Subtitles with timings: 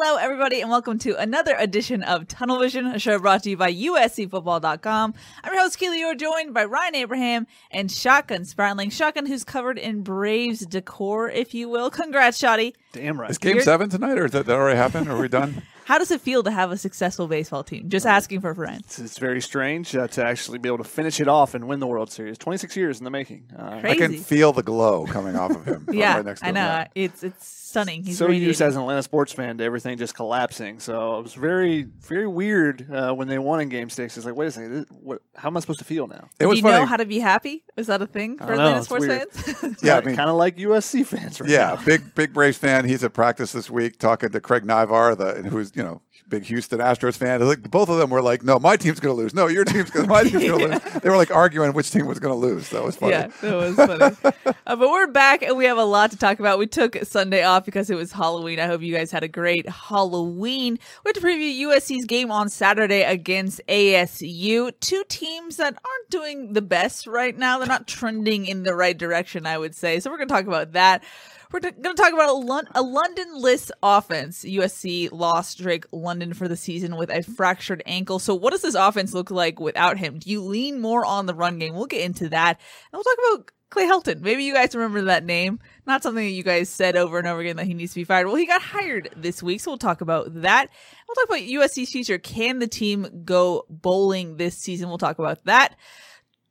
[0.00, 3.56] Hello, everybody, and welcome to another edition of Tunnel Vision, a show brought to you
[3.56, 5.14] by USCFootball.com.
[5.42, 5.98] I'm your host, Keely.
[5.98, 8.92] You're joined by Ryan Abraham and Shotgun Spratling.
[8.92, 11.90] Shotgun, who's covered in Braves decor, if you will.
[11.90, 12.74] Congrats, Shotty.
[12.92, 13.28] Damn right.
[13.28, 15.08] Is game You're- seven tonight, or is that, that already happened?
[15.08, 15.62] Are we done?
[15.84, 17.88] How does it feel to have a successful baseball team?
[17.88, 18.82] Just asking for friends.
[18.84, 21.80] It's, it's very strange uh, to actually be able to finish it off and win
[21.80, 22.36] the World Series.
[22.38, 23.44] 26 years in the making.
[23.58, 23.88] Uh, Crazy.
[23.88, 25.88] I can feel the glow coming off of him.
[25.92, 26.54] Yeah, right next to I him.
[26.56, 26.60] know.
[26.60, 26.86] Yeah.
[26.94, 28.02] It's it's stunning.
[28.02, 28.66] He's so used radiating.
[28.66, 30.80] as an Atlanta sports fan to everything just collapsing.
[30.80, 34.16] So it was very, very weird uh, when they won in Game Six.
[34.16, 36.28] It's like, wait a second, this, what, how am I supposed to feel now?
[36.38, 36.80] It Do was you funny.
[36.80, 37.64] know how to be happy?
[37.76, 39.30] Is that a thing for don't know, Atlanta sports weird.
[39.30, 39.76] fans?
[39.82, 41.84] yeah, I mean, kind of like USC fans right yeah, now.
[41.84, 42.86] big big Braves fan.
[42.86, 46.78] He's at practice this week talking to Craig Naivar, the who's you know big Houston
[46.80, 47.40] Astros fan.
[47.46, 49.34] Like both of them were like, "No, my team's going to lose.
[49.34, 50.06] No, your team's going.
[50.06, 52.38] to My team's going to lose." They were like arguing which team was going to
[52.46, 52.68] lose.
[52.70, 53.12] That was funny.
[53.12, 54.34] Yeah, that was funny.
[54.66, 56.58] uh, but we're back and we have a lot to talk about.
[56.58, 58.60] We took Sunday off because it was Halloween.
[58.60, 60.78] I hope you guys had a great Halloween.
[61.04, 64.72] We have to preview USC's game on Saturday against ASU.
[64.80, 67.58] Two teams that aren't doing the best right now.
[67.58, 70.00] They're not trending in the right direction, I would say.
[70.00, 71.02] So we're going to talk about that.
[71.50, 74.44] We're t- going to talk about a, Lon- a London list offense.
[74.44, 78.18] USC lost Drake London for the season with a fractured ankle.
[78.18, 80.18] So, what does this offense look like without him?
[80.18, 81.74] Do you lean more on the run game?
[81.74, 82.60] We'll get into that.
[82.92, 84.20] And we'll talk about Clay Helton.
[84.20, 85.60] Maybe you guys remember that name.
[85.86, 88.04] Not something that you guys said over and over again that he needs to be
[88.04, 88.26] fired.
[88.26, 90.68] Well, he got hired this week, so we'll talk about that.
[91.06, 92.18] We'll talk about USC's future.
[92.18, 94.88] Can the team go bowling this season?
[94.88, 95.76] We'll talk about that.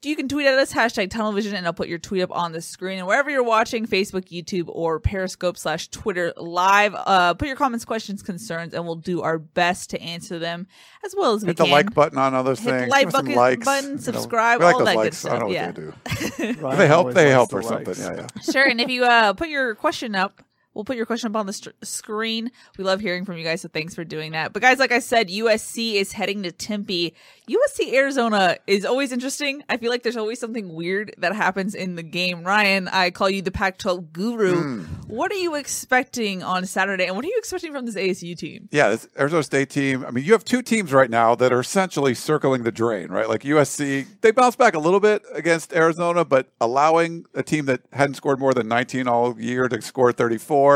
[0.03, 2.61] You can tweet at us, hashtag tunnelvision, and I'll put your tweet up on the
[2.61, 2.99] screen.
[2.99, 7.83] And wherever you're watching, Facebook, YouTube, or Periscope slash Twitter live, uh, put your comments,
[7.83, 10.67] questions, concerns, and we'll do our best to answer them
[11.03, 11.71] as well as we Hit the can.
[11.71, 12.91] like button on all those Hit the things.
[12.91, 13.65] like Give bucket- likes.
[13.65, 15.25] button, subscribe, we like all those that good likes.
[15.25, 16.67] I don't know stuff, what they do.
[16.77, 17.13] They help.
[17.13, 17.95] They help the or something.
[17.97, 18.41] Yeah, yeah.
[18.51, 18.67] Sure.
[18.67, 20.41] And if you uh, put your question up,
[20.77, 22.51] we'll put your question up on the st- screen.
[22.77, 24.53] We love hearing from you guys, so thanks for doing that.
[24.53, 27.15] But guys, like I said, USC is heading to Tempe.
[27.49, 29.63] USC Arizona is always interesting.
[29.69, 32.43] I feel like there's always something weird that happens in the game.
[32.43, 34.61] Ryan, I call you the Pac-12 guru.
[34.61, 34.83] Hmm.
[35.07, 38.69] What are you expecting on Saturday, and what are you expecting from this ASU team?
[38.71, 40.05] Yeah, this Arizona State team.
[40.05, 43.27] I mean, you have two teams right now that are essentially circling the drain, right?
[43.27, 47.81] Like USC, they bounced back a little bit against Arizona, but allowing a team that
[47.93, 50.66] hadn't scored more than 19 all year to score 34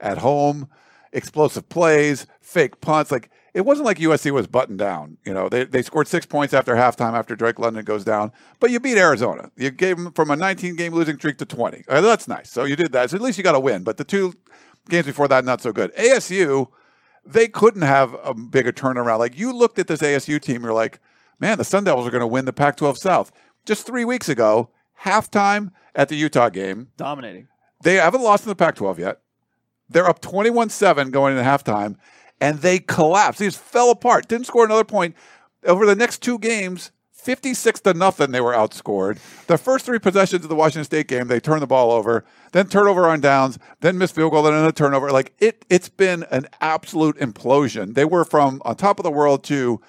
[0.00, 0.68] at home,
[1.12, 3.10] explosive plays, fake punts.
[3.10, 5.18] Like it wasn't like USC was buttoned down.
[5.24, 8.70] You know, they, they scored six points after halftime after Drake London goes down, but
[8.70, 9.50] you beat Arizona.
[9.56, 11.84] You gave them from a 19 game losing streak to 20.
[11.88, 12.50] Uh, that's nice.
[12.50, 13.10] So you did that.
[13.10, 13.82] So at least you got a win.
[13.84, 14.34] But the two
[14.88, 15.94] games before that, not so good.
[15.96, 16.68] ASU,
[17.24, 19.18] they couldn't have a bigger turnaround.
[19.18, 21.00] Like you looked at this ASU team, you're like,
[21.40, 23.32] man, the Sun Devils are going to win the Pac-12 South.
[23.66, 24.70] Just three weeks ago,
[25.02, 27.48] halftime at the Utah game, Dominating.
[27.82, 29.20] they haven't lost in the Pac-12 yet.
[29.88, 31.96] They're up 21-7 going into halftime,
[32.40, 33.38] and they collapsed.
[33.38, 34.28] They just fell apart.
[34.28, 35.14] Didn't score another point.
[35.64, 39.18] Over the next two games, 56 to nothing, they were outscored.
[39.48, 42.68] The first three possessions of the Washington State game, they turned the ball over, then
[42.68, 45.10] turnover on downs, then missed field goal, then a turnover.
[45.10, 47.94] Like it, it's been an absolute implosion.
[47.94, 49.80] They were from on top of the world to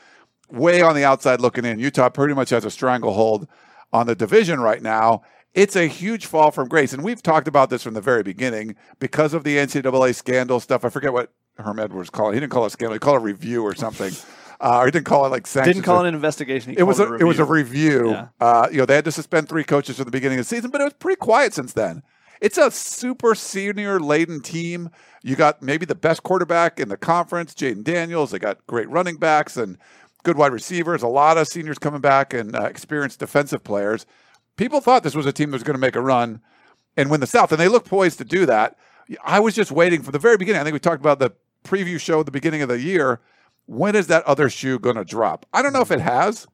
[0.50, 1.80] way on the outside looking in.
[1.80, 3.48] Utah pretty much has a stranglehold
[3.94, 5.22] on the division right now.
[5.54, 6.94] It's a huge fall from grace.
[6.94, 10.86] And we've talked about this from the very beginning because of the NCAA scandal stuff.
[10.86, 12.36] I forget what Herm Edwards called it.
[12.36, 14.14] He didn't call it a scandal, he called it a review or something.
[14.62, 15.76] Uh, or he didn't call it like sanctions.
[15.78, 16.76] Didn't call it an investigation.
[16.78, 18.10] It was called a, it was a review.
[18.10, 18.28] Yeah.
[18.42, 20.70] Uh, you know, they had to suspend three coaches at the beginning of the season,
[20.70, 22.04] but it was pretty quiet since then.
[22.42, 24.90] it's a super senior laden team.
[25.24, 28.32] You got maybe the best quarterback in the conference, Jayden Daniels.
[28.32, 29.78] They got great running backs and
[30.24, 31.04] good wide receivers.
[31.04, 34.06] A lot of seniors coming back and uh, experienced defensive players.
[34.60, 36.42] People thought this was a team that was going to make a run
[36.98, 38.76] and win the South, and they look poised to do that.
[39.24, 40.60] I was just waiting for the very beginning.
[40.60, 41.32] I think we talked about the
[41.64, 43.22] preview show at the beginning of the year.
[43.68, 45.46] When is that other shoe going to drop?
[45.54, 46.46] I don't know if it has,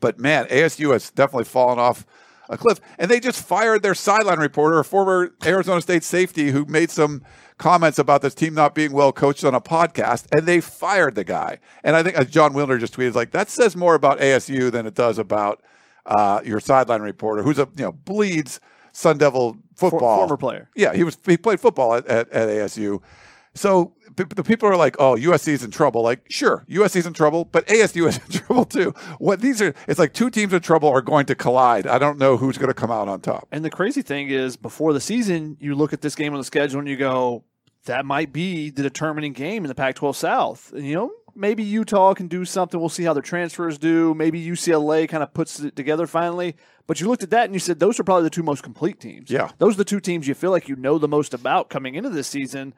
[0.00, 2.06] but man, ASU has definitely fallen off
[2.48, 2.80] a cliff.
[2.98, 7.22] And they just fired their sideline reporter, a former Arizona State safety who made some
[7.58, 11.24] comments about this team not being well coached on a podcast, and they fired the
[11.24, 11.58] guy.
[11.84, 14.72] And I think uh, as Jon Wilner just tweeted, like that says more about ASU
[14.72, 15.62] than it does about
[16.08, 18.60] uh, your sideline reporter, who's a you know bleeds
[18.92, 20.70] Sun Devil football former player.
[20.74, 23.00] Yeah, he was he played football at, at, at ASU.
[23.54, 27.66] So the people are like, "Oh, USC's in trouble." Like, sure, USC's in trouble, but
[27.66, 28.94] ASU is in trouble too.
[29.18, 31.86] What these are, it's like two teams in trouble are going to collide.
[31.86, 33.46] I don't know who's going to come out on top.
[33.52, 36.44] And the crazy thing is, before the season, you look at this game on the
[36.44, 37.44] schedule and you go,
[37.84, 42.12] "That might be the determining game in the Pac-12 South." And, you know, maybe Utah
[42.14, 42.78] can do something.
[42.78, 44.12] We'll see how their transfers do.
[44.14, 46.56] Maybe UCLA kind of puts it together finally.
[46.86, 49.00] But you looked at that and you said those are probably the two most complete
[49.00, 49.30] teams.
[49.30, 49.50] Yeah.
[49.58, 52.10] Those are the two teams you feel like you know the most about coming into
[52.10, 52.74] this season.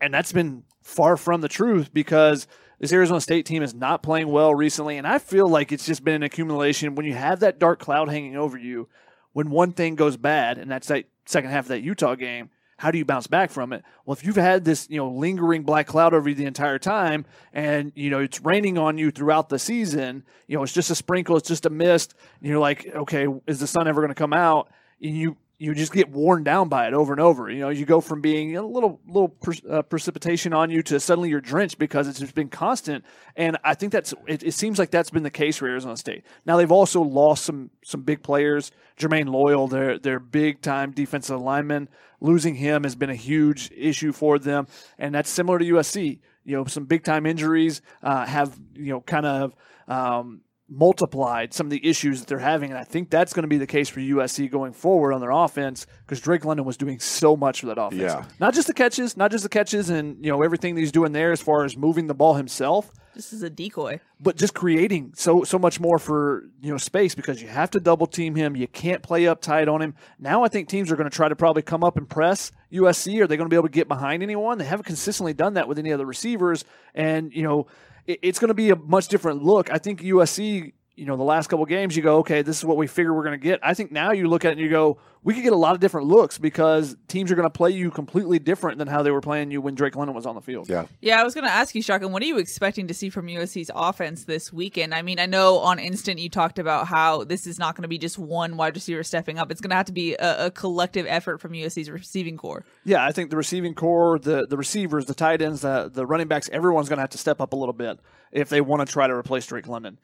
[0.00, 2.46] And that's been far from the truth because
[2.80, 4.96] this Arizona State team is not playing well recently.
[4.96, 6.94] And I feel like it's just been an accumulation.
[6.94, 8.88] When you have that dark cloud hanging over you,
[9.32, 12.92] when one thing goes bad, and that's that second half of that Utah game, how
[12.92, 13.84] do you bounce back from it?
[14.06, 17.26] Well, if you've had this, you know, lingering black cloud over you the entire time
[17.52, 20.94] and, you know, it's raining on you throughout the season, you know, it's just a
[20.94, 24.14] sprinkle, it's just a mist, and you're like, okay, is the sun ever going to
[24.14, 24.70] come out?
[25.02, 27.50] And you you just get worn down by it over and over.
[27.50, 31.00] You know, you go from being a little little per, uh, precipitation on you to
[31.00, 33.04] suddenly you're drenched because it's just been constant.
[33.36, 36.24] And I think that's it, it, seems like that's been the case for Arizona State.
[36.46, 38.70] Now they've also lost some some big players.
[38.96, 41.88] Jermayne Lowell, their their big time defensive lineman,
[42.20, 46.20] losing him has been a huge issue for them, and that's similar to USC.
[46.44, 49.54] You know, some big time injuries uh, have you know kind of.
[49.88, 52.70] Um, multiplied some of the issues that they're having.
[52.70, 55.30] And I think that's going to be the case for USC going forward on their
[55.30, 58.02] offense because Drake London was doing so much for that offense.
[58.02, 58.24] Yeah.
[58.38, 61.12] Not just the catches, not just the catches and, you know, everything that he's doing
[61.12, 62.92] there as far as moving the ball himself.
[63.14, 63.98] This is a decoy.
[64.20, 67.80] But just creating so so much more for, you know, space because you have to
[67.80, 68.54] double team him.
[68.54, 69.94] You can't play up tight on him.
[70.20, 73.20] Now I think teams are going to try to probably come up and press USC.
[73.20, 74.58] Are they going to be able to get behind anyone?
[74.58, 76.64] They haven't consistently done that with any other receivers.
[76.94, 77.66] And, you know,
[78.08, 79.70] it's going to be a much different look.
[79.70, 82.76] I think USC, you know, the last couple games, you go, okay, this is what
[82.76, 83.60] we figure we're going to get.
[83.62, 85.74] I think now you look at it and you go, we could get a lot
[85.74, 89.12] of different looks because teams are going to play you completely different than how they
[89.12, 90.68] were playing you when Drake London was on the field.
[90.68, 90.86] Yeah.
[91.00, 93.26] Yeah, I was going to ask you, Shotgun, what are you expecting to see from
[93.26, 94.92] USC's offense this weekend?
[94.92, 97.88] I mean, I know on Instant you talked about how this is not going to
[97.88, 99.52] be just one wide receiver stepping up.
[99.52, 102.64] It's going to have to be a, a collective effort from USC's receiving core.
[102.84, 106.26] Yeah, I think the receiving core, the the receivers, the tight ends, the the running
[106.26, 108.00] backs, everyone's going to have to step up a little bit
[108.32, 109.98] if they want to try to replace Drake London.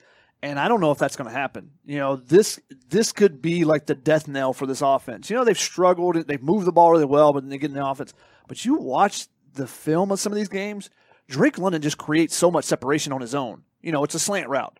[0.44, 1.70] And I don't know if that's going to happen.
[1.86, 2.60] You know, this
[2.90, 5.30] this could be like the death knell for this offense.
[5.30, 7.86] You know, they've struggled, they've moved the ball really well, but they get in the
[7.86, 8.12] offense.
[8.46, 10.90] But you watch the film of some of these games,
[11.28, 13.62] Drake London just creates so much separation on his own.
[13.80, 14.78] You know, it's a slant route.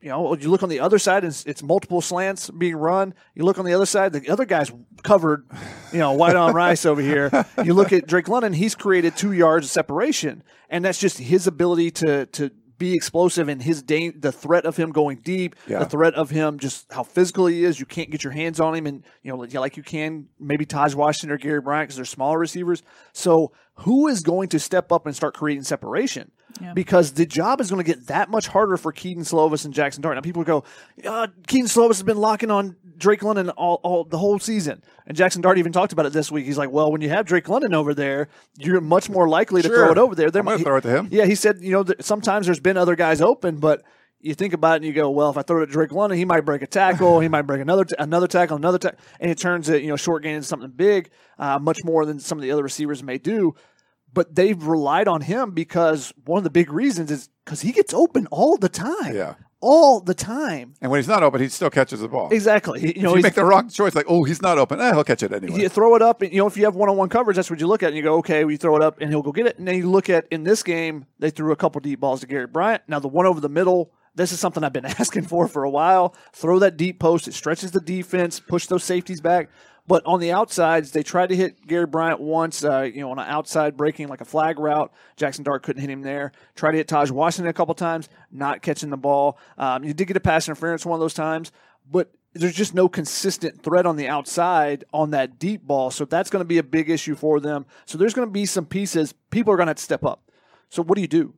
[0.00, 3.12] You know, you look on the other side, it's, it's multiple slants being run.
[3.34, 4.72] You look on the other side, the other guy's
[5.02, 5.46] covered,
[5.92, 7.30] you know, white on rice over here.
[7.62, 11.46] You look at Drake London, he's created two yards of separation, and that's just his
[11.46, 12.50] ability to to
[12.82, 15.78] be explosive and his da- the threat of him going deep, Yeah.
[15.80, 17.78] the threat of him just how physical he is.
[17.78, 20.66] You can't get your hands on him, and you know like- like you can maybe
[20.66, 22.82] Tahj Washington or Gary Bryant because they're smaller receivers.
[23.12, 26.32] So who is going to step up and start creating separation?
[26.60, 26.72] Yeah.
[26.74, 30.02] Because the job is going to get that much harder for Kedon Slovis and Jackson
[30.02, 30.14] Dart.
[30.16, 30.64] Now people go,
[31.04, 35.16] uh, Kedon Slovis has been locking on Drake London all, all the whole season, and
[35.16, 36.44] Jackson Dart even talked about it this week.
[36.46, 38.28] He's like, well, when you have Drake London over there,
[38.58, 39.76] you're much more likely to Sure.
[39.76, 40.30] throw it over there.
[40.30, 41.08] There I'm gonna throw it to him.
[41.10, 43.82] yeah, he said, you know, th- sometimes there's been other guys open, but
[44.20, 46.16] you think about it and you go, well, if I throw it at Drake London,
[46.16, 49.28] he might break a tackle, he might break another t- another tackle, another tackle, and
[49.32, 52.38] it turns it, you know, short gain into something big, uh, much more than some
[52.38, 53.52] of the other receivers may do.
[54.14, 57.94] But they've relied on him because one of the big reasons is because he gets
[57.94, 59.14] open all the time.
[59.14, 59.34] Yeah.
[59.64, 60.74] All the time.
[60.82, 62.30] And when he's not open, he still catches the ball.
[62.32, 62.80] Exactly.
[62.80, 64.92] You If know, you he's- make the wrong choice, like, oh, he's not open, eh,
[64.92, 65.60] he'll catch it anyway.
[65.62, 67.68] you throw it up, and you know if you have one-on-one coverage, that's what you
[67.68, 69.58] look at, and you go, okay, we throw it up, and he'll go get it.
[69.58, 72.26] And then you look at in this game, they threw a couple deep balls to
[72.26, 72.82] Gary Bryant.
[72.88, 75.70] Now the one over the middle, this is something I've been asking for for a
[75.70, 76.16] while.
[76.32, 79.48] Throw that deep post; it stretches the defense, push those safeties back.
[79.86, 83.18] But on the outsides, they tried to hit Gary Bryant once, uh, you know, on
[83.18, 84.92] an outside breaking like a flag route.
[85.16, 86.32] Jackson Dart couldn't hit him there.
[86.54, 89.38] Tried to hit Tahj Washington a couple times, not catching the ball.
[89.58, 91.50] Um, you did get a pass interference one of those times,
[91.90, 95.90] but there's just no consistent threat on the outside on that deep ball.
[95.90, 97.66] So that's going to be a big issue for them.
[97.84, 99.12] So there's going to be some pieces.
[99.30, 100.30] People are going to have to step up.
[100.70, 101.34] So what do you do?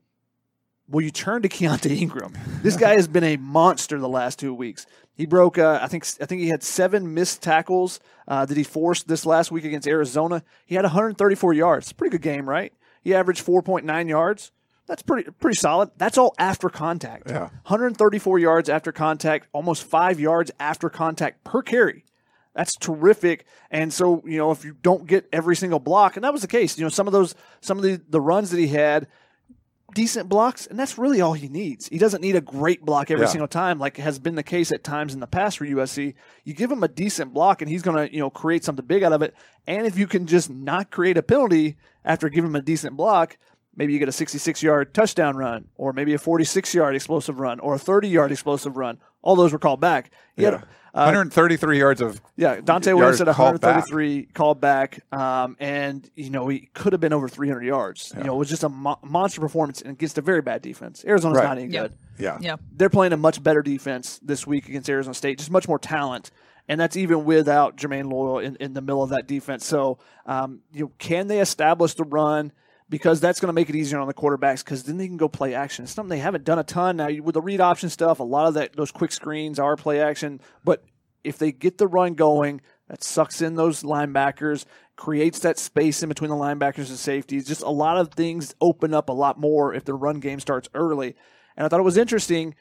[0.87, 2.33] Well, you turn to Keaontay Ingram.
[2.61, 4.85] This guy has been a monster the last two weeks.
[5.15, 8.63] He broke, uh, I think, I think he had seven missed tackles uh, that he
[8.63, 10.43] forced this last week against Arizona.
[10.65, 11.93] He had 134 yards.
[11.93, 12.73] Pretty good game, right?
[13.01, 14.51] He averaged 4.9 yards.
[14.87, 15.89] That's pretty pretty solid.
[15.97, 17.29] That's all after contact.
[17.29, 17.49] Yeah.
[17.65, 22.03] 134 yards after contact, almost five yards after contact per carry.
[22.53, 23.45] That's terrific.
[23.69, 26.47] And so, you know, if you don't get every single block, and that was the
[26.47, 29.07] case, you know, some of those, some of the, the runs that he had,
[29.95, 31.87] decent blocks, and that's really all he needs.
[31.87, 33.31] He doesn't need a great block every Yeah.
[33.31, 36.13] single time, like has been the case at times in the past for USC.
[36.43, 39.01] You give him a decent block, and he's going to, you know, create something big
[39.01, 39.33] out of it.
[39.65, 43.37] And if you can just not create a penalty after giving him a decent block,
[43.75, 47.59] maybe you get a 66 yard touchdown run, or maybe a 46 yard explosive run,
[47.61, 48.99] or a 30 yard explosive run.
[49.23, 50.11] All those were called back.
[50.35, 50.51] He Yeah.
[50.51, 50.63] had,
[51.03, 53.75] 133 yards of yeah, Donte yards Williams at called back.
[53.87, 58.13] 133 called back, um, and you know he could have been over 300 yards.
[58.17, 61.03] You know, it was just a mo- monster performance against a very bad defense.
[61.05, 61.43] Arizona's Right.
[61.43, 61.81] not any Yeah.
[61.83, 61.93] good.
[62.17, 62.37] Yeah.
[62.39, 62.55] Yeah.
[62.71, 66.31] They're playing a much better defense this week against Arizona State, just much more talent.
[66.67, 69.65] And that's even without Jermaine Loyal in, in the middle of that defense.
[69.65, 72.51] So, um, you know, can they establish the run?
[72.87, 74.63] Because that's going to make it easier on the quarterbacks.
[74.63, 75.83] Because then they can go play action.
[75.83, 78.19] It's something they haven't done a ton now with the read option stuff.
[78.19, 80.39] A lot of that those quick screens are play action.
[80.63, 80.83] But
[81.23, 84.65] if they get the run going, that sucks in those linebackers,
[84.95, 87.47] creates that space in between the linebackers and safeties.
[87.47, 90.69] Just a lot of things open up a lot more if the run game starts
[90.75, 91.15] early.
[91.57, 92.53] And I thought it was interesting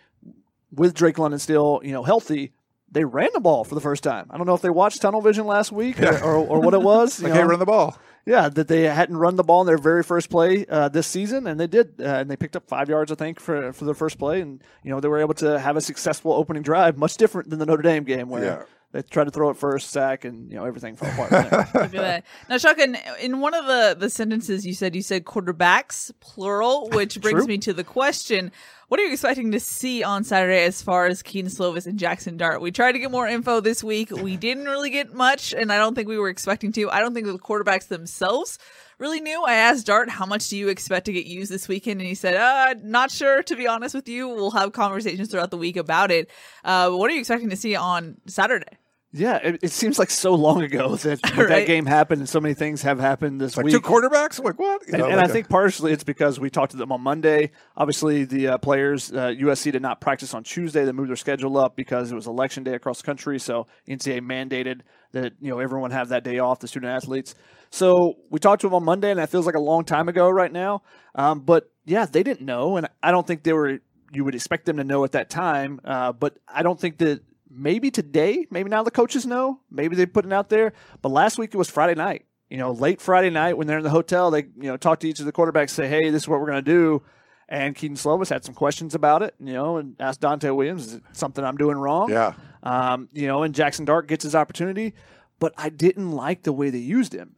[0.72, 2.52] with Drake London still, you know, healthy.
[2.90, 4.28] They ran the ball for the first time.
[4.30, 6.82] I don't know if they watched Tunnel Vision last week or, or, or what it
[6.82, 7.20] was.
[7.20, 7.48] you Like, hey, know.
[7.48, 7.98] run the ball.
[8.26, 11.46] Yeah, that they hadn't run the ball in their very first play uh, this season,
[11.46, 13.94] and they did, uh, and they picked up five yards, I think, for for their
[13.94, 17.16] first play, and you know they were able to have a successful opening drive, much
[17.18, 18.62] different than the Notre Dame game where Yeah.
[18.92, 21.28] they tried to throw it first, sack, and you know everything fell apart.
[21.28, 21.68] from there.
[21.82, 22.24] Look at that.
[22.48, 26.88] Now, Shaka, in- in one of the, the sentences you said, you said quarterbacks, plural,
[26.90, 27.46] which brings True.
[27.46, 28.52] me to the question
[28.94, 32.36] what are you expecting to see on Saturday as far as Kedon Slovis and Jackson
[32.36, 32.60] Dart?
[32.60, 34.12] We tried to get more info this week.
[34.12, 36.88] We didn't really get much, and I don't think we were expecting to.
[36.92, 38.56] I don't think the quarterbacks themselves
[39.00, 39.42] really knew.
[39.42, 42.02] I asked Dart, how much do you expect to get used this weekend?
[42.02, 44.28] And he said, uh, not sure, to be honest with you.
[44.28, 46.30] We'll have conversations throughout the week about it.
[46.62, 48.78] Uh, what are you expecting to see on Saturday?
[49.16, 51.48] Yeah, it, it seems like so long ago that that, Right.
[51.48, 53.74] that game happened, and so many things have happened this Like week.
[53.74, 54.42] two quarterbacks?
[54.42, 54.82] Like what?
[54.88, 56.90] You And, know, and like I a- think partially it's because we talked to them
[56.90, 57.52] on Monday.
[57.76, 60.84] Obviously, the uh, players, uh, USC did not practice on Tuesday.
[60.84, 63.38] They moved their schedule up because it was election day across the country.
[63.38, 64.80] So NCAA mandated
[65.12, 67.36] that you know everyone have that day off, the student athletes.
[67.70, 70.28] So we talked to them on Monday, and that feels like a long time ago
[70.28, 70.82] right now.
[71.14, 73.78] Um, but yeah, they didn't know, and I don't think they were.
[74.12, 77.20] You would expect them to know at that time, uh, but I don't think that
[77.54, 79.60] maybe today, maybe now the coaches know.
[79.70, 80.72] Maybe they put it out there.
[81.02, 82.26] But last week it was Friday night.
[82.50, 85.08] You know, late Friday night when they're in the hotel, they you know talk to
[85.08, 87.02] each of the quarterbacks, say, "Hey, this is what we're going to do."
[87.48, 90.94] And Kedon Slovis had some questions about it, you know, and asked Donte Williams, "Is
[90.94, 92.34] it something I'm doing wrong?" Yeah.
[92.62, 94.94] Um, you know, and Jackson Dart gets his opportunity,
[95.38, 97.36] but I didn't like the way they used him.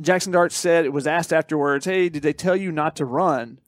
[0.00, 3.58] Jackson Dart said it was asked afterwards, "Hey, did they tell you not to run?"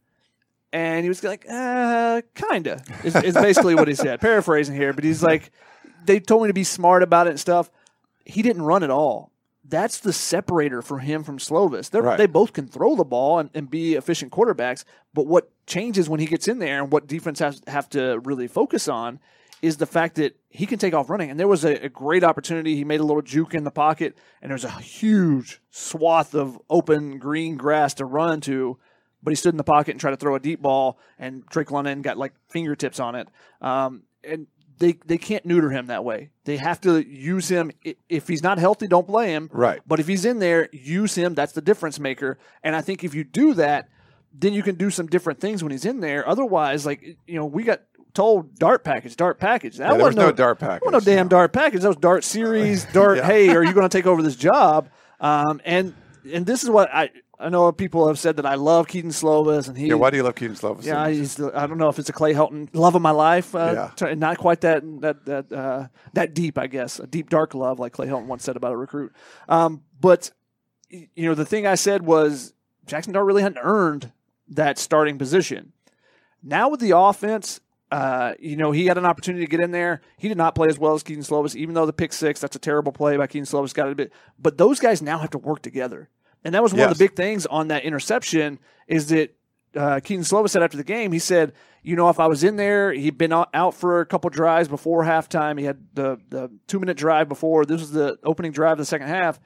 [0.74, 2.82] And he was like, uh, kinda.
[3.04, 4.20] Is, is basically what he said.
[4.20, 5.52] Paraphrasing here, but he's like,
[6.06, 7.70] they told me to be smart about it and stuff.
[8.24, 9.30] He didn't run at all.
[9.66, 11.90] That's the separator for him from Slovis.
[11.90, 12.18] They're, Right.
[12.18, 14.84] They both can throw the ball and, and be efficient quarterbacks,
[15.14, 18.46] but what changes when he gets in there and what defense has have to really
[18.46, 19.20] focus on
[19.62, 21.30] is the fact that he can take off running.
[21.30, 22.76] And there was a, a great opportunity.
[22.76, 27.18] He made a little juke in the pocket, and there's a huge swath of open
[27.18, 28.78] green grass to run to.
[29.22, 31.70] But he stood in the pocket and tried to throw a deep ball, and Drake
[31.70, 33.28] London got like fingertips on it.
[33.62, 34.46] Um, and
[34.78, 36.30] they they can't neuter him that way.
[36.44, 37.70] They have to use him.
[38.08, 39.48] If he's not healthy, don't play him.
[39.52, 39.80] Right.
[39.86, 41.34] But if he's in there, use him.
[41.34, 42.38] That's the difference maker.
[42.62, 43.88] And I think if you do that,
[44.32, 46.28] then you can do some different things when he's in there.
[46.28, 47.82] Otherwise, like you know, we got
[48.14, 49.76] told dart package, dart package.
[49.76, 51.30] That Yeah, there was wasn't no dart package, no damn no.
[51.30, 51.82] dart package.
[51.82, 53.18] That was dart series, dart.
[53.18, 53.26] Yeah.
[53.26, 54.88] Hey, are you going to take over this job?
[55.20, 55.94] Um, and
[56.32, 59.68] and this is what I I know people have said that I love Kedon Slovis
[59.68, 59.88] and he.
[59.88, 60.84] Yeah, why do you love Kedon Slovis?
[60.84, 63.54] Yeah, he's, I don't know if it's a Clay Helton love of my life.
[63.54, 63.90] Uh, Yeah.
[64.08, 67.00] t- not quite that that that uh, that deep, I guess.
[67.00, 69.12] A deep dark love, like Clay Helton once said about a recruit.
[69.48, 70.30] Um, but
[70.90, 72.54] you know, the thing I said was
[72.86, 74.12] Jackson Dart really hadn't earned
[74.48, 75.72] that starting position.
[76.42, 77.60] Now with the offense,
[77.90, 80.02] uh, you know, he had an opportunity to get in there.
[80.18, 82.54] He did not play as well as Kedon Slovis, even though the pick six, that's
[82.54, 84.12] a terrible play by Kedon Slovis, got it a bit.
[84.38, 86.10] But those guys now have to work together.
[86.44, 89.34] And that was one of the big things on that interception is that
[89.74, 92.56] uh, Kedon Slovis said after the game, he said, you know, if I was in
[92.56, 95.58] there, he'd been out, out for a couple drives before halftime.
[95.58, 97.64] He had the, the two minute drive before.
[97.64, 99.40] This was the opening drive of the second half.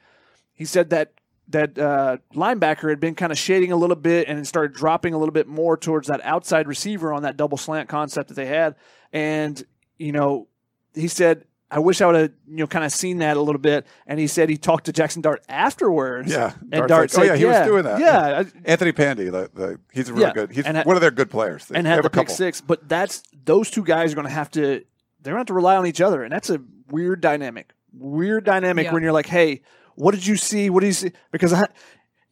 [0.53, 1.13] He said that
[1.49, 5.17] that uh, linebacker had been kind of shading a little bit and started dropping a
[5.17, 8.75] little bit more towards that outside receiver on that double slant concept that they had.
[9.11, 9.61] And,
[9.97, 10.47] you know,
[10.93, 13.61] he said I wish I would have, you know, kind of seen that a little
[13.61, 13.85] bit.
[14.07, 16.31] And he said he talked to Jackson Dart afterwards.
[16.31, 17.99] Yeah, and Dart's Dart like, said, oh yeah, he yeah, was doing that.
[17.99, 20.51] Yeah, Anthony Pandy, the, the, he's a really Yeah, good.
[20.51, 21.65] He's and ha- one of their good players.
[21.67, 22.35] They and have had the a pick couple.
[22.35, 22.59] six.
[22.61, 24.61] But that's those two guys are going to have to.
[24.61, 26.59] They're going to have to rely on each other, and that's a
[26.89, 27.71] weird dynamic.
[27.93, 28.93] Weird dynamic Yeah.
[28.93, 29.61] when you're like, hey,
[29.95, 30.69] what did you see?
[30.69, 31.11] What do you see?
[31.31, 31.67] Because I,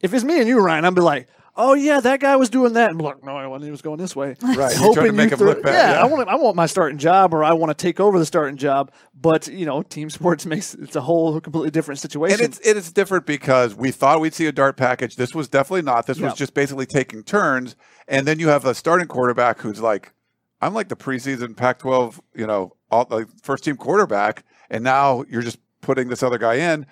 [0.00, 1.28] if it's me and you, Ryan, I'd be like.
[1.60, 2.90] Oh yeah, that guy was doing that.
[2.90, 3.64] And like, no, I wasn't.
[3.64, 4.36] He was going this way.
[4.42, 6.02] Right, trying to make you him look bad, Yeah, yeah.
[6.02, 6.28] I want.
[6.28, 8.92] I want my starting job, or I want to take over the starting job.
[9.20, 12.40] But you know, team sports makes it's a whole completely different situation.
[12.40, 15.16] And it's it is different because we thought we'd see a dart package.
[15.16, 16.06] This was definitely not.
[16.06, 16.36] This was Yeah.
[16.36, 17.74] just basically taking turns,
[18.06, 20.12] and then you have a starting quarterback who's like,
[20.62, 25.42] I'm like the preseason Pac-12, you know, all, like first team quarterback, and now you're
[25.42, 26.86] just putting this other guy in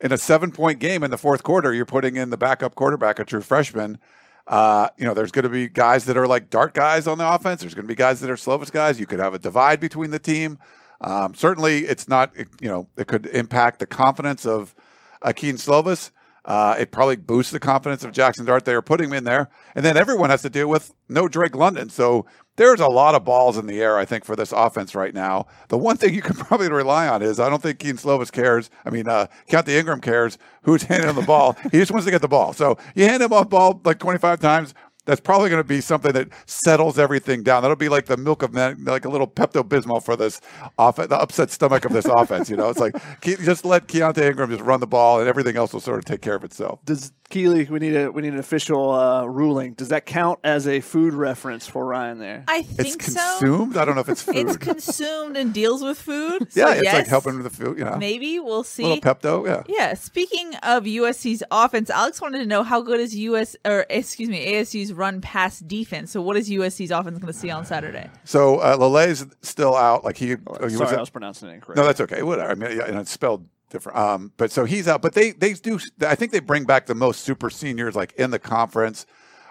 [0.00, 1.72] in a seven point game in the fourth quarter.
[1.72, 3.98] You're putting in the backup quarterback, a true freshman.
[4.46, 7.28] Uh, you know, there's going to be guys that are like dart guys on the
[7.28, 7.60] offense.
[7.62, 9.00] There's going to be guys that are Slovis guys.
[9.00, 10.58] You could have a divide between the team.
[11.00, 12.32] Um, certainly, it's not.
[12.60, 14.74] You know, it could impact the confidence of
[15.24, 16.10] Akeem Slovis.
[16.46, 18.64] Uh, it probably boosts the confidence of Jackson Dart.
[18.64, 21.56] They are putting him in there, and then everyone has to deal with no Drake
[21.56, 21.90] London.
[21.90, 22.24] So
[22.54, 25.46] there's a lot of balls in the air, I think, for this offense right now.
[25.68, 28.70] The one thing you can probably rely on is I don't think Keen Slovis cares.
[28.84, 31.56] I mean, uh, the Ingram cares who's handing him the ball.
[31.64, 32.52] he just wants to get the ball.
[32.52, 34.74] So you hand him off ball like 25 times.
[35.06, 37.62] That's probably going to be something that settles everything down.
[37.62, 40.40] That'll be like the milk of man, like a little Pepto Bismol for this
[40.78, 42.50] offense, the upset stomach of this offense.
[42.50, 45.56] You know, it's like Ke- just let Keaontay Ingram just run the ball, and everything
[45.56, 46.84] else will sort of take care of itself.
[46.84, 47.64] Does Keely?
[47.64, 49.74] We need a we need an official uh, ruling.
[49.74, 52.44] Does that count as a food reference for Ryan there?
[52.46, 53.10] I think so.
[53.10, 53.76] It's consumed.
[53.76, 54.36] I don't know if it's food.
[54.36, 56.48] It's consumed and deals with food.
[56.56, 57.78] So yeah, it's like helping with the food.
[57.78, 58.82] You know, Maybe we'll see.
[58.84, 59.46] little Pepto.
[59.46, 59.62] Yeah.
[59.68, 64.28] Yeah, speaking of USC's offense, Alex wanted to know how good is US or excuse
[64.28, 66.10] me, ASU's run pass defense.
[66.10, 68.10] So what is USC's offense going to see on Saturday?
[68.24, 70.04] So uh, Lele's still out.
[70.04, 71.76] Like he, he Sorry, was I was pronouncing it incorrect.
[71.76, 72.22] No, that's okay.
[72.22, 72.50] Whatever.
[72.50, 73.98] I mean, yeah, and it's spelled different.
[73.98, 75.02] Um, but so he's out.
[75.02, 75.78] But they they do.
[76.00, 79.06] I think they bring back the most super seniors like in the conference.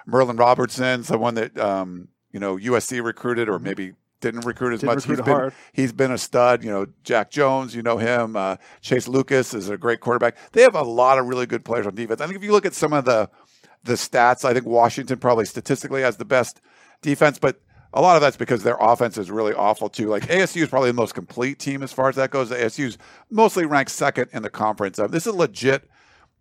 [0.06, 4.96] Merlin Robertson, someone that um, you know USC recruited or maybe didn't recruit as Didn't
[4.96, 5.08] much.
[5.08, 6.64] recruit he's been he's been a stud.
[6.64, 7.76] You know, Jack Jones.
[7.76, 8.36] You know him.
[8.36, 10.38] Uh, Chase Lucas is a great quarterback.
[10.52, 12.22] They have a lot of really good players on defense.
[12.22, 13.30] I think if you look at some of the
[13.86, 16.60] the stats, I think Washington probably statistically has the best
[17.02, 17.62] defense, but
[17.94, 20.08] a lot of that's because their offense is really awful too.
[20.08, 22.50] Like ASU is probably the most complete team as far as that goes.
[22.50, 22.98] ASU's
[23.30, 25.00] mostly ranked second in the conference.
[25.00, 25.90] Uh, this is legit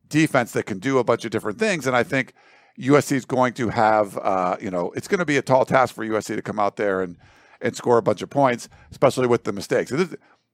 [0.08, 2.34] defense that can do a bunch of different things, and I think
[2.78, 5.94] USC is going to have, uh, you know, it's going to be a tall task
[5.94, 7.16] for USC to come out there and
[7.60, 9.90] and score a bunch of points, especially with the mistakes.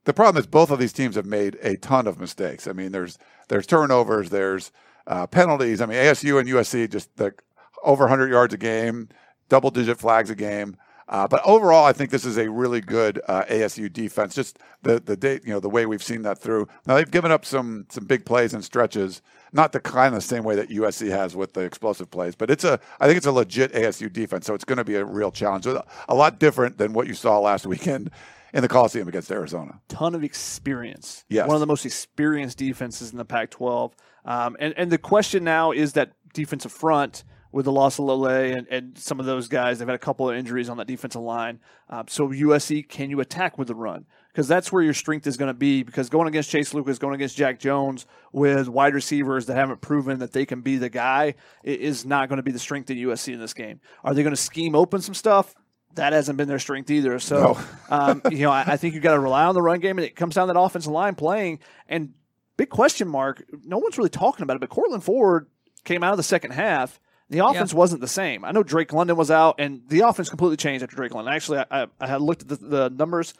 [0.05, 2.68] The problem is both of these teams have made a ton of mistakes.
[2.68, 4.70] I mean, there's there's turnovers, there's
[5.11, 5.81] uh, penalties.
[5.81, 7.42] I mean, ASU and USC just like
[7.83, 9.09] over 100 yards a game,
[9.49, 10.77] double digit flags a game.
[11.09, 14.33] Uh, but overall, I think this is a really good uh, ASU defense.
[14.33, 16.68] Just the the day, you know, the way we've seen that through.
[16.87, 19.20] Now they've given up some some big plays and stretches,
[19.53, 22.37] not the kind of the same way that USC has with the explosive plays.
[22.37, 24.46] But it's a, I think it's a legit ASU defense.
[24.46, 25.66] So it's going to be a real challenge.
[25.66, 28.12] A lot different than what you saw last weekend
[28.55, 29.81] in the Coliseum against Arizona.
[29.88, 31.25] ton of experience.
[31.29, 31.49] Yes.
[31.49, 33.96] One of the most experienced defenses in the Pac 12.
[34.25, 38.27] Um, and, and the question now is that defensive front with the loss of Lole
[38.27, 39.79] and, and some of those guys.
[39.79, 41.61] They've had a couple of injuries on that defensive line.
[41.89, 44.07] Um, so, USC, can you attack with the run?
[44.33, 45.83] Because that's where your strength is going to be.
[45.83, 50.21] Because going against Chase Lucas, going against Jack Jones with wide receivers that haven't proven
[50.21, 53.33] that they can be the guy is not going to be the strength of USC
[53.33, 53.81] in this game.
[54.05, 55.55] Are they going to scheme open some stuff?
[55.97, 57.19] That hasn't been their strength either.
[57.19, 59.99] So, um, you know, I, I think you've got to rely on the run game,
[59.99, 61.59] and it comes down to that offensive line playing.
[61.89, 62.15] And
[62.61, 65.46] big question mark, no one's really talking about it, but Courtland Ford
[65.85, 67.01] came out of the second half.
[67.31, 68.44] The offense wasn't the same.
[68.44, 71.33] I know Drake London was out, and the offense completely changed after Drake London.
[71.33, 73.33] Actually, I, I, I had looked at the, the numbers.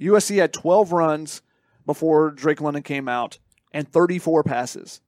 [0.00, 1.42] USC had 12 runs
[1.84, 3.38] before Drake London came out
[3.72, 5.02] and 34 passes.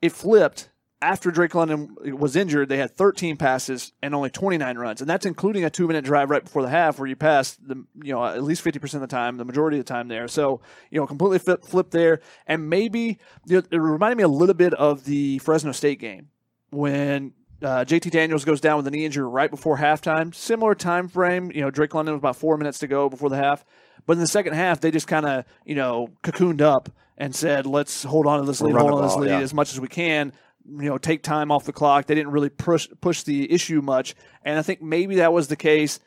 [0.00, 0.70] It flipped
[1.02, 2.68] after Drake London was injured.
[2.68, 6.42] They had 13 passes and only 29 runs, and that's including a two-minute drive right
[6.42, 9.14] before the half where you passed the you know at least 50 percent of the
[9.14, 10.28] time, the majority of the time there.
[10.28, 10.60] So
[10.90, 14.54] you know completely flip, flipped there, and maybe you know, it reminded me a little
[14.54, 16.28] bit of the Fresno State game
[16.70, 20.34] when uh, JT Daniels goes down with a knee injury right before halftime.
[20.34, 21.50] Similar time frame.
[21.52, 23.64] You know, Drake London was about four minutes to go before the half.
[24.06, 27.66] But in the second half, they just kind of, you know, cocooned up and said,
[27.66, 29.40] let's hold on to this lead, hold on to this lead yeah.
[29.40, 30.32] as much as we can.
[30.64, 32.06] You know take time off the clock.
[32.06, 35.56] They didn't really push push the issue much, and I think maybe that was the
[35.56, 36.00] case.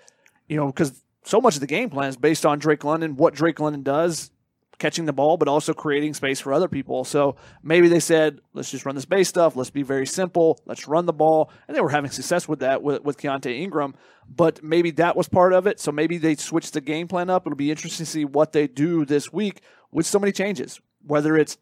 [0.47, 3.33] You know, because so much of the game plan is based on Drake London, what
[3.33, 4.29] Drake London does,
[4.77, 7.03] catching the ball, but also creating space for other people.
[7.03, 9.55] So maybe they said, let's just run this base stuff.
[9.55, 10.59] Let's be very simple.
[10.65, 11.51] Let's run the ball.
[11.67, 13.95] And they were having success with that with, with Keaontay Ingram.
[14.27, 15.79] But maybe that was part of it.
[15.79, 17.45] So maybe they switched the game plan up.
[17.45, 20.79] It'll be interesting to see what they do this week with so many changes.
[21.01, 21.57] Whether it's,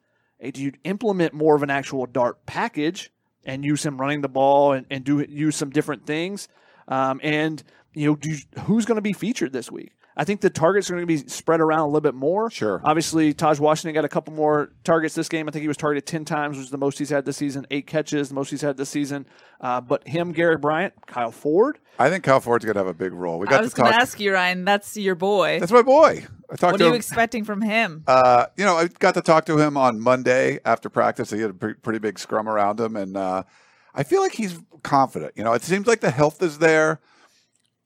[0.51, 3.11] do you implement more of an actual dart package
[3.45, 6.47] and use him running the ball and, and do use some different things?
[6.87, 9.93] Um, and you know, you, who's going to be featured this week?
[10.15, 12.49] I think the targets are going to be spread around a little bit more.
[12.51, 12.81] Sure.
[12.83, 15.47] Obviously, Tahj Washington got a couple more targets this game.
[15.47, 17.65] I think he was targeted 10 times, which is the most he's had this season.
[17.71, 19.25] Eight catches, the most he's had this season.
[19.59, 21.79] Uh, but him, Garrett Bryant, Kyle Ford.
[21.97, 23.39] I think Kyle Ford's going to have a big role.
[23.39, 23.99] We got I was to going talk.
[23.99, 24.65] to ask you, Ryan.
[24.65, 25.59] That's your boy.
[25.59, 26.25] That's my boy.
[26.51, 26.97] I talked to what to are you him.
[26.97, 28.03] expecting from him?
[28.05, 31.31] Uh, you know, I got to talk to him on Monday after practice.
[31.31, 33.43] He had a pretty, pretty big scrum around him, and uh,
[33.95, 35.33] I feel like he's confident.
[35.35, 36.99] You know, it seems like the health is there.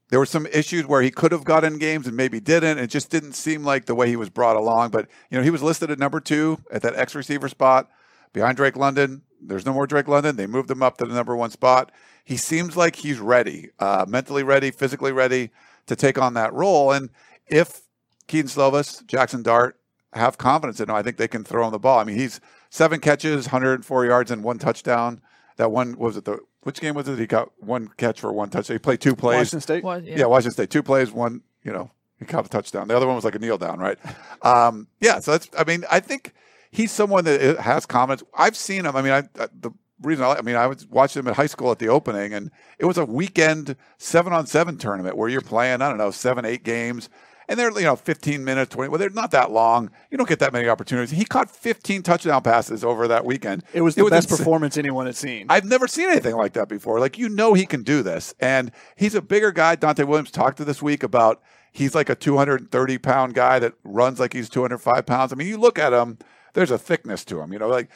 [0.10, 2.78] There were some issues where he could have got in games and maybe didn't.
[2.78, 4.92] It just didn't seem like the way he was brought along.
[4.92, 7.90] But you know, he was listed at number two at that X receiver spot
[8.32, 9.24] behind Drake London.
[9.42, 10.36] There's no more Drake London.
[10.36, 11.92] They moved him up to the number one spot.
[12.24, 15.52] He seems like he's ready, uh, mentally ready, physically ready
[15.86, 16.92] to take on that role.
[16.92, 17.10] And
[17.48, 17.82] if
[18.28, 19.80] Kedon Slovis, Jackson Dart
[20.14, 22.00] have confidence in him, I think they can throw him the ball.
[22.00, 22.40] I mean, he's
[22.70, 25.22] seven catches, 104 yards, and one touchdown.
[25.58, 27.18] That one was it the which game was it?
[27.20, 28.76] He got one catch for one touchdown.
[28.76, 29.38] He played two plays.
[29.38, 29.84] Washington State.
[29.84, 30.26] What- Yeah.
[30.26, 30.70] Washington State.
[30.70, 32.88] Two plays, one, you know, he caught a touchdown.
[32.88, 33.98] The other one was like a kneel down, right?
[34.44, 36.34] Um, yeah, so that's, I mean, I think
[36.72, 38.24] he's someone that has comments.
[38.36, 38.96] I've seen him.
[38.96, 41.48] I mean, I, I the reason I, I mean, I was watching him at high
[41.48, 45.42] school at the opening, and it was a weekend seven on seven tournament where you're
[45.42, 47.10] playing, I don't know, seven, eight games.
[47.50, 49.90] And they're, you know, 15 minutes, 20, well, they're not that long.
[50.12, 51.12] You don't get that many opportunities.
[51.12, 53.64] He caught 15 touchdown passes over that weekend.
[53.74, 54.38] It was the best insane.
[54.38, 55.46] performance anyone had seen.
[55.50, 57.00] I've never seen anything like that before.
[57.00, 59.76] Like you know he can do this, and he's a bigger guy.
[59.76, 64.20] Donte Williams talked to this week about he's like a 230 pound guy that runs
[64.20, 65.32] like he's 205 pounds.
[65.32, 66.18] I mean, you look at him,
[66.54, 67.54] there's a thickness to him.
[67.54, 67.90] You know, like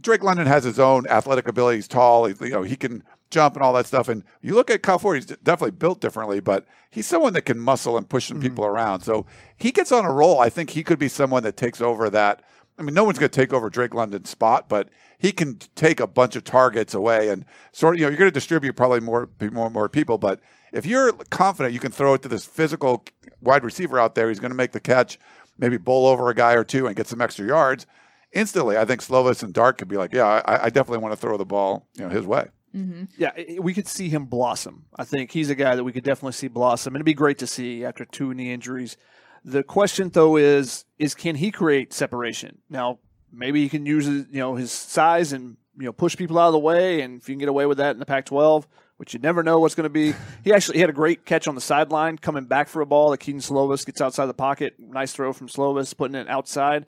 [0.00, 1.78] Drake London has his own athletic ability.
[1.78, 2.24] He's tall.
[2.26, 4.08] He's, you know, he can jump and all that stuff.
[4.08, 7.58] And you look at Kyle Ford, he's definitely built differently, but he's someone that can
[7.58, 8.48] muscle and push some mm-hmm.
[8.48, 9.00] people around.
[9.00, 10.40] So he gets on a roll.
[10.40, 12.42] I think he could be someone that takes over that.
[12.78, 14.88] I mean, no one's going to take over Drake London's spot, but
[15.18, 18.30] he can take a bunch of targets away and sort of, you know, you're going
[18.30, 20.16] to distribute probably more, more, more people.
[20.16, 20.40] But
[20.72, 23.04] if you're confident, you can throw it to this physical
[23.42, 24.28] wide receiver out there.
[24.28, 25.18] He's going to make the catch,
[25.58, 27.86] maybe bowl over a guy or two and get some extra yards.
[28.32, 31.20] Instantly, I think Slovis and Dart could be like, yeah, I, I definitely want to
[31.20, 32.48] throw the ball, you know, his way.
[32.74, 33.04] Mm-hmm.
[33.18, 34.84] yeah, i- we could see him blossom.
[34.96, 36.94] I think he's a guy that we could definitely see blossom.
[36.94, 38.96] And it'd be great to see after two knee injuries.
[39.44, 42.58] The question though is is can he create separation?
[42.68, 42.98] Now,
[43.32, 46.48] maybe he can use his, you know his size and you know push people out
[46.48, 48.66] of the way and if you can get away with that in the Pac-12,
[48.98, 50.12] which you never know what's going to be.
[50.44, 53.10] He actually he had a great catch on the sideline coming back for a ball
[53.10, 54.74] that Kedon Slovis gets outside the pocket.
[54.78, 56.86] Nice throw from Slovis putting it outside.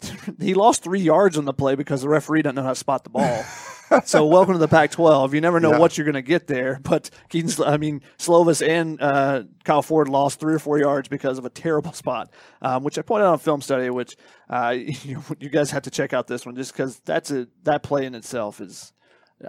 [0.40, 3.04] he lost 3 yards on the play because the referee doesn't know how to spot
[3.04, 3.44] the ball.
[4.04, 5.32] so welcome to the Pac-12.
[5.32, 5.78] You never know Yeah.
[5.78, 6.80] what you're going to get there.
[6.82, 11.38] But Kedon, I mean, Slovis and uh, Kyle Ford lost three or four yards because
[11.38, 12.30] of a terrible spot,
[12.62, 13.88] um, which I pointed out on film study.
[13.90, 14.16] Which
[14.50, 17.82] uh, you, you guys have to check out this one just because that's a that
[17.82, 18.92] play in itself is.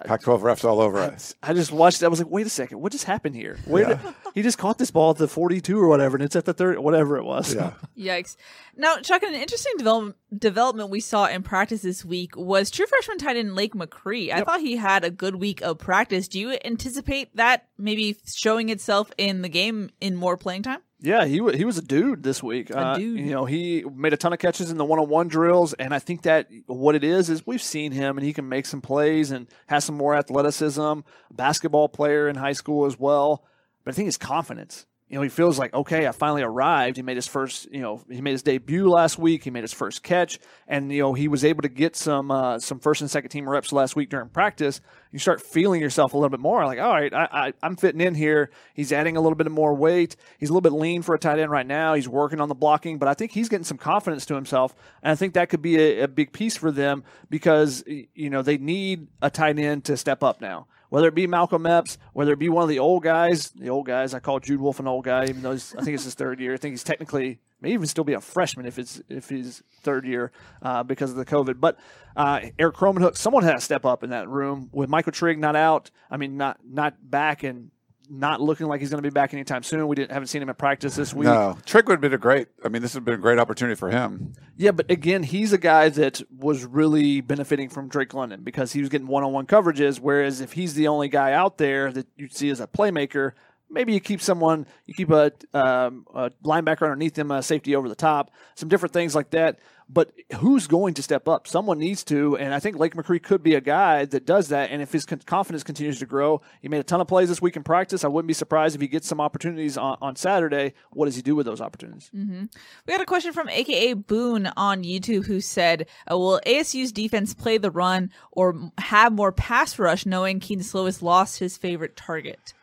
[0.05, 1.35] Pac 12 refs all over it.
[1.41, 2.03] I just watched.
[2.03, 3.57] I was like, wait a second, what just happened here?
[3.65, 3.99] Where did,
[4.33, 6.77] he just caught this ball at the 42 or whatever, and it's at the third,
[6.79, 7.55] whatever it was.
[7.55, 7.71] Yeah.
[7.97, 8.35] Yikes.
[8.75, 13.17] Now, Chuck, an interesting develop- development we saw in practice this week was true freshman
[13.17, 14.31] tight end Lake McRee.
[14.31, 16.27] I thought he had a good week of practice.
[16.27, 20.79] Do you anticipate that maybe showing itself in the game in more playing time?
[20.99, 22.75] Yeah, he wa he was a dude this week.
[22.75, 23.19] Uh, dude.
[23.19, 25.93] You know, he made a ton of catches in the one on one drills, and
[25.93, 28.81] I think that what it is is we've seen him, and he can make some
[28.81, 31.01] plays and has some more athleticism.
[31.31, 33.45] Basketball player in high school as well,
[33.83, 34.87] but I think his confidence.
[35.09, 36.97] You know, he feels like okay, I finally arrived.
[36.97, 39.45] He made his first, you know, he made his debut last week.
[39.45, 42.59] He made his first catch, and you know, he was able to get some uh,
[42.59, 44.81] some first and second team reps last week during practice.
[45.13, 48.01] You start feeling yourself a little bit more, like all right, I, I I'm fitting
[48.01, 48.51] in here.
[48.73, 50.17] He's adding a little bit more weight.
[50.39, 51.93] He's a little bit lean for a tight end right now.
[51.93, 55.13] He's working on the blocking, but I think he's getting some confidence to himself, and
[55.13, 58.57] I think that could be a, a big piece for them because you know they
[58.57, 62.39] need a tight end to step up now whether it be Malcolm Epps, whether it
[62.39, 64.13] be one of the old guys, the old guys.
[64.13, 66.53] I call Jude Wolfe an old guy, even though I think it's his third year.
[66.53, 70.05] I think he's technically may even still be a freshman if it's if he's third
[70.05, 71.59] year uh, because of the COVID.
[71.59, 71.77] But
[72.15, 75.55] uh, Erik Krommenhoek, someone had to step up in that room with Michael Trigg not
[75.55, 75.91] out.
[76.09, 77.71] I mean, not not back and
[78.09, 79.87] not looking like he's going to be back anytime soon.
[79.87, 81.25] We didn't haven't seen him at practice this week.
[81.25, 82.47] No, Trigg would have been a great.
[82.63, 84.33] I mean, this would have been a great opportunity for him.
[84.55, 88.79] Yeah, but again, he's a guy that was really benefiting from Drake London because he
[88.79, 89.99] was getting one-on-one coverages.
[89.99, 93.33] Whereas if he's the only guy out there that you see as a playmaker,
[93.69, 97.89] maybe you keep someone, you keep a, um, a linebacker underneath him, a safety over
[97.89, 99.59] the top, some different things like that.
[99.89, 101.47] But who's going to step up?
[101.47, 104.69] Someone needs to, and I think Lake McRee could be a guy that does that.
[104.69, 107.55] And if his confidence continues to grow, he made a ton of plays this week
[107.55, 108.03] in practice.
[108.03, 110.73] I wouldn't be surprised if he gets some opportunities on, on Saturday.
[110.91, 112.11] What does he do with those opportunities?
[112.13, 112.45] Mm-hmm.
[112.85, 117.33] We got a question from AKA Boone on YouTube who said, uh, "Will ASU's defense
[117.33, 122.53] play the run or have more pass rush, knowing Kedon Slovis lost his favorite target?"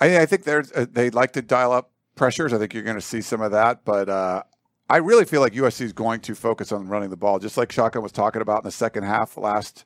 [0.00, 2.52] I, I think there's uh, they like to dial up pressures.
[2.52, 4.42] I think you're going to see some of that, but uh,
[4.88, 7.70] I really feel like USC is going to focus on running the ball, just like
[7.70, 9.84] Shotgun was talking about in the second half last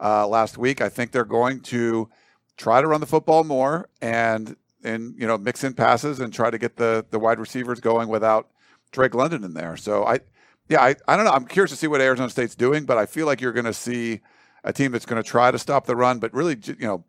[0.00, 0.80] uh, last week.
[0.80, 2.08] I think they're going to
[2.56, 6.50] try to run the football more and and you know mix in passes and try
[6.50, 8.48] to get the the wide receivers going without
[8.92, 9.76] Drake London in there.
[9.76, 10.20] So I
[10.68, 11.32] yeah I, I don't know.
[11.32, 13.74] I'm curious to see what Arizona State's doing, but I feel like you're going to
[13.74, 14.20] see
[14.64, 17.04] a team that's going to try to stop the run, but really you know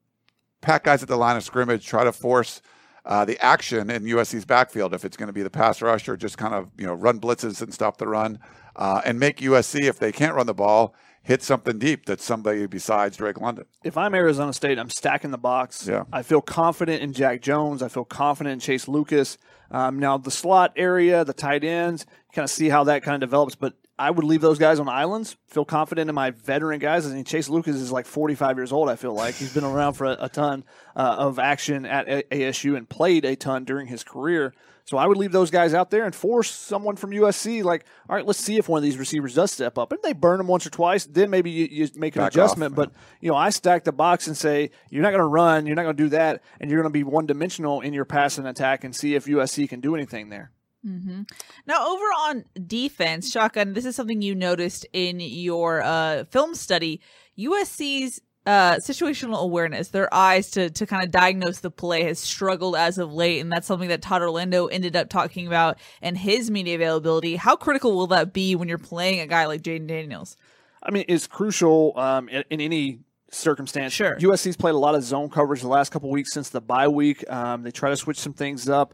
[0.62, 2.62] pack guys at the line of scrimmage, try to force
[3.06, 6.18] uh, the action in USC's backfield if it's going to be the pass rush or
[6.18, 8.40] just kind of you know run blitzes and stop the run,
[8.76, 10.96] uh, and make USC if they can't run the ball
[11.28, 13.66] hit something deep that's somebody besides Drake London.
[13.84, 15.86] If I'm Arizona State, I'm stacking the box.
[15.86, 16.06] Yeah.
[16.12, 17.84] I feel confident in Jack Jones.
[17.84, 19.38] I feel confident in Chase Lucas.
[19.70, 23.30] Um, now the slot area, the tight ends, kind of see how that kind of
[23.30, 23.56] develops.
[23.56, 25.38] But I would leave those guys on islands.
[25.48, 27.08] Feel confident in my veteran guys.
[27.08, 28.90] I mean, Chase Lucas is like 45 years old.
[28.90, 30.64] I feel like he's been around for a, a ton
[30.96, 34.54] uh, of action at a- ASU and played a ton during his career.
[34.86, 37.62] So I would leave those guys out there and force someone from USC.
[37.64, 39.92] Like, all right, let's see if one of these receivers does step up.
[39.92, 42.72] And they burn them once or twice, then maybe you, you make an Back adjustment.
[42.74, 45.66] off, but you know, I stack the box and say you're not going to run,
[45.66, 48.06] you're not going to do that, and you're going to be one dimensional in your
[48.06, 50.52] passing attack, and see if USC can do anything there.
[50.86, 51.24] Mm-hmm.
[51.66, 57.02] Now, over on defense, Shotgun, this is something you noticed in your uh, film study.
[57.38, 62.76] USC's uh, situational awareness, their eyes to, to kind of diagnose the play, has struggled
[62.78, 63.42] as of late.
[63.42, 67.36] And that's something that Todd Orlando ended up talking about in his media availability.
[67.36, 70.38] How critical will that be when you're playing a guy like Jayden Daniels?
[70.82, 73.00] I mean, it's crucial um, in, in any
[73.32, 73.92] circumstance.
[73.92, 74.18] Sure.
[74.18, 77.30] USC's played a lot of zone coverage the last couple weeks since the bye week.
[77.30, 78.94] Um, they try to switch some things up,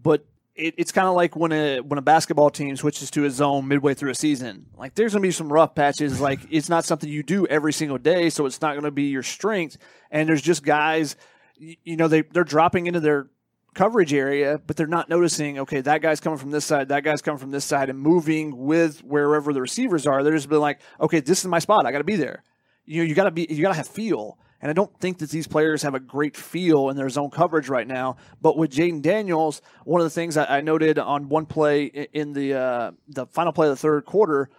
[0.00, 0.26] but
[0.58, 3.68] it, it's kind of like when a when a basketball team switches to a zone
[3.68, 4.66] midway through a season.
[4.76, 6.20] Like there's going to be some rough patches.
[6.28, 9.04] Like it's not something you do every single day, so it's not going to be
[9.04, 9.78] your strength.
[10.10, 11.16] And there's just guys,
[11.56, 13.30] you, you know, they they're dropping into their
[13.74, 17.22] coverage area, but they're not noticing, okay, that guy's coming from this side, that guy's
[17.22, 20.24] coming from this side, and moving with wherever the receivers are.
[20.24, 21.86] They're just being like, okay, this is my spot.
[21.86, 22.42] I got to be there.
[22.84, 24.38] You know, you got to be, you got to have feel.
[24.60, 27.68] And I don't think that these players have a great feel in their zone coverage
[27.68, 28.16] right now.
[28.40, 32.32] But with Jayden Daniels, one of the things I, I noted on one play in
[32.32, 34.50] the uh, the final play of the third quarter,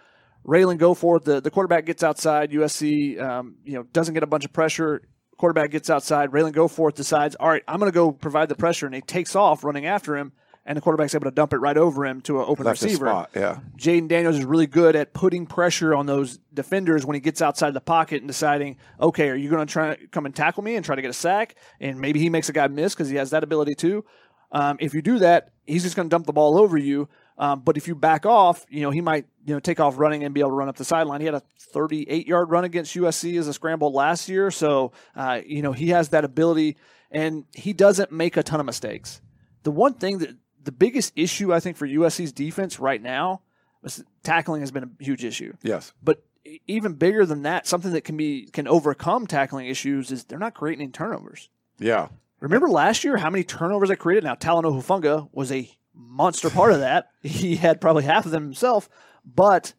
[0.46, 2.50] Ralen Goforth, the, the quarterback gets outside.
[2.50, 5.02] USC, um, you know, doesn't get a bunch of pressure.
[5.36, 6.30] Quarterback gets outside.
[6.30, 9.36] Ralen Goforth decides, all right, I'm going to go provide the pressure, and he takes
[9.36, 10.32] off running after him.
[10.66, 12.92] And the quarterback's able to dump it right over him to an open Left his
[12.92, 13.06] receiver.
[13.06, 13.60] spot, yeah.
[13.78, 17.72] Jayden Daniels is really good at putting pressure on those defenders when he gets outside
[17.72, 20.76] the pocket and deciding, okay, are you going to try to come and tackle me
[20.76, 21.56] and try to get a sack?
[21.80, 24.04] And maybe he makes a guy miss because he has that ability too.
[24.52, 27.08] Um, if you do that, he's just going to dump the ball over you.
[27.38, 30.24] Um, but if you back off, you know he might you know take off running
[30.24, 31.20] and be able to run up the sideline.
[31.20, 35.40] He had a 38 yard run against USC as a scramble last year, so uh,
[35.46, 36.76] you know he has that ability,
[37.10, 39.22] and he doesn't make a ton of mistakes.
[39.62, 43.42] The one thing that the biggest issue I think for USC's defense right now
[43.84, 45.54] is tackling has been a huge issue.
[45.62, 45.92] Yes.
[46.02, 46.22] But
[46.66, 50.54] even bigger than that, something that can be can overcome tackling issues is they're not
[50.54, 51.48] creating any turnovers.
[51.78, 52.08] Yeah.
[52.40, 54.24] Remember last year how many turnovers they created?
[54.24, 57.10] Now Talanoa Hufanga was a monster part of that.
[57.22, 58.88] He had probably half of them himself,
[59.24, 59.74] but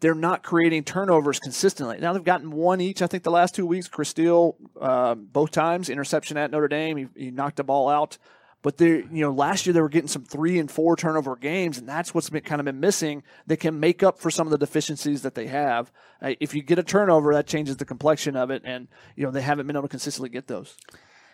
[0.00, 1.98] they're not creating turnovers consistently.
[2.00, 3.86] Now they've gotten one each, I think, the last two weeks.
[3.86, 6.96] Chris Steele, um, both times, interception at Notre Dame.
[6.96, 8.18] He, he knocked the ball out.
[8.62, 11.78] But they, you know, last year they were getting some three and four turnover games,
[11.78, 13.24] and that's what's been kind of been missing.
[13.46, 15.90] They can make up for some of the deficiencies that they have.
[16.20, 19.32] Uh, if you get a turnover, that changes the complexion of it, and you know
[19.32, 20.76] they haven't been able to consistently get those.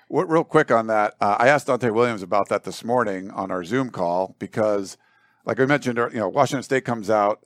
[0.09, 3.51] What, real quick on that, uh, I asked Donte Williams about that this morning on
[3.51, 4.97] our Zoom call because,
[5.45, 7.45] like I mentioned, you know, Washington State comes out,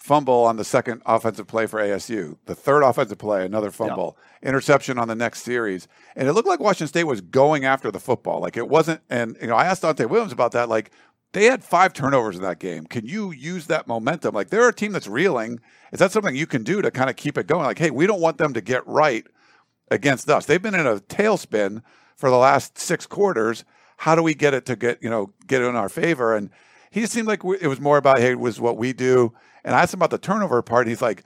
[0.00, 4.98] fumble on the second offensive play for ASU, the third offensive play, another fumble, interception
[4.98, 5.86] on the next series,
[6.16, 8.40] and it looked like Washington State was going after the football.
[8.40, 10.68] Like it wasn't, and you know, I asked Donte Williams about that.
[10.70, 10.90] Like
[11.32, 12.86] they had five turnovers in that game.
[12.86, 14.34] Can you use that momentum?
[14.34, 15.60] Like they're a team that's reeling.
[15.92, 17.64] Is that something you can do to kind of keep it going?
[17.64, 19.26] Like, hey, we don't want them to get right
[19.90, 20.46] against us.
[20.46, 21.82] They've been in a tailspin
[22.16, 23.64] for the last six quarters.
[23.98, 26.34] How do we get it to get you know get it in our favor?
[26.34, 26.48] And
[26.90, 29.34] he seemed like it was more about hey, it was what we do.
[29.64, 30.86] And I asked him about the turnover part.
[30.86, 31.24] he's like,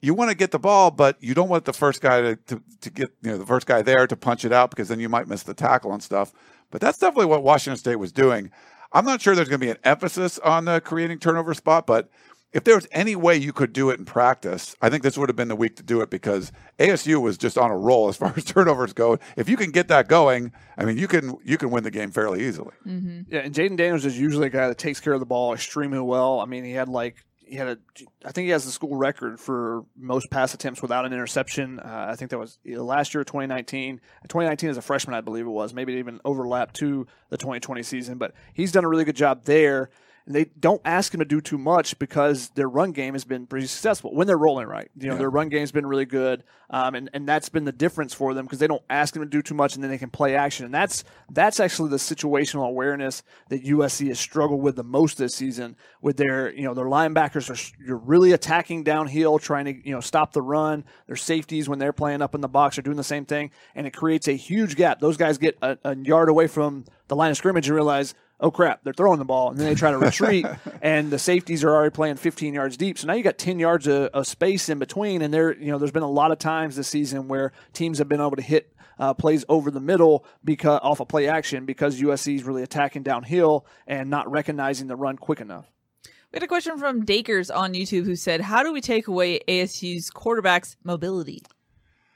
[0.00, 2.62] you want to get the ball, but you don't want the first guy to, to,
[2.80, 5.08] to, get, you know, the first guy there to punch it out because then you
[5.08, 6.32] might miss the tackle and stuff.
[6.70, 8.50] But that's definitely what Washington State was doing.
[8.92, 12.08] I'm not sure there's going to be an emphasis on the creating turnover spot, but
[12.52, 15.28] if there was any way you could do it in practice, I think this would
[15.28, 18.16] have been the week to do it because ASU was just on a roll as
[18.16, 19.18] far as turnovers go.
[19.36, 22.10] If you can get that going, I mean, you can you can win the game
[22.10, 22.74] fairly easily.
[22.86, 23.32] Mm-hmm.
[23.32, 26.00] Yeah, and Jayden Daniels is usually a guy that takes care of the ball extremely
[26.00, 26.40] well.
[26.40, 27.78] I mean, he had like he had a
[28.24, 31.80] I think he has the school record for most pass attempts without an interception.
[31.80, 34.00] Uh, I think that was last year, 2019.
[34.22, 35.74] 2019 as a freshman, I believe it was.
[35.74, 39.44] Maybe it even overlapped to the 2020 season, but he's done a really good job
[39.44, 39.90] there
[40.30, 43.48] and they don't ask him to do too much because their run game has been
[43.48, 44.88] pretty successful when they're rolling right.
[44.96, 45.18] You know, yeah.
[45.18, 48.46] their run game's been really good, um, and and that's been the difference for them
[48.46, 50.66] because they don't ask him to do too much, and then they can play action.
[50.66, 55.34] And that's that's actually the situational awareness that USC has struggled with the most this
[55.34, 55.74] season.
[56.00, 60.00] With their you know their linebackers are you're really attacking downhill, trying to you know
[60.00, 60.84] stop the run.
[61.08, 63.84] Their safeties when they're playing up in the box are doing the same thing, and
[63.84, 65.00] it creates a huge gap.
[65.00, 68.50] Those guys get a, a yard away from the line of scrimmage and realize oh
[68.50, 70.46] crap, they're throwing the ball, and then they try to retreat,
[70.82, 72.98] and the safeties are already playing 15 yards deep.
[72.98, 75.78] So now you got 10 yards of, of, space in between, and there, you know,
[75.78, 78.74] there's been a lot of times this season where teams have been able to hit
[78.98, 82.62] uh, plays over the middle because off a of play action because USC is really
[82.62, 85.70] attacking downhill and not recognizing the run quick enough.
[86.04, 89.40] We had a question from Dakers on YouTube who said, "How do we take away
[89.48, 91.42] ASU's quarterback's mobility?"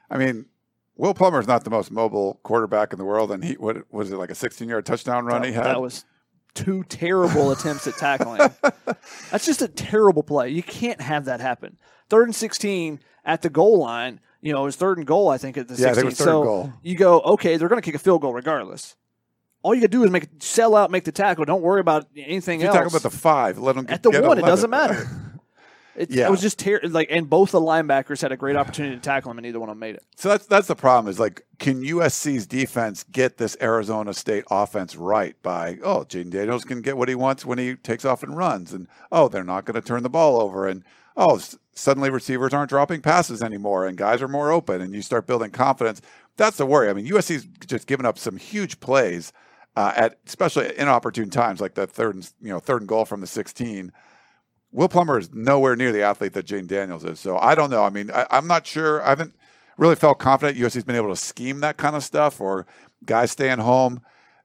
[0.09, 0.47] I mean,
[0.95, 4.13] Will Plummer is not the most mobile quarterback in the world, and he what was
[4.13, 5.65] it like a 16 yard touchdown run that, he had?
[5.65, 6.05] That was
[6.55, 8.39] two terrible attempts at tackling.
[9.31, 10.51] That's just a terrible play.
[10.51, 11.79] You can't have that happen.
[12.09, 15.39] Third and 16 at the goal line, you know, it was third and goal, I
[15.39, 16.13] think, at the yeah, 16.
[16.13, 16.73] so goal.
[16.83, 18.97] you go, okay, they're going to kick a field goal regardless.
[19.63, 21.47] All you got to do is make sell out, make the tackle.
[21.47, 22.77] Don't worry about anything if else.
[22.77, 23.59] talking about the five.
[23.59, 24.23] Let them at the one.
[24.23, 24.45] 11.
[24.45, 25.09] It doesn't matter.
[25.97, 26.27] It, yeah.
[26.27, 29.31] it was just ter- like, and both the linebackers had a great opportunity to tackle
[29.31, 30.05] him, and neither one of them made it.
[30.17, 31.11] So that's that's the problem.
[31.11, 36.65] Is like, can USC's defense get this Arizona State offense right by oh, Jayden Daniels
[36.65, 39.65] can get what he wants when he takes off and runs, and oh, they're not
[39.65, 40.85] going to turn the ball over, and
[41.17, 45.03] oh, s- suddenly receivers aren't dropping passes anymore, and guys are more open, and you
[45.03, 46.01] start building confidence.
[46.37, 46.91] That's the worry.
[46.91, 49.33] I mean, USC's just given up some huge plays
[49.77, 53.21] uh, at especially inopportune times, like the third and you know third and goal from
[53.21, 53.93] the 16
[54.75, 57.21] Will Plummer is nowhere near the athlete that Jayden Daniels is.
[57.21, 57.85] So I don't know.
[57.85, 59.01] I mean, I, am not sure.
[59.05, 59.33] I haven't
[59.79, 62.67] really felt confident USC's been able to scheme that kind of stuff or
[63.07, 64.01] guys staying home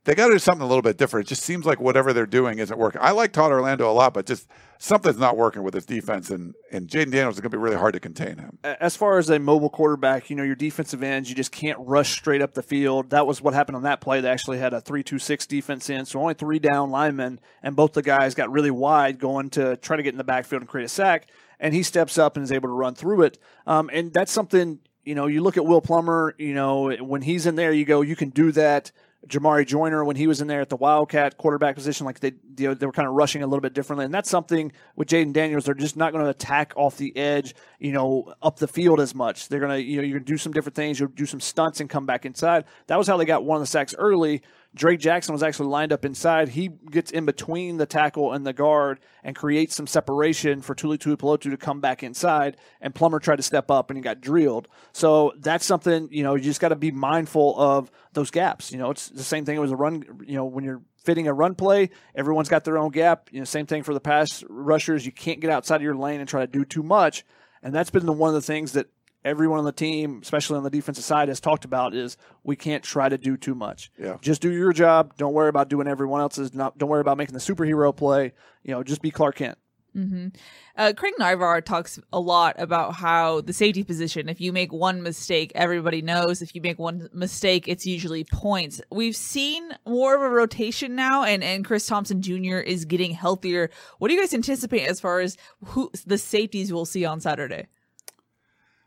[0.06, 1.28] they got to do something a little bit different.
[1.28, 3.02] It just seems like whatever they're doing isn't working.
[3.04, 6.56] I like Todd Orlando a lot, but just something's not working with his defense, and
[6.72, 8.60] and Jayden Daniels is going to be really hard to contain him.
[8.64, 12.14] As far as a mobile quarterback, you know, your defensive ends, you just can't rush
[12.14, 13.10] straight up the field.
[13.10, 14.22] That was what happened on that play.
[14.22, 18.02] They actually had a three-two-six defense in, so only three down linemen, and both the
[18.02, 20.90] guys got really wide going to try to get in the backfield and create a
[20.90, 21.28] sack.
[21.60, 23.38] And he steps up and is able to run through it.
[23.68, 25.28] Um, and that's something you know.
[25.28, 26.34] You look at Will Plummer.
[26.38, 28.94] You know, when he's in there, you go, you can do that
[29.28, 32.70] Jamarye Joiner when he was in there at the Wildcat quarterback position, like they you
[32.70, 35.34] know, they were kind of rushing a little bit differently, and that's something with Jayden
[35.34, 35.66] Daniels.
[35.66, 39.14] They're just not going to attack off the edge, you know, up the field as
[39.14, 39.50] much.
[39.50, 41.00] They're to you know you're to do some different things.
[41.00, 42.64] You'll do some stunts and come back inside.
[42.88, 44.42] That was how they got one of the sacks early.
[44.76, 46.50] Drake Jackson was actually lined up inside.
[46.50, 50.98] He gets in between the tackle and the guard and creates some separation for Tuli
[50.98, 52.58] Tuipulotu to come back inside.
[52.80, 54.68] And Plummer tried to step up and he got drilled.
[54.92, 58.72] So that's something, you know, you just got to be mindful of those gaps.
[58.72, 61.34] You know, it's the same thing as a run, you know, when you're fitting a
[61.34, 63.30] run play, everyone's got their own gap.
[63.32, 65.04] You know, same thing for the pass rushers.
[65.04, 67.26] You can't get outside of your lane and try to do too much.
[67.64, 68.88] And that's been the, one of the things that
[69.30, 72.84] everyone on the team, especially on the defensive side, has talked about is we can't
[72.84, 73.92] try to do too much.
[73.98, 74.18] Yeah.
[74.22, 75.16] Just do your job.
[75.18, 76.54] Don't worry about doing everyone else's.
[76.54, 78.34] Not don't worry about making the superhero play.
[78.64, 79.58] You know, just be Clark Kent.
[79.96, 80.28] Mm-hmm.
[80.76, 85.02] Uh, Craig Naivar talks a lot about how the safety position, if you make one
[85.02, 86.42] mistake, everybody knows.
[86.42, 88.82] If you make one mistake, it's usually points.
[88.92, 92.58] We've seen more of a rotation now, and, and Chris Thompson Jr.
[92.58, 93.72] is getting healthier.
[93.98, 97.68] What do you guys anticipate as far as who the safeties we'll see on Saturday?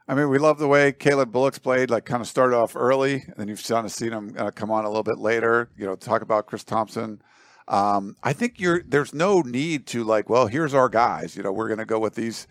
[0.08, 1.90] I mean, we love the way Calen Bullock's played.
[1.90, 4.70] Like, kind of started off early, and then you've kind of seen him uh, come
[4.70, 5.70] on a little bit later.
[5.76, 7.22] You know, talk about Chris Thompson.
[7.68, 11.36] Um, I think you're there's no need to like, well, here's our guys.
[11.36, 12.46] You know, we're going to go with these.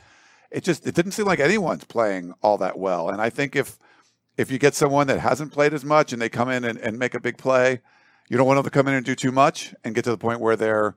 [0.49, 3.09] It just it didn't seem like anyone's playing all that well.
[3.09, 3.77] And I think if
[4.37, 6.97] if you get someone that hasn't played as much and they come in and, and
[6.97, 7.81] make a big play,
[8.29, 10.17] you don't want them to come in and do too much and get to the
[10.17, 10.95] point where they're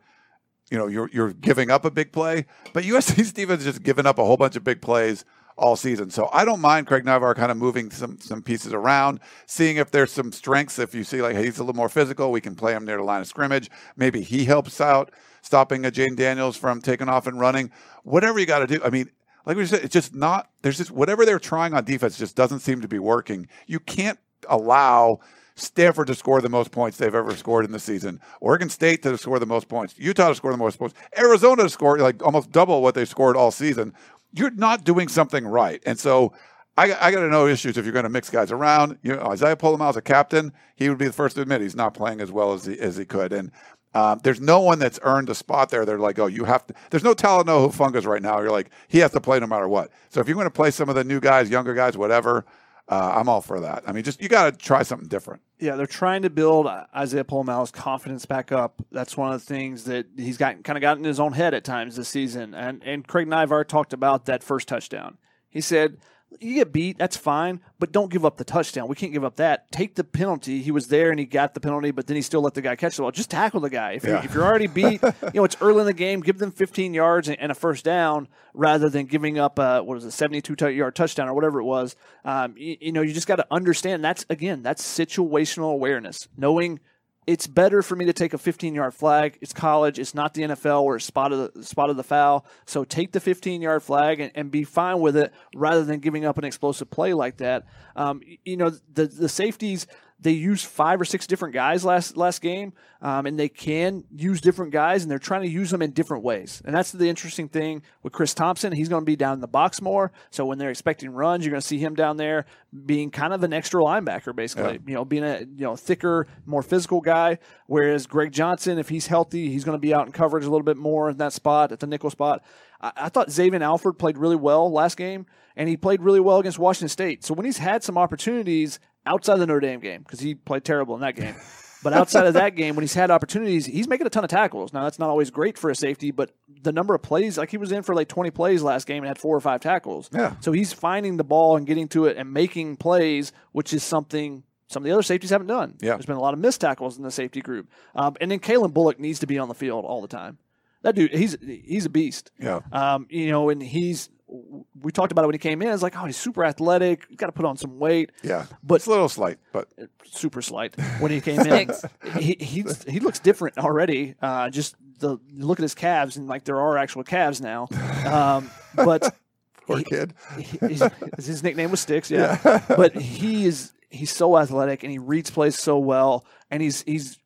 [0.70, 2.46] you know you're you're giving up a big play.
[2.72, 5.24] But USC defense just given up a whole bunch of big plays
[5.56, 6.10] all season.
[6.10, 9.90] So I don't mind Craig Naivar kind of moving some some pieces around, seeing if
[9.90, 10.78] there's some strengths.
[10.78, 12.96] If you see like hey, he's a little more physical, we can play him near
[12.96, 13.70] the line of scrimmage.
[13.96, 15.10] Maybe he helps out
[15.42, 17.70] stopping a Jayden Daniels from taking off and running.
[18.02, 18.80] Whatever you got to do.
[18.84, 19.10] I mean,
[19.46, 20.50] like we said, it's just not.
[20.62, 23.48] There's just whatever they're trying on defense just doesn't seem to be working.
[23.66, 25.20] You can't allow
[25.56, 28.20] Stanford to score the most points they've ever scored in the season.
[28.40, 29.94] Oregon State to score the most points.
[29.98, 30.96] Utah to score the most points.
[31.16, 33.92] Arizona to score like almost double what they scored all season.
[34.34, 35.82] You're not doing something right.
[35.86, 36.32] And so
[36.76, 38.98] I, I got to know issues if you're going to mix guys around.
[39.02, 40.52] You know, Isaiah Pola-Mao a captain.
[40.74, 42.96] He would be the first to admit he's not playing as well as he, as
[42.96, 43.32] he could.
[43.32, 43.52] And
[43.94, 45.84] um, there's no one that's earned a spot there.
[45.84, 46.74] They're like, oh, you have to.
[46.90, 48.40] There's no Talanoa Hufangas right now.
[48.40, 49.92] You're like, he has to play no matter what.
[50.08, 52.44] So if you're going to play some of the new guys, younger guys, whatever,
[52.88, 53.84] uh, I'm all for that.
[53.86, 55.42] I mean, just you got to try something different.
[55.58, 58.82] Yeah, they're trying to build Isaiah Pola-Mao's confidence back up.
[58.92, 61.54] That's one of the things that he's got kind of gotten in his own head
[61.54, 62.54] at times this season.
[62.54, 65.16] And and Craig Naivar talked about that first touchdown.
[65.48, 65.98] He said
[66.40, 68.88] you get beat, that's fine, but don't give up the touchdown.
[68.88, 69.70] We can't give up that.
[69.70, 70.62] Take the penalty.
[70.62, 72.76] He was there and he got the penalty, but then he still let the guy
[72.76, 73.10] catch the ball.
[73.10, 73.92] Just tackle the guy.
[73.92, 74.10] If, yeah.
[74.10, 76.20] you're, if you're already beat, you know it's early in the game.
[76.20, 80.04] Give them 15 yards and, a first down rather than giving up a what was
[80.04, 81.96] it 72 yard touchdown or whatever it was.
[82.24, 86.80] Um, you, you know you just got to understand that's again that's situational awareness, knowing
[87.26, 89.38] it's better for me to take a 15 yard flag.
[89.40, 89.98] It's college.
[89.98, 92.44] It's not the NFL where it's spotted the, spotted the foul.
[92.66, 96.24] So take the 15 yard flag and, and, be fine with it rather than giving
[96.24, 97.66] up an explosive play like that.
[97.96, 99.86] Um, you know, the, the safeties,
[100.24, 102.72] they used five or six different guys last last game,
[103.02, 106.24] um, and they can use different guys, and they're trying to use them in different
[106.24, 106.62] ways.
[106.64, 108.72] And that's the interesting thing with Chris Thompson.
[108.72, 111.50] He's going to be down in the box more, so when they're expecting runs, you're
[111.50, 112.46] going to see him down there
[112.86, 114.72] being kind of an extra linebacker, basically.
[114.72, 114.78] Yeah.
[114.86, 117.38] You know, being a you know thicker, more physical guy.
[117.66, 120.64] Whereas Greg Johnson, if he's healthy, he's going to be out in coverage a little
[120.64, 122.42] bit more in that spot at the nickel spot.
[122.80, 126.38] I, I thought Xavier Alford played really well last game and he played really well
[126.38, 127.24] against Washington State.
[127.24, 130.64] So when he's had some opportunities, outside of the Notre Dame game because he played
[130.64, 131.34] terrible in that game.
[131.84, 134.72] But outside of that game, when he's had opportunities, he's making a ton of tackles.
[134.72, 136.30] Now that's not always great for a safety, but
[136.62, 139.06] the number of plays, like he was in for like 20 plays last game and
[139.06, 140.08] had four or five tackles.
[140.10, 140.34] Yeah.
[140.40, 144.44] So he's finding the ball and getting to it and making plays, which is something
[144.68, 145.76] some of the other safeties haven't done.
[145.80, 145.90] Yeah.
[145.90, 147.68] There's been a lot of missed tackles in the safety group.
[147.94, 150.38] Um, and then Calen Bullock needs to be on the field all the time.
[150.82, 152.30] That dude, he's he's a beast.
[152.38, 152.60] Yeah.
[152.72, 155.68] Um, you know, and he's we talked about it when he came in.
[155.68, 157.06] It's like, oh, he's super athletic.
[157.08, 158.10] He's got to put on some weight.
[158.22, 159.68] Yeah, but it's a little slight, but
[160.04, 161.70] super slight when he came in.
[162.16, 164.14] he he he looks different already.
[164.20, 167.68] Uh, just the look at his calves and like there are actual calves now.
[168.06, 169.14] Um, but
[169.66, 170.14] poor he, kid.
[170.38, 170.80] He,
[171.16, 172.10] his nickname was Sticks.
[172.10, 172.38] Yeah.
[172.44, 176.82] yeah, but he is he's so athletic and he reads plays so well and he's
[176.82, 177.18] he's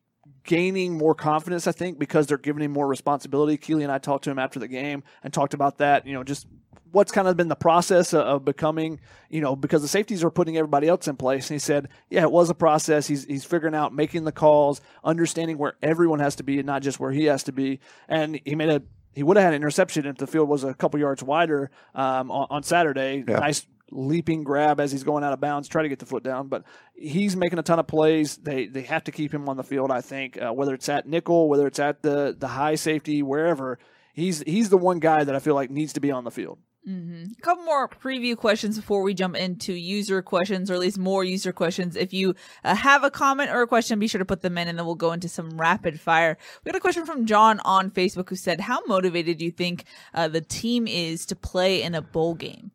[0.43, 3.55] gaining more confidence, I think, because they're giving him more responsibility.
[3.57, 6.23] Keely and I talked to him after the game and talked about that, you know,
[6.23, 6.47] just
[6.91, 10.57] what's kind of been the process of becoming, you know, because the safeties are putting
[10.57, 11.49] everybody else in place.
[11.49, 13.07] And he said, yeah, it was a process.
[13.07, 16.81] He's, he's figuring out making the calls, understanding where everyone has to be and not
[16.81, 17.79] just where he has to be.
[18.07, 18.81] And he made a,
[19.13, 22.31] he would have had an interception if the field was a couple yards wider um,
[22.31, 23.23] on, on, Saturday.
[23.27, 23.39] Yeah.
[23.39, 26.47] Nice leaping grab as he's going out of bounds, try to get the foot down.
[26.47, 26.63] But
[26.95, 28.37] he's making a ton of plays.
[28.37, 29.91] They they have to keep him on the field.
[29.91, 33.79] I think uh, whether it's at nickel, whether it's at the the high safety, wherever
[34.13, 36.59] he's he's the one guy that I feel like needs to be on the field.
[36.89, 37.33] Mm-hmm.
[37.37, 41.23] A couple more preview questions before we jump into user questions, or at least more
[41.23, 41.95] user questions.
[41.95, 42.33] If you
[42.63, 44.85] uh, have a comment or a question, be sure to put them in, and then
[44.87, 46.35] we'll go into some rapid fire.
[46.63, 49.85] We got a question from John on Facebook who said, "How motivated do you think
[50.15, 52.71] uh, the team is to play in a bowl game?"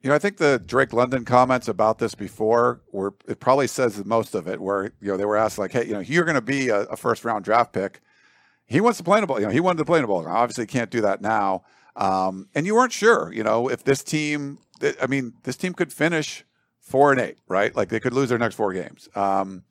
[0.00, 4.04] You know, I think the Drake London comments about this before were it probably says
[4.04, 4.60] most of it.
[4.60, 6.82] Where you know they were asked like, "Hey, you know, you're going to be a,
[6.82, 8.00] a first round draft pick."
[8.68, 9.40] He wants to play in a bowl.
[9.40, 10.26] You know, he wanted to play in a bowl.
[10.26, 11.64] Obviously, can't do that now.
[11.96, 14.58] Um, and you weren't sure, you know, if this team,
[15.00, 16.44] I mean, this team could finish
[16.80, 17.74] four and eight, right?
[17.74, 19.08] Like they could lose their next four games.
[19.14, 19.64] Um,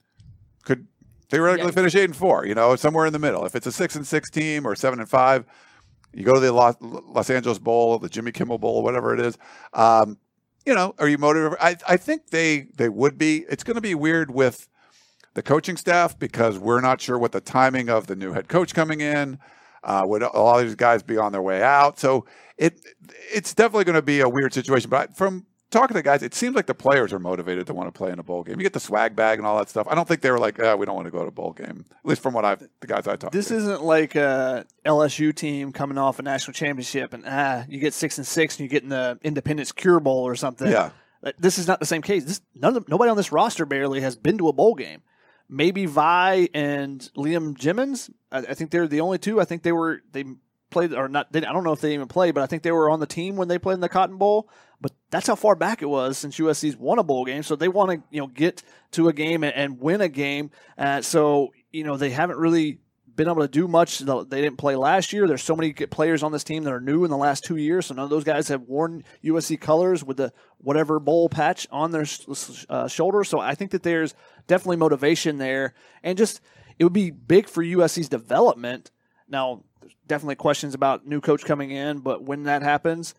[0.64, 0.88] could
[1.30, 1.76] theoretically yeah.
[1.76, 3.46] finish eight and four, you know, somewhere in the middle.
[3.46, 5.46] If it's a six and six team or seven and five,
[6.14, 9.38] you go to the Los, Los Angeles Bowl, the Jimmy Kimmel Bowl, whatever it is.
[9.74, 10.18] Um,
[10.66, 11.58] you know, are you motivated?
[11.62, 13.46] I, I think they they would be.
[13.50, 14.68] It's going to be weird with
[15.36, 18.74] the coaching staff because we're not sure what the timing of the new head coach
[18.74, 19.38] coming in.
[19.86, 22.00] Uh, would all these guys be on their way out?
[22.00, 22.26] So
[22.58, 22.80] it
[23.32, 24.90] it's definitely going to be a weird situation.
[24.90, 27.98] But from talking to guys, it seems like the players are motivated to want to
[27.98, 28.58] play in a bowl game.
[28.58, 29.88] You get the swag bag and all that stuff.
[29.90, 31.54] I don't think they were like, oh, we don't want to go to a bowl
[31.54, 31.86] game.
[31.92, 33.54] At least from what I've the guys I talked this to.
[33.54, 37.94] This isn't like a LSU team coming off a national championship and ah, you get
[37.94, 40.72] six and six and you get in the Independence Cure Bowl or something.
[40.72, 40.92] Yeah.
[41.40, 42.24] This is not the same case.
[42.24, 45.02] This none of, nobody on this roster barely has been to a bowl game
[45.50, 48.10] maybe Vi and Liam Jimmons.
[48.32, 49.40] I, I, think they're the only two.
[49.40, 50.26] I think they were they
[50.70, 51.32] played or not.
[51.32, 53.06] They, I don't know if they even played, but I think they were on the
[53.06, 54.50] team when they played in the Cotton Bowl.
[54.82, 57.44] But that's how far back it was since USC's won a bowl game.
[57.44, 60.52] So they want to you know get to a game and, and win a game.
[60.78, 62.80] Uh, so you know they haven't really
[63.16, 64.00] been able to do much.
[64.00, 65.28] They didn't play last year.
[65.28, 67.88] There's so many players on this team that are new in the last two years.
[67.88, 71.92] So none of those guys have worn USC colors with the whatever bowl patch on
[71.92, 72.06] their
[72.70, 73.24] uh, shoulder.
[73.24, 74.14] So I think that there's
[74.48, 76.42] definitely motivation there, and just
[76.78, 78.92] it would be big for USC's development.
[79.28, 79.64] Now,
[80.08, 83.16] definitely questions about new coach coming in, but when that happens,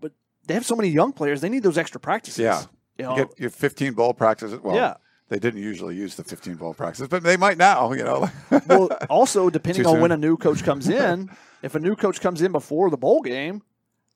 [0.00, 0.12] but
[0.46, 2.38] they have so many young players, they need those extra practices.
[2.38, 2.64] Yeah,
[2.98, 4.58] you, know, you get, your 15 bowl practices.
[4.60, 4.94] Well, yeah
[5.32, 8.28] they didn't usually use the 15 ball practices, but they might now, you know.
[8.66, 11.30] well, also, depending on when a new coach comes in,
[11.62, 13.62] if a new coach comes in before the bowl game,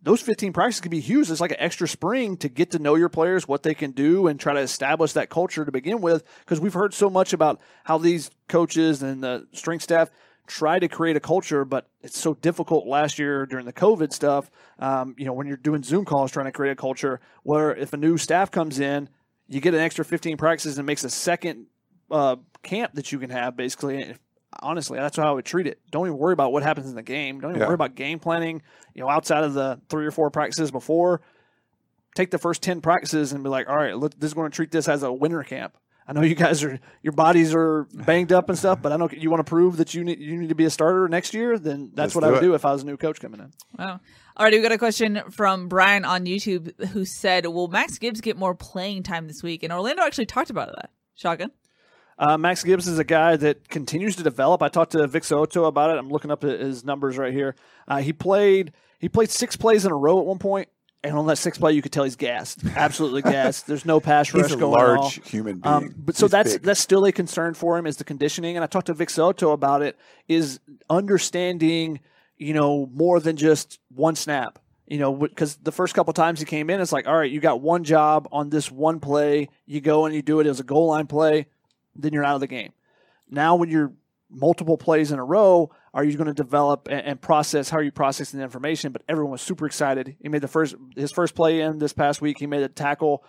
[0.03, 2.97] those 15 practices can be used as like an extra spring to get to know
[2.97, 6.23] your players, what they can do, and try to establish that culture to begin with.
[6.41, 10.11] Because we've heard so much about how these coaches and the strength staff
[10.47, 14.51] try to create a culture, but it's so difficult last year during the COVID stuff.
[14.79, 17.95] Um, you know, when you're doing Zoom calls trying to create a culture, where if
[17.95, 19.09] a new staff comes in,
[19.49, 21.67] you get an extra 15 practices and makes a second
[22.11, 24.15] uh, camp that you can have basically.
[24.63, 25.81] Honestly, that's how I would treat it.
[25.91, 27.41] Don't even worry about what happens in the game.
[27.41, 27.67] Don't even yeah.
[27.67, 28.63] worry about game planning.
[28.95, 31.21] You know, outside of the three or four practices before,
[32.15, 34.55] take the first 10 practices and be like, all right, look, this is going to
[34.55, 35.77] treat this as a winter camp.
[36.09, 39.09] I know you guys are your bodies are banged up and stuff, but I know
[39.11, 41.59] you want to prove that you need you need to be a starter next year.
[41.59, 42.47] Then that's Let's what I would it.
[42.47, 43.53] do if I was a new coach coming in.
[43.79, 44.01] Wow.
[44.39, 48.37] Alrighty, we got a question from Brian on YouTube who said, "Will Max Gibbs get
[48.37, 50.91] more playing time this week?" And Orlando actually talked about that.
[51.15, 51.51] Shotgun.
[52.19, 54.63] Uh, Max Gibbs is a guy that continues to develop.
[54.63, 55.99] I talked to Vic Soto about it.
[55.99, 57.57] I'm looking up his numbers right here.
[57.89, 60.69] Uh, he played he played six plays in a row at one point.
[61.09, 63.67] And on that sixth play, you could tell he's gassed, absolutely gassed.
[63.67, 65.93] There's no pass rush he's a going large human um, being.
[65.93, 66.63] Um, but so that's big.
[66.63, 68.57] that's still a concern for him is the conditioning.
[68.57, 69.97] And I talked to Vic Soto about it.
[70.29, 72.01] Is understanding,
[72.37, 74.59] you know, more than just one snap.
[74.87, 77.41] You know, because the first couple times he came in, it's like, all right, you
[77.41, 79.49] got one job on this one play.
[79.67, 81.47] You go and you do it as a goal line play,
[81.97, 82.73] then you're out of the game.
[83.29, 83.93] Now, when you're
[84.31, 87.71] multiple plays in a row, are you going to develop and, and, process?
[87.71, 88.93] How are you processing the information?
[88.93, 90.15] But everyone was super excited.
[90.21, 92.39] He made the first his first play in this past week.
[92.39, 93.25] He made a tackle,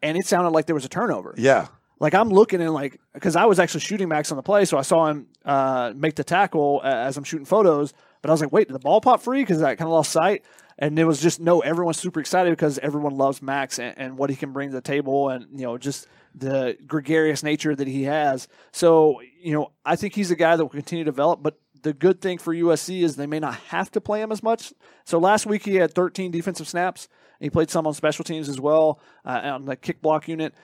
[0.00, 1.34] and it sounded like there was a turnover.
[1.36, 1.66] Yeah.
[1.98, 4.78] Like I'm looking and like because I was actually shooting Max on the play, so
[4.78, 7.92] I saw him uh, make the tackle as I'm shooting photos.
[8.22, 9.42] But I was like, wait, did the ball pop free?
[9.42, 10.44] Because I kind of lost sight.
[10.78, 14.30] And it was just no, everyone's super excited because everyone loves Max and, and what
[14.30, 18.04] he can bring to the table, and you know just the gregarious nature that he
[18.04, 18.46] has.
[18.72, 21.42] So you know, I think he's a guy that will continue to develop.
[21.42, 24.42] But the good thing for USC is they may not have to play him as
[24.42, 24.72] much.
[25.04, 27.08] So last week he had 13 defensive snaps.
[27.40, 30.54] He played some on special teams as well uh, on the kick block unit.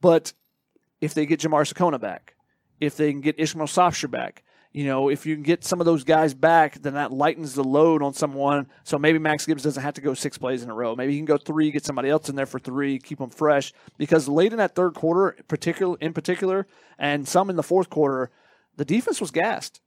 [0.00, 0.32] But
[1.00, 2.34] if they get Jamar Sekona back,
[2.80, 5.84] if they can get Ishmael Sopsher back, you know, if you can get some of
[5.84, 8.66] those guys back, then that lightens the load on someone.
[8.84, 10.96] So maybe Max Gibbs doesn't have to go six plays in a row.
[10.96, 13.74] Maybe he can go three, get somebody else in there for three, keep them fresh.
[13.98, 16.66] Because late in that third quarter, particular in particular,
[16.98, 18.30] and some in the fourth quarter,
[18.76, 19.82] the defense was gassed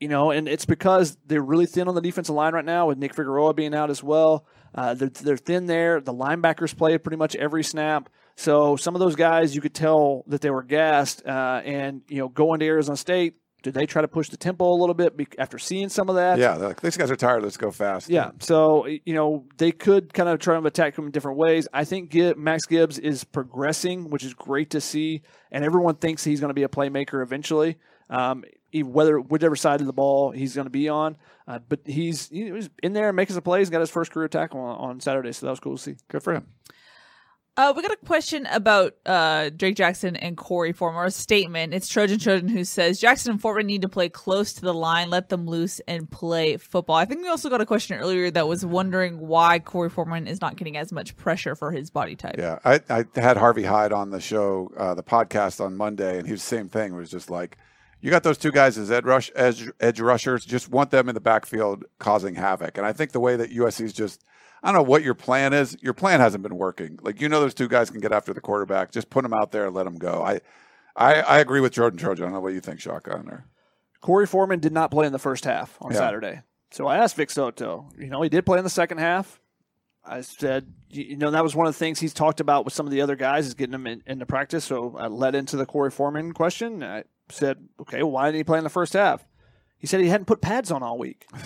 [0.00, 2.98] you know, and it's because they're really thin on the defensive line right now with
[2.98, 4.46] Nick Figueroa being out as well.
[4.74, 6.00] Uh, they're, they're thin there.
[6.00, 8.10] The linebackers play pretty much every snap.
[8.36, 11.24] So some of those guys, you could tell that they were gassed.
[11.26, 14.70] Uh, and, you know, going to Arizona State, did they try to push the tempo
[14.70, 16.38] a little bit after seeing some of that?
[16.38, 17.42] Yeah, like, these guys are tired.
[17.42, 18.10] Let's go fast.
[18.10, 18.32] Yeah.
[18.38, 21.66] So, you know, they could kind of try to attack them in different ways.
[21.72, 25.22] I think Max Gibbs is progressing, which is great to see.
[25.50, 27.78] And everyone thinks he's going to be a playmaker eventually.
[28.10, 28.44] Um,
[28.74, 31.16] whether whichever side of the ball he's going to be on.
[31.48, 33.68] Uh, but he's he was in there making some plays.
[33.68, 35.96] He's got his first career tackle on, on, Saturday, so that was cool to see.
[36.08, 36.46] Good for him.
[37.58, 41.72] Uh, we got a question about uh, Drake Jackson and Korey Foreman, a statement.
[41.72, 45.08] It's Trojan Trojan who says Jackson and Foreman need to play close to the line,
[45.08, 46.96] let them loose, and play football.
[46.96, 50.42] I think we also got a question earlier that was wondering why Korey Foreman is
[50.42, 52.34] not getting as much pressure for his body type.
[52.36, 56.26] Yeah, I, I had Harvey Hyde on the show, uh, the podcast on Monday, and
[56.26, 56.92] he was the same thing.
[56.92, 57.56] It was just like–
[58.06, 60.44] you got those two guys as edge, rush, edge, edge rushers.
[60.44, 62.78] Just want them in the backfield causing havoc.
[62.78, 64.22] And I think the way that USC is just,
[64.62, 65.76] I don't know what your plan is.
[65.82, 67.00] Your plan hasn't been working.
[67.02, 68.92] Like you know, those two guys can get after the quarterback.
[68.92, 70.22] Just put them out there and let them go.
[70.22, 70.38] I,
[70.94, 72.22] I, I agree with Jordan Trojan.
[72.22, 73.28] I don't know what you think, Shotgun.
[73.28, 73.44] Or
[74.04, 75.98] Korey Foreman did not play in the first half on yeah.
[75.98, 76.42] Saturday.
[76.70, 77.90] So I asked Vic Soto.
[77.98, 79.40] You know, he did play in the second half.
[80.04, 82.86] I said, you know, that was one of the things he's talked about with some
[82.86, 84.64] of the other guys is getting them in, into practice.
[84.64, 86.84] So I led into the Korey Foreman question.
[86.84, 89.26] I said, okay, well, why didn't he play in the first half?
[89.78, 91.26] He said he hadn't put pads on all week.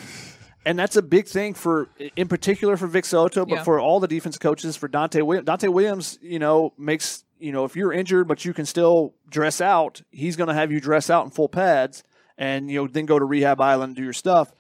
[0.65, 3.65] And that's a big thing for, in particular, for Vic Soto, but yeah.
[3.65, 5.49] for all the defense coaches, for Donte Williams.
[5.49, 9.61] Donte Williams, you know, makes, you know, if you're injured, but you can still dress
[9.63, 12.05] out, he's going to have you dress out in full pads
[12.37, 14.55] and, you know, then go to Rehab Island and do your stuff.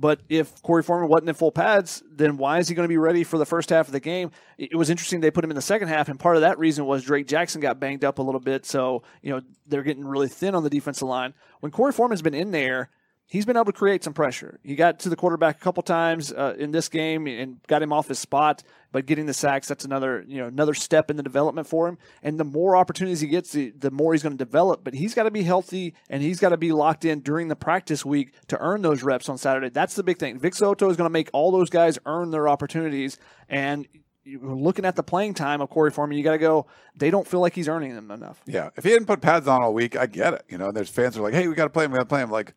[0.00, 2.96] But if Korey Foreman wasn't in full pads, then why is he going to be
[2.96, 4.30] ready for the first half of the game?
[4.56, 6.86] It was interesting they put him in the second half, and part of that reason
[6.86, 10.28] was Drake Jackson got banged up a little bit, so you know they're getting really
[10.28, 11.34] thin on the defensive line.
[11.60, 12.88] When Korey Foreman's been in there,
[13.30, 14.58] he's been able to create some pressure.
[14.62, 17.92] He got to the quarterback a couple times uh, in this game and got him
[17.92, 18.62] off his spot.
[18.92, 21.96] But getting the sacks, that's another you know another step in the development for him.
[22.22, 24.82] And the more opportunities he gets, the, the more he's going to develop.
[24.82, 27.56] But he's got to be healthy and he's got to be locked in during the
[27.56, 29.70] practice week to earn those reps on Saturday.
[29.70, 30.40] That's the big thing.
[30.40, 33.16] Vic Soto is going to make all those guys earn their opportunities.
[33.48, 33.86] And
[34.24, 36.66] you're looking at the playing time of Korey Foreman, you got to go.
[36.96, 38.42] They don't feel like he's earning them enough.
[38.46, 40.44] Yeah, if he hadn't put pads on all week, I get it.
[40.48, 41.92] You know, there's fans are like, "Hey, we got to play him.
[41.92, 42.54] We got to play him." Like,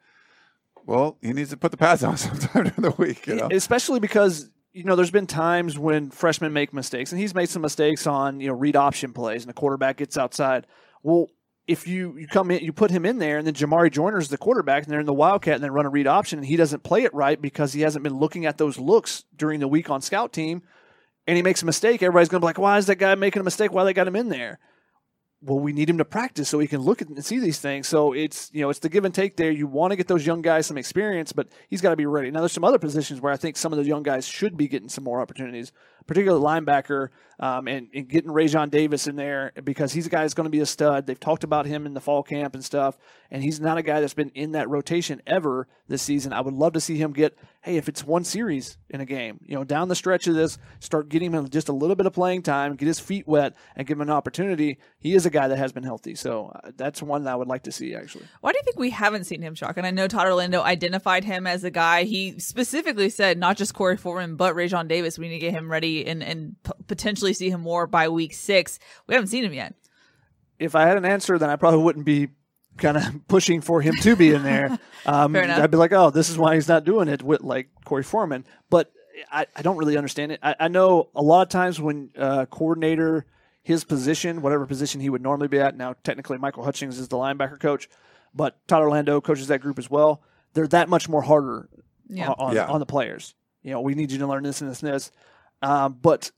[0.86, 3.28] well, he needs to put the pads on sometime during the week.
[3.28, 7.36] You know, especially because you know there's been times when freshmen make mistakes, and he's
[7.36, 10.68] made some mistakes on you know read option plays, and the quarterback gets outside.
[11.02, 11.28] Well,
[11.68, 14.38] if you, you come in, you put him in there, and then Jamarye Joiner's the
[14.38, 16.84] quarterback, and they're in the Wildcat, and they run a read option, and he doesn't
[16.84, 20.02] play it right because he hasn't been looking at those looks during the week on
[20.02, 20.64] scout team,
[21.26, 22.04] and he makes a mistake.
[22.04, 23.72] Everybody's going to be like, why is that guy making a mistake?
[23.72, 24.60] Why they got him in there?
[25.46, 27.88] Well, we need him to practice so he can look at and see these things.
[27.88, 29.52] So it's you know it's the give and take there.
[29.52, 32.32] You want to get those young guys some experience, but he's got to be ready.
[32.32, 34.70] Now there's some other positions where I think some of those young guys should be
[34.70, 35.74] getting some more opportunities,
[36.08, 40.34] particularly linebacker um, and, and getting Raesjon Davis in there because he's a guy that's
[40.34, 41.08] going to be a stud.
[41.08, 42.98] They've talked about him in the fall camp and stuff,
[43.30, 46.32] and he's not a guy that's been in that rotation ever this season.
[46.32, 49.39] I would love to see him get hey if it's one series in a game,
[49.41, 52.14] you know down the stretch of this, start getting him just a little bit of
[52.14, 54.78] playing time, get his feet wet, and give him an opportunity.
[54.99, 56.16] He is a guy that has been healthy.
[56.16, 58.26] So uh, that's one that I would like to see actually.
[58.41, 59.78] Why do you think we haven't seen him, Shock?
[59.78, 62.03] And I know Todd Orlando identified him as a guy.
[62.03, 65.18] He specifically said not just Korey Foreman, but Raesjon Davis.
[65.18, 68.34] We need to get him ready and, and p- potentially see him more by week
[68.34, 68.78] six.
[69.07, 69.74] We haven't seen him yet.
[70.59, 72.30] If I had an answer, then I probably wouldn't be
[72.78, 74.78] kind of pushing for him to be in there.
[75.06, 75.60] Um, Fair enough.
[75.60, 78.46] I'd be like, oh, this is why he's not doing it with like Korey Foreman.
[78.70, 78.90] But
[79.30, 80.40] I, I don't really understand it.
[80.42, 83.26] I, I know a lot of times when uh, coordinator
[83.64, 85.76] his position, whatever position he would normally be at.
[85.76, 87.90] Now, technically, Michael Hutchings is the linebacker coach,
[88.34, 90.22] but Todd Orlando coaches that group as well.
[90.54, 91.68] They're that much more harder
[92.08, 92.30] Yeah.
[92.32, 92.68] on, Yeah.
[92.68, 93.36] on the players.
[93.62, 95.12] You know, we need you to learn this and this and this.
[95.62, 96.32] Um, but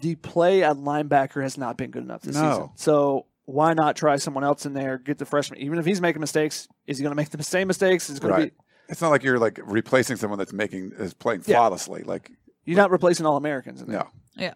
[0.00, 2.50] the play at linebacker has not been good enough this No.
[2.50, 2.70] season.
[2.74, 4.98] So why not try someone else in there?
[4.98, 6.68] Get the freshman, even if he's making mistakes.
[6.86, 8.08] Is he going to make the same mistakes?
[8.10, 8.40] Is it going right?
[8.44, 8.54] to be?
[8.88, 11.56] It's not like you're like replacing someone that's making is playing Yeah.
[11.56, 12.02] flawlessly.
[12.02, 12.30] Like,
[12.64, 13.80] You're not replacing all Americans.
[13.80, 14.00] In there.
[14.00, 14.54] no, Yeah.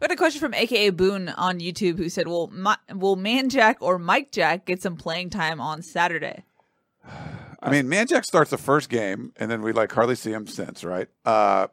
[0.00, 3.48] We had a question from AKA Boone on YouTube who said, "Will Ma- will Man
[3.48, 6.44] Jack or Mike Jack get some playing time on Saturday?"
[7.62, 10.46] I mean, Man Jack starts the first game, and then we like hardly see him
[10.46, 11.08] since, right?
[11.24, 11.68] Uh,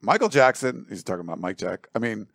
[0.00, 1.88] Michael Jackson, he's talking about Mike Jack.
[1.94, 2.26] I mean,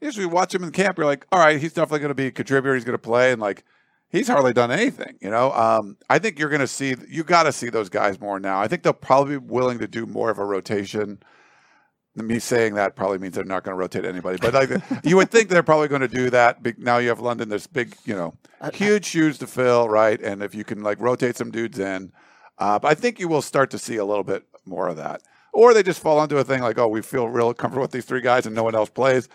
[0.00, 2.26] usually we watch him in camp, you're like, all right, he's definitely going to be
[2.26, 2.74] a contributor.
[2.74, 3.64] He's going to play, and like,
[4.08, 5.16] he's hardly done anything.
[5.20, 8.20] You know, um, I think you're going to see, you got to see those guys
[8.20, 8.60] more now.
[8.60, 11.20] I think they'll probably be willing to do more of a rotation.
[12.16, 14.70] Me saying that probably means they're not going to rotate anybody, but like
[15.04, 16.58] you would think they're probably going to do that.
[16.76, 17.48] Now you have London.
[17.48, 18.34] There's big, you know,
[18.74, 20.20] huge shoes to fill, right?
[20.20, 22.12] And if you can like rotate some dudes in,
[22.58, 25.22] uh, but I think you will start to see a little bit more of that.
[25.52, 28.04] Or they just fall into a thing like, oh, we feel real comfortable with these
[28.04, 29.28] three guys and no one else plays.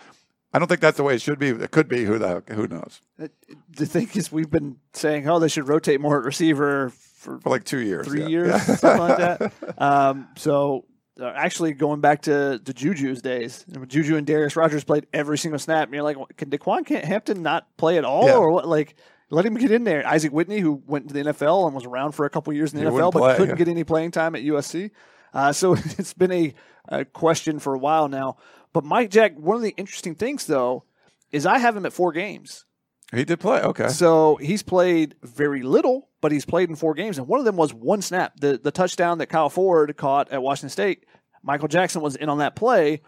[0.52, 1.48] I don't think that's the way it should be.
[1.48, 2.04] It could be.
[2.04, 3.00] Who the who knows?
[3.18, 7.50] The thing is, we've been saying, oh, they should rotate more at receiver for For
[7.50, 8.28] like two years, three yeah.
[8.28, 8.58] years, Yeah.
[8.76, 9.52] something like that.
[9.78, 10.86] Um, so
[11.20, 15.58] uh, actually, going back to the Juju's days, Juju and Darreus Rogers played every single
[15.58, 18.36] snap, and you're like, can De'Quan Hampton not play at all, Yeah.
[18.36, 18.68] or what?
[18.68, 18.94] Like,
[19.30, 20.06] let him get in there.
[20.06, 22.78] Isaac Whitney, who went to the NFL and was around for a couple years in
[22.78, 24.90] the He NFL, but play, couldn't get any playing time at USC.
[25.34, 26.54] Uh, so it's been a,
[26.88, 28.36] a question for a while now.
[28.76, 30.84] But Mike Jack, one of the interesting things though,
[31.32, 32.66] is I have him at four games.
[33.10, 33.62] He did play.
[33.62, 33.88] Okay.
[33.88, 37.56] So he's played very little, but he's played in four games, and one of them
[37.56, 38.38] was one snap.
[38.38, 41.06] The the touchdown that Kyle Ford caught at Washington State,
[41.42, 43.00] Michael Jackson was in on that play.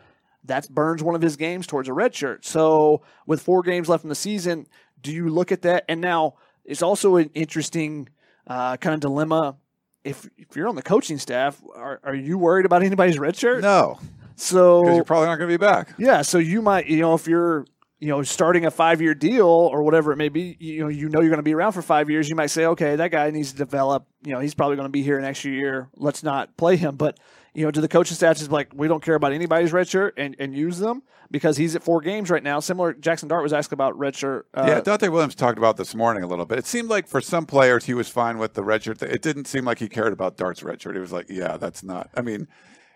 [0.44, 2.46] That Burns one of his games towards a red shirt.
[2.46, 4.68] So with four games left in the season,
[5.02, 5.84] do you look at that?
[5.86, 8.08] And now it's also an interesting
[8.46, 9.56] uh, kind of dilemma.
[10.02, 13.60] If if you're on the coaching staff, are, are you worried about anybody's red shirt?
[13.60, 13.98] No,
[14.38, 15.94] So because you're probably not going to be back.
[15.98, 17.66] yeah, so you might, you know, if you're,
[17.98, 21.08] you know, starting a five year deal or whatever it may be, you know, you
[21.08, 22.28] know you're going to be around for five years.
[22.28, 24.06] You might say, okay, that guy needs to develop.
[24.22, 25.88] You know, he's probably going to be here next year.
[25.96, 26.94] Let's not play him.
[26.96, 27.18] But
[27.54, 30.14] you know, to the coaching staff, just like we don't care about anybody's red shirt
[30.16, 32.60] and, and use them because he's at four games right now.
[32.60, 34.46] Similar, Jackson Dart was asked about red shirt.
[34.54, 36.58] Uh, yeah, Donte Williams talked about this morning a little bit.
[36.58, 38.98] It seemed like for some players he was fine with the redshirt.
[38.98, 39.10] thing.
[39.10, 40.94] It didn't seem like he cared about Dart's redshirt.
[40.94, 42.10] He was like, yeah, that's not.
[42.14, 42.46] I mean,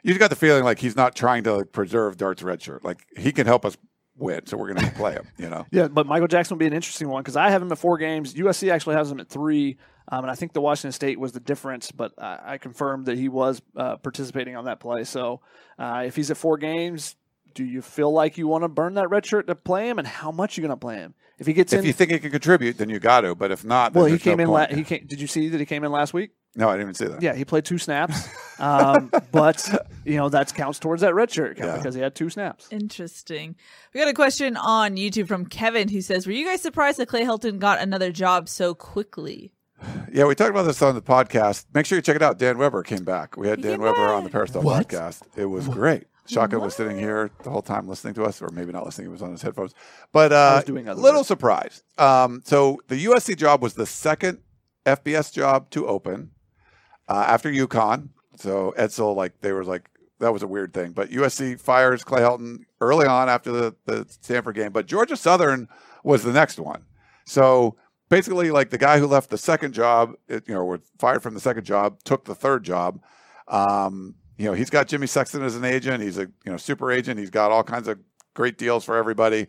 [0.03, 2.85] you got the feeling like he's not trying to like, preserve Dart's red shirt.
[2.85, 3.77] Like he can help us
[4.17, 5.27] win, so we're going to play him.
[5.39, 5.67] You know.
[5.71, 7.99] Yeah, but Michael Jackson will be an interesting one because I have him at four
[7.99, 8.35] games.
[8.35, 9.79] USC actually has him at three,
[10.09, 11.91] um, and I think the Washington State was the difference.
[11.93, 15.05] But I, I confirmed that he was uh, participating on that play.
[15.05, 15.41] So
[15.79, 17.17] uh, if he's at four games,
[17.55, 20.07] do you feel like you want to burn that red shirt to play him, and
[20.07, 21.15] how much you going to play him?
[21.39, 23.35] If he gets If in, you think he can contribute, then you got to.
[23.35, 24.49] But if not, then well, he there's no came in.
[24.49, 26.31] La- he came, did you see that he came in last week?
[26.55, 27.23] No, I didn't even see that.
[27.23, 28.29] Yeah, he played two snaps,
[28.59, 29.67] um, but
[30.05, 31.77] you know that counts towards that red shirt Yeah.
[31.77, 32.69] because he had two snaps.
[32.71, 33.57] Interesting.
[33.95, 37.09] We got a question on YouTube from Kevin who says, "Were you guys surprised that
[37.09, 39.53] Clay Helton got another job so quickly?"
[40.13, 41.65] Yeah, we talked about this on the podcast.
[41.75, 42.39] Make sure you check it out.
[42.39, 43.37] Dan Weber came back.
[43.37, 44.33] We had He Dan came Weber on the back.
[44.33, 44.87] Peristyle What?
[44.89, 45.23] podcast.
[45.37, 46.05] It was great.
[46.29, 49.09] Shaka was sitting here the whole time listening to us, or maybe not listening.
[49.09, 49.75] He was on his headphones.
[50.13, 51.27] But uh, was doing other little work.
[51.27, 51.83] surprised.
[51.99, 54.39] Um, so the USC job was the second
[54.87, 56.31] FBS job to open
[57.09, 58.09] uh, after UConn.
[58.37, 59.89] So Edsall, like they were like
[60.23, 60.93] that was a weird thing.
[60.93, 64.73] But USC fires Clay Helton early on after the, the Stanford game.
[64.73, 65.69] But Georgia Southern
[66.05, 66.85] was the next one.
[67.27, 67.77] So
[68.09, 71.35] basically, like the guy who left the second job, it, you know, was fired from
[71.35, 73.01] the second job, took the third job.
[73.49, 76.03] Um, you know, he's got Jimmy Sexton as an agent.
[76.03, 77.19] He's a you know super agent.
[77.19, 77.99] He's got all kinds of
[78.35, 79.47] great deals for everybody.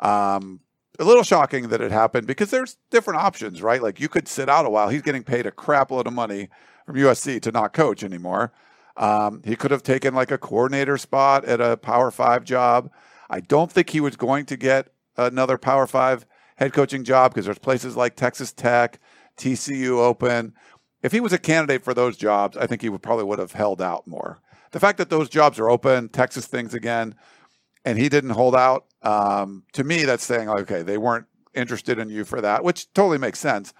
[0.00, 0.60] Um,
[0.98, 3.82] a little shocking that it happened because there's different options, right?
[3.82, 4.88] Like you could sit out a while.
[4.88, 6.48] He's getting paid a crap load of money
[6.86, 8.52] from USC to not coach anymore.
[8.96, 12.90] Um, he could have taken like a coordinator spot at a Power Five job.
[13.30, 16.26] I don't think he was going to get another Power Five
[16.56, 19.00] head coaching job because there's places like Texas Tech,
[19.38, 20.54] TCU open.
[21.02, 23.52] If he was a candidate for those jobs, I think he would probably would have
[23.52, 24.40] held out more.
[24.70, 27.14] The fact that those jobs are open, Texas things again,
[27.84, 28.86] and he didn't hold out.
[29.02, 33.18] Um, to me, that's saying okay, they weren't interested in you for that, which totally
[33.18, 33.72] makes sense.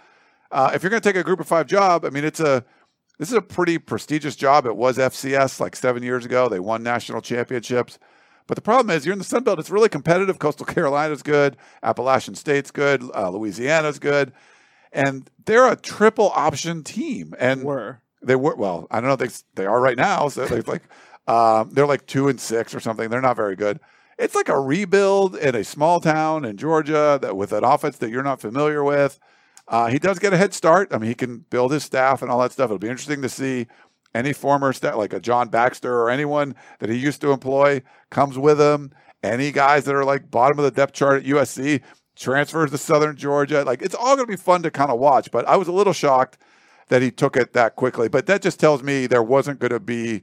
[0.51, 2.65] Uh, if you're going to take a group of five job, I mean, it's a
[3.19, 4.67] this is a pretty prestigious job.
[4.67, 6.49] It was FCS like seven years ago.
[6.49, 7.99] They won national championships.
[8.47, 9.59] But the problem is, you're in the Sun Belt.
[9.59, 10.39] It's really competitive.
[10.39, 11.57] Coastal Carolina's good.
[11.83, 13.03] Appalachian State's good.
[13.15, 14.33] Uh, Louisiana's good,
[14.93, 17.35] and they're a triple option team.
[17.39, 18.87] And Were they were well.
[18.91, 19.17] I don't know.
[19.17, 20.29] They they are right now.
[20.29, 20.83] So they're like
[21.29, 23.09] um, they're like two and six or something.
[23.09, 23.81] They're not very good.
[24.19, 28.11] It's like a rebuild in a small town in Georgia that with an offense that
[28.11, 29.19] you're not familiar with.
[29.69, 30.93] Uh, he does get a head start.
[30.93, 32.67] I mean, he can build his staff and all that stuff.
[32.67, 33.67] It'll be interesting to see
[34.15, 38.37] any former staff, like a John Baxter or anyone that he used to employ, comes
[38.37, 38.93] with him.
[39.23, 41.81] Any guys that are like bottom of the depth chart at USC
[42.17, 43.63] transfers to Southern Georgia.
[43.63, 45.31] Like it's all going to be fun to kind of watch.
[45.31, 46.39] But I was a little shocked
[46.89, 48.09] that he took it that quickly.
[48.09, 50.23] But that just tells me there wasn't going to be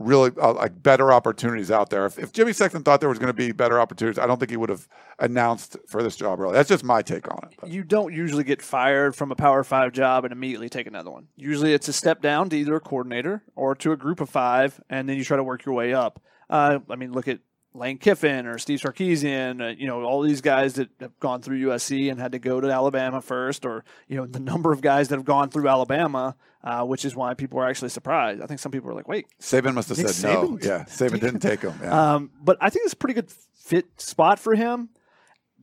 [0.00, 2.06] really uh, like better opportunities out there.
[2.06, 4.50] If, if Jimmy Sexton thought there was going to be better opportunities, I don't think
[4.50, 4.88] he would have
[5.18, 6.54] announced for this job early.
[6.54, 7.56] That's just my take on it.
[7.60, 11.10] But- you don't usually get fired from a Power Five job and immediately take another
[11.10, 11.28] one.
[11.36, 14.80] Usually, it's a step down to either a coordinator or to a group of five,
[14.88, 16.20] and then you try to work your way up.
[16.48, 17.38] Uh, I mean, look at
[17.72, 19.60] Lane Kiffin or Steve Sarkisian.
[19.60, 22.60] Uh, you know, all these guys that have gone through USC and had to go
[22.60, 26.36] to Alabama first, or you know, the number of guys that have gone through Alabama,
[26.64, 28.42] uh, which is why people are actually surprised.
[28.42, 30.48] I think some people are like, "Wait, Saban must have said no.
[30.48, 30.64] Saban?
[30.64, 31.74] Yeah, Saban didn't take him.
[31.82, 32.14] Yeah.
[32.14, 34.90] Um, but I think it's a pretty good fit spot for him.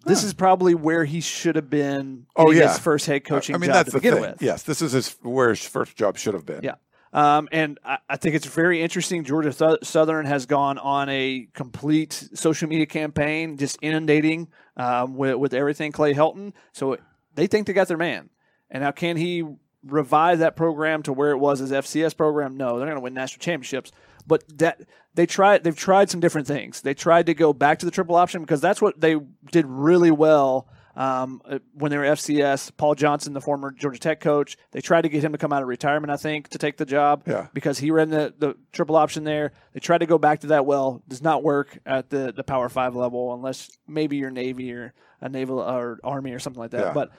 [0.05, 2.27] This is probably where he should have been.
[2.35, 2.69] Oh, yeah.
[2.69, 4.21] his first head coaching I mean, job that's to the begin thing.
[4.21, 4.41] with.
[4.41, 6.63] Yes, this is his where his first job should have been.
[6.63, 6.75] Yeah.
[7.13, 9.23] Um, and I, I think it's very interesting.
[9.23, 15.35] Georgia Sou- Southern has gone on a complete social media campaign, just inundating um, with,
[15.35, 16.53] with everything Clay Helton.
[16.73, 16.97] So
[17.35, 18.29] they think they got their man.
[18.69, 19.43] And now, can he
[19.83, 22.57] revive that program to where it was his FCS program?
[22.57, 23.91] No, they're going to win national championships.
[24.25, 24.81] But that
[25.13, 26.81] they tried, they've tried some different things.
[26.81, 29.15] They tried to go back to the triple option because that's what they
[29.51, 30.67] did really well
[30.97, 32.71] um, uh, when they were FCS.
[32.75, 35.61] Paul Johnson, the former Georgia Tech coach, they tried to get him to come out
[35.61, 37.47] of retirement, I think, to take the job Yeah.
[37.53, 39.51] because he ran the, the triple option there.
[39.73, 40.65] They tried to go back to that.
[40.65, 44.93] Well, does not work at the, the Power Five level unless maybe you're Navy or
[45.21, 46.81] a naval or Army or something like that.
[46.87, 46.93] Yeah.
[46.93, 47.11] But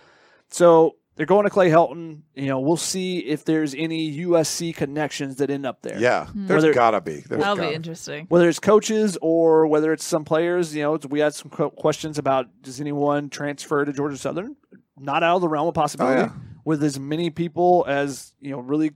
[0.50, 2.20] so they're going to Clay Helton.
[2.36, 5.98] You know, we'll see if there's any USC connections that end up there.
[5.98, 6.46] Yeah, there's hmm.
[6.46, 7.14] Whether- gotta be.
[7.14, 8.26] There's That'll gotta be interesting.
[8.28, 12.46] Whether it's coaches or whether it's some players, you know, we had some questions about
[12.62, 14.54] does anyone transfer to Georgia Southern?
[14.96, 16.20] Not out of the realm of possibility.
[16.20, 16.32] Oh, yeah.
[16.64, 18.92] With as many people as you know, really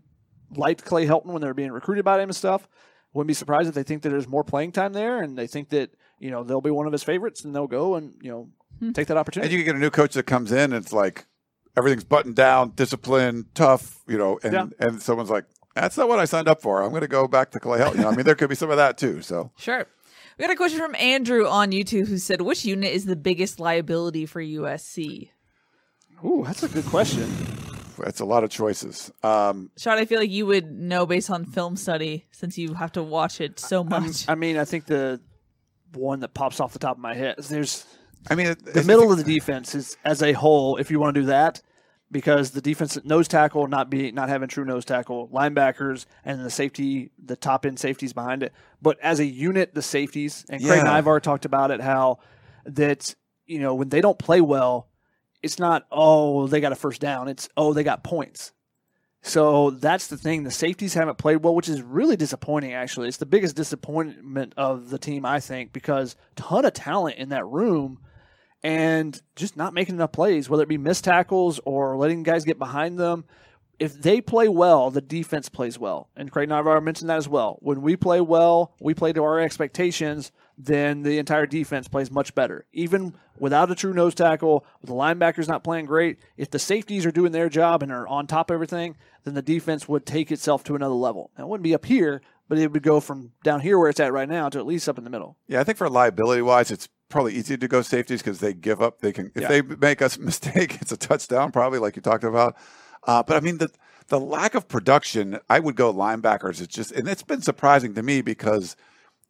[0.55, 2.69] liked Clay Helton when they were being recruited by him and stuff.
[3.15, 5.71] Wouldn't be surprised if they think that there's more playing time there, and they think
[5.71, 8.49] that you know they'll be one of his favorites, and they'll go and you know
[8.79, 8.93] hmm.
[8.93, 9.53] take that opportunity.
[9.53, 11.27] And you get a new coach that comes in and it's like
[11.77, 14.67] everything's buttoned down, disciplined, tough, you know, and Yeah.
[14.79, 15.45] and someone's like,
[15.75, 16.83] That's not what I signed up for.
[16.83, 17.97] I'm gonna go back to Clay Helton.
[17.97, 19.23] You know, I mean there could be some of that too.
[19.23, 19.87] So Sure.
[20.39, 23.61] We got a question from Andrew on YouTube who said, "Which unit is the biggest
[23.61, 25.31] liability for USC?"
[26.25, 27.29] Ooh, that's a good question.
[27.99, 29.11] That's a lot of choices.
[29.23, 32.93] Um Sean, I feel like you would know based on film study since you have
[32.93, 34.29] to watch it so much.
[34.29, 35.21] I mean, I think the
[35.95, 37.35] one that pops off the top of my head.
[37.39, 37.85] Is there's
[38.31, 40.77] I mean, the middle of the defense is as a whole.
[40.77, 41.61] If you want to do that,
[42.11, 46.51] because the defense nose tackle not be not having true nose tackle, linebackers, and the
[46.51, 48.53] safety, the top end safeties behind it.
[48.81, 50.99] But as a unit, the safeties and Craig Yeah.
[50.99, 52.19] Ivar talked about it how
[52.65, 53.15] that
[53.47, 54.89] you know when they don't play well,
[55.43, 57.29] it's not oh they got a first down.
[57.29, 58.53] It's oh they got points.
[59.25, 60.43] So that's the thing.
[60.43, 62.73] The safeties haven't played well, which is really disappointing.
[62.75, 67.29] Actually, it's the biggest disappointment of the team, I think, because ton of talent in
[67.29, 68.01] that room,
[68.63, 72.59] and just not making enough plays, whether it be missed tackles or letting guys get
[72.59, 73.25] behind them.
[73.79, 77.59] If they play well, the defense plays well, and Craig Naivar mentioned that as well.
[77.61, 80.31] When we play well, we play to our expectations.
[80.57, 84.65] Then the entire defense plays much better, even without a true nose tackle.
[84.81, 88.07] With the linebackers not playing great, if the safeties are doing their job and are
[88.07, 91.33] on top of everything, then the defense would take itself to another level.
[91.37, 93.99] Now, it wouldn't be up here, but it would go from down here where it's
[93.99, 95.37] at right now to at least up in the middle.
[95.49, 98.83] Yeah, I think for liability wise, it's probably easy to go safeties because they give
[98.83, 99.01] up.
[99.01, 99.49] They can if Yeah.
[99.49, 102.57] they make a mistake, it's a touchdown probably, like you talked about.
[103.07, 103.71] Uh, but I mean the
[104.09, 106.61] the lack of production, I would go linebackers.
[106.61, 108.77] It's just and it's been surprising to me because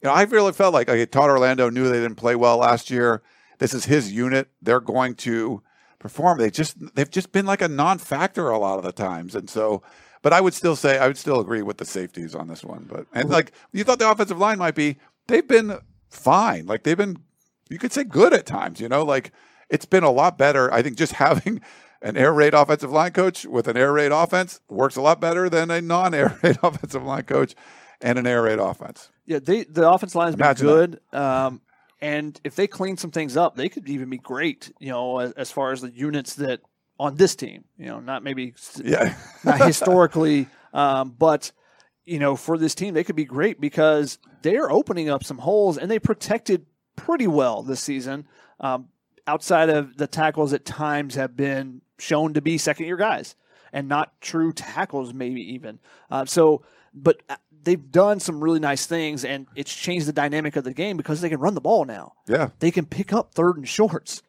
[0.03, 2.91] you know I really felt like okay, Todd Orlando knew they didn't play well last
[2.91, 3.23] year.
[3.59, 4.49] This is his unit.
[4.63, 5.63] They're going to
[5.99, 6.39] perform.
[6.39, 9.83] They just they've just been like a non-factor a lot of the times, and so.
[10.23, 12.87] But I would still say I would still agree with the safeties on this one.
[12.89, 15.79] But and like you thought the offensive line might be, they've been
[16.11, 16.67] fine.
[16.67, 17.17] Like they've been,
[17.73, 18.81] you could say good at times.
[18.81, 19.33] You know, like
[19.69, 20.73] it's been a lot better.
[20.73, 21.61] I think just having
[22.01, 25.49] an air raid offensive line coach with an air raid offense works a lot better
[25.49, 27.55] than a non-air raid offensive line coach
[28.01, 29.11] and an air raid offense.
[29.27, 31.01] Yeah, they the offensive line has been good.
[31.13, 31.61] Um,
[32.01, 34.73] and if they clean some things up, they could even be great.
[34.81, 36.61] You know, as, as far as the units that
[36.99, 37.65] on this team.
[37.79, 39.15] You know, not maybe Yeah.
[39.45, 41.53] not historically, um, but
[42.05, 45.79] you know, for this team, they could be great because they're opening up some holes
[45.79, 46.67] and they protected
[47.05, 48.27] pretty well this season.
[48.61, 48.89] Um,
[49.27, 53.35] outside of the tackles, at times have been shown to be second year guys
[53.73, 55.79] and not true tackles, maybe even.
[56.11, 56.63] Uh, so,
[56.95, 60.75] but uh, they've done some really nice things and it's changed the dynamic of the
[60.75, 62.51] game because they can run the ball now Yeah.
[62.59, 64.23] they can pick up third and shorts.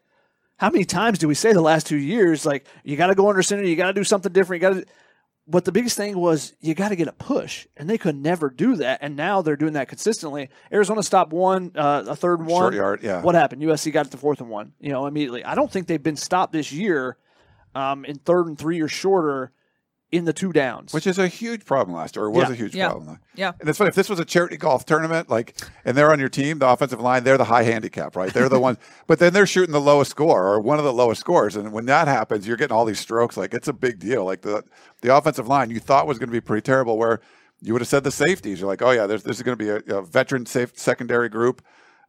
[0.57, 3.27] How many times do we say the last two years, like, you got to go
[3.27, 4.85] under center, you got to do something different, you got to.
[5.45, 8.49] But the biggest thing was you got to get a push, and they could never
[8.49, 8.99] do that.
[9.01, 10.49] And now they're doing that consistently.
[10.71, 12.61] Arizona stopped one, uh, a third one.
[12.61, 13.21] Short yard, yeah.
[13.21, 13.61] What happened?
[13.61, 14.71] USC got it the fourth and one.
[14.79, 15.43] You know, immediately.
[15.43, 17.17] I don't think they've been stopped this year
[17.75, 19.51] um, in third and three or shorter
[20.13, 20.93] in the two downs.
[20.93, 22.53] Which is a huge problem last year, or was Yeah.
[22.53, 22.89] a huge Yeah.
[22.89, 23.19] problem.
[23.35, 23.51] Yeah.
[23.59, 26.29] And it's funny if this was a charity golf tournament, like, and they're on your
[26.29, 28.31] team, the offensive line, they're the high handicap, right?
[28.31, 31.19] They're the ones, but then they're shooting the lowest score or one of the lowest
[31.19, 33.35] scores, and when that happens, you're getting all these strokes.
[33.37, 34.23] Like it's a big deal.
[34.23, 34.63] Like the
[35.01, 37.19] the offensive line you thought was going to be pretty terrible, where
[37.61, 38.59] you would have said the safeties.
[38.59, 41.27] You're like, oh yeah, there's this is going to be a, a veteran safe secondary
[41.29, 41.61] group.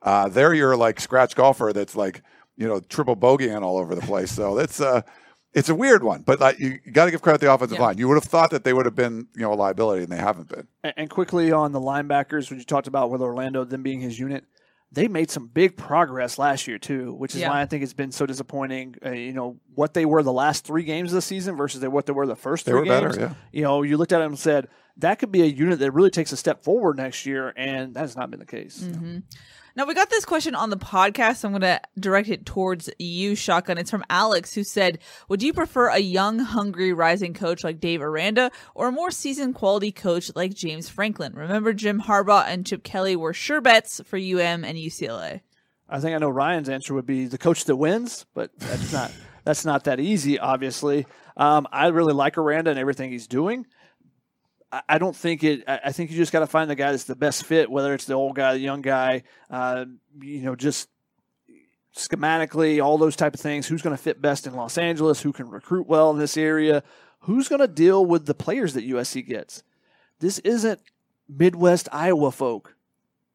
[0.03, 2.21] Uh, there you're like scratch golfer that's like
[2.59, 4.31] you know triple bogeying all over the place.
[4.31, 5.01] So that's uh
[5.55, 7.79] it's a weird one, but like you, you got to give credit to the offensive
[7.79, 7.85] Yeah.
[7.85, 7.99] line.
[7.99, 10.17] You would have thought that they would have been you know a liability, and they
[10.17, 10.67] haven't been.
[10.83, 14.19] And, and quickly on the linebackers, when you talked about with Orlando, them being his
[14.19, 14.45] unit,
[14.93, 17.51] they made some big progress last year too, which is Yeah.
[17.51, 18.97] why I think it's been so disappointing.
[19.05, 21.89] Uh, you know what they were the last three games of the season versus they,
[21.89, 23.35] what they were the first They three were better, yeah.
[23.53, 24.69] You know, you looked at them and said
[24.99, 28.01] that could be a unit that really takes a step forward next year, and that
[28.01, 28.81] has not been the case.
[28.81, 29.19] Mm-hmm.
[29.77, 31.45] Now we got this question on the podcast.
[31.45, 33.77] I'm going to direct it towards you, Shotgun.
[33.77, 38.01] It's from Alex, who said, "Would you prefer a young, hungry, rising coach like Dave
[38.01, 41.33] Aranda, or a more seasoned, quality coach like James Franklin?
[41.35, 45.41] Remember, Jim Harbaugh and Chip Kelly were sure bets for UM and UCLA.
[45.89, 49.11] I think I know Ryan's answer would be the coach that wins, but that's not
[49.45, 50.39] that's not that easy.
[50.39, 51.05] Obviously,
[51.37, 53.67] um, I really like Aranda and everything he's doing.
[54.89, 55.64] I, don't think it.
[55.66, 57.95] I, I think you just got to find the guy that's the best fit, whether
[57.95, 59.22] it's the old guy, the young guy.
[59.51, 59.85] Uh,
[60.20, 60.89] you know, just
[61.97, 63.66] schematically, all those type of things.
[63.66, 65.20] Who's going to fit best in Los Angeles?
[65.22, 66.83] Who can recruit well in this area?
[67.20, 69.62] Who's going to deal with the players that USC gets?
[70.20, 70.81] This isn't
[71.29, 72.75] Midwest Iowa folk.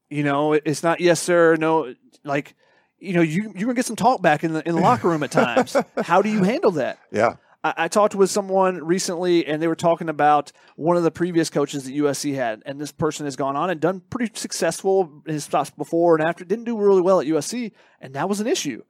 [0.09, 1.93] You know, it's not yes sir, no.
[2.23, 2.55] Like,
[2.97, 5.21] you know, you you're gonna get some talk back in the in the locker room
[5.21, 5.75] at times.
[6.03, 6.97] How do you handle that?
[7.11, 7.35] Yeah.
[7.61, 11.83] I, talked with someone recently, and they were talking about one of the previous coaches
[11.83, 15.69] that USC had, and this person has gone on and done pretty successful his stops
[15.69, 16.45] before and after.
[16.45, 18.83] Didn't do really well at USC, and that was an issue.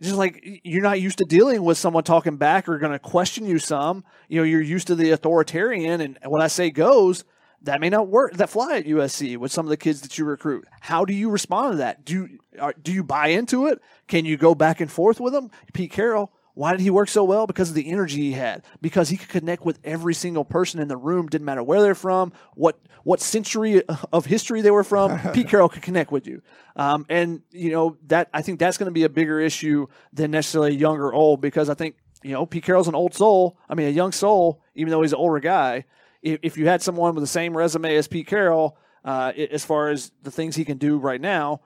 [0.00, 3.46] Just like you're not used to dealing with someone talking back or going to question
[3.46, 4.02] you some.
[4.28, 7.24] You know, you're used to the authoritarian, and what I say goes.
[7.64, 8.32] That may not work.
[8.32, 10.66] That fly at USC with some of the kids that you recruit.
[10.80, 12.06] How do you respond to that?
[12.06, 13.82] Do you, do you buy into it?
[14.08, 15.50] Can you go back and forth with them?
[15.74, 17.46] Pete Carroll, Why did he work so well?
[17.46, 18.66] Because of the energy he had.
[18.82, 21.26] Because he could connect with every single person in the room.
[21.26, 23.82] Didn't matter where they're from, what what century
[24.12, 25.18] of history they were from.
[25.32, 26.42] Pete Carroll could connect with you.
[26.76, 30.32] Um, and you know that I think that's going to be a bigger issue than
[30.32, 31.40] necessarily young or old.
[31.40, 33.56] Because I think you know Pete Carroll's an old soul.
[33.66, 35.86] I mean, a young soul, even though he's an older guy.
[36.20, 39.88] If, if you had someone with the same resume as Pete Carroll, uh, as far
[39.88, 41.62] as the things he can do right now,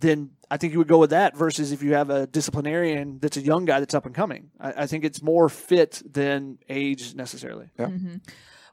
[0.00, 3.36] then I think you would go with that versus if you have a disciplinarian that's
[3.36, 4.50] a young guy that's up and coming.
[4.60, 7.70] I, I think it's more fit than age necessarily.
[7.78, 7.86] Yeah.
[7.86, 8.16] Mm-hmm.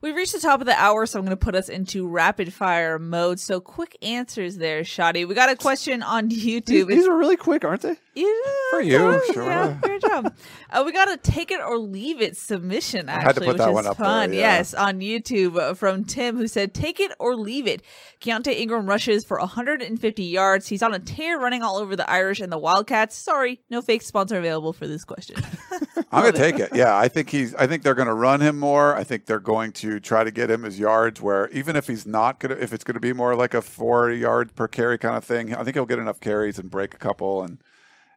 [0.03, 2.53] We've reached the top of the hour, so I'm going to put us into rapid
[2.53, 3.39] fire mode.
[3.39, 5.25] So quick answers there, Shotty.
[5.25, 6.65] We got a question on YouTube.
[6.65, 7.95] These, these are really quick, aren't they?
[8.15, 8.25] Yeah,
[8.69, 9.43] For you, sure.
[9.43, 10.35] Yeah, job.
[10.69, 13.67] uh, we got a take it or leave it submission, actually, had to put which
[13.67, 14.33] is one up there, fun.
[14.33, 14.39] yeah.
[14.57, 17.81] Yes, on YouTube uh, from Tim, who said, "Take it or leave it."
[18.21, 20.67] Keaontay Ingram rushes for 150 yards.
[20.67, 23.15] He's on a tear, running all over the Irish and the Wildcats.
[23.15, 25.37] Sorry, no fake sponsor available for this question.
[26.11, 26.75] I'm going to take it.
[26.75, 27.55] Yeah, I think he's.
[27.55, 28.95] I think they're going to run him more.
[28.95, 31.21] I think they're going to try to get him his yards.
[31.21, 33.61] Where even if he's not going to, if it's going to be more like a
[33.61, 36.93] four yard per carry kind of thing, I think he'll get enough carries and break
[36.93, 37.61] a couple and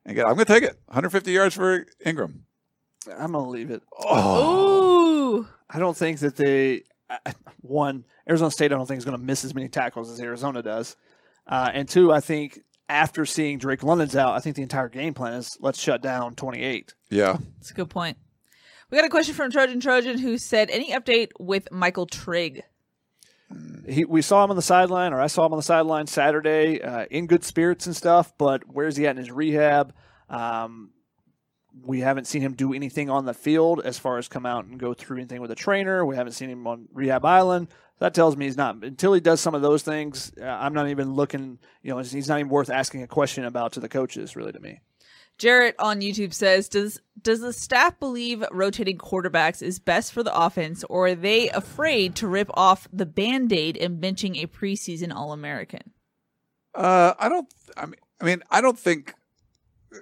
[0.05, 0.27] and get.
[0.27, 0.79] I'm going to take it.
[0.87, 2.47] 150 yards for Ingram.
[3.11, 3.83] I'm gonna leave it.
[4.05, 6.83] Ooh, I don't think that they
[7.61, 8.73] one Arizona State.
[8.73, 10.97] I don't think is going to miss as many tackles as Arizona does,
[11.47, 15.15] uh, and two, I think after seeing Drake London's out, I think the entire game
[15.15, 16.95] plan is let's shut down 28.
[17.11, 18.17] Yeah, that's a good point.
[18.91, 22.63] We got a question from Trojan Trojan who said, "Any update with Michael Trigg?"
[23.89, 26.83] He, we saw him on the sideline, or I saw him on the sideline Saturday,
[26.83, 28.33] uh, in good spirits and stuff.
[28.39, 29.95] But where's he at in his rehab?
[30.29, 30.91] Um,
[31.85, 34.79] we haven't seen him do anything on the field as far as come out and
[34.79, 36.05] go through anything with a trainer.
[36.05, 37.69] We haven't seen him on rehab island.
[37.99, 40.33] That tells me he's not until he does some of those things.
[40.41, 41.59] Uh, I'm not even looking.
[41.83, 44.37] You know, he's not even worth asking a question about to the coaches.
[44.37, 44.81] Really, to me.
[45.39, 50.37] Jarrett on YouTube says, "Does does the staff believe rotating quarterbacks is best for the
[50.37, 55.15] offense, or are they afraid to rip off the band aid and benching a preseason
[55.15, 55.93] All American?"
[56.75, 57.53] uh, I don't.
[57.77, 59.15] I mean, I mean, I don't think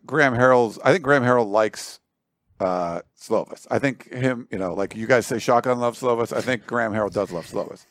[0.06, 0.78] Graham Harrell's.
[0.84, 2.00] I think Graham Harrell likes
[2.60, 3.66] uh, Slovis.
[3.70, 4.48] I think him.
[4.50, 6.36] You know, like you guys say, shotgun loves Slovis.
[6.36, 7.86] I think Graham Harrell does love Slovis.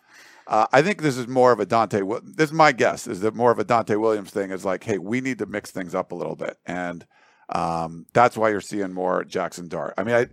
[0.45, 2.35] Uh, I think this is more of a Donte.
[2.35, 3.07] This is my guess.
[3.07, 4.51] Is that more of a Donte Williams thing?
[4.51, 7.05] Is like, hey, we need to mix things up a little bit, and
[7.49, 9.93] um, that's why you're seeing more Jackson Dart.
[9.97, 10.27] I mean, I.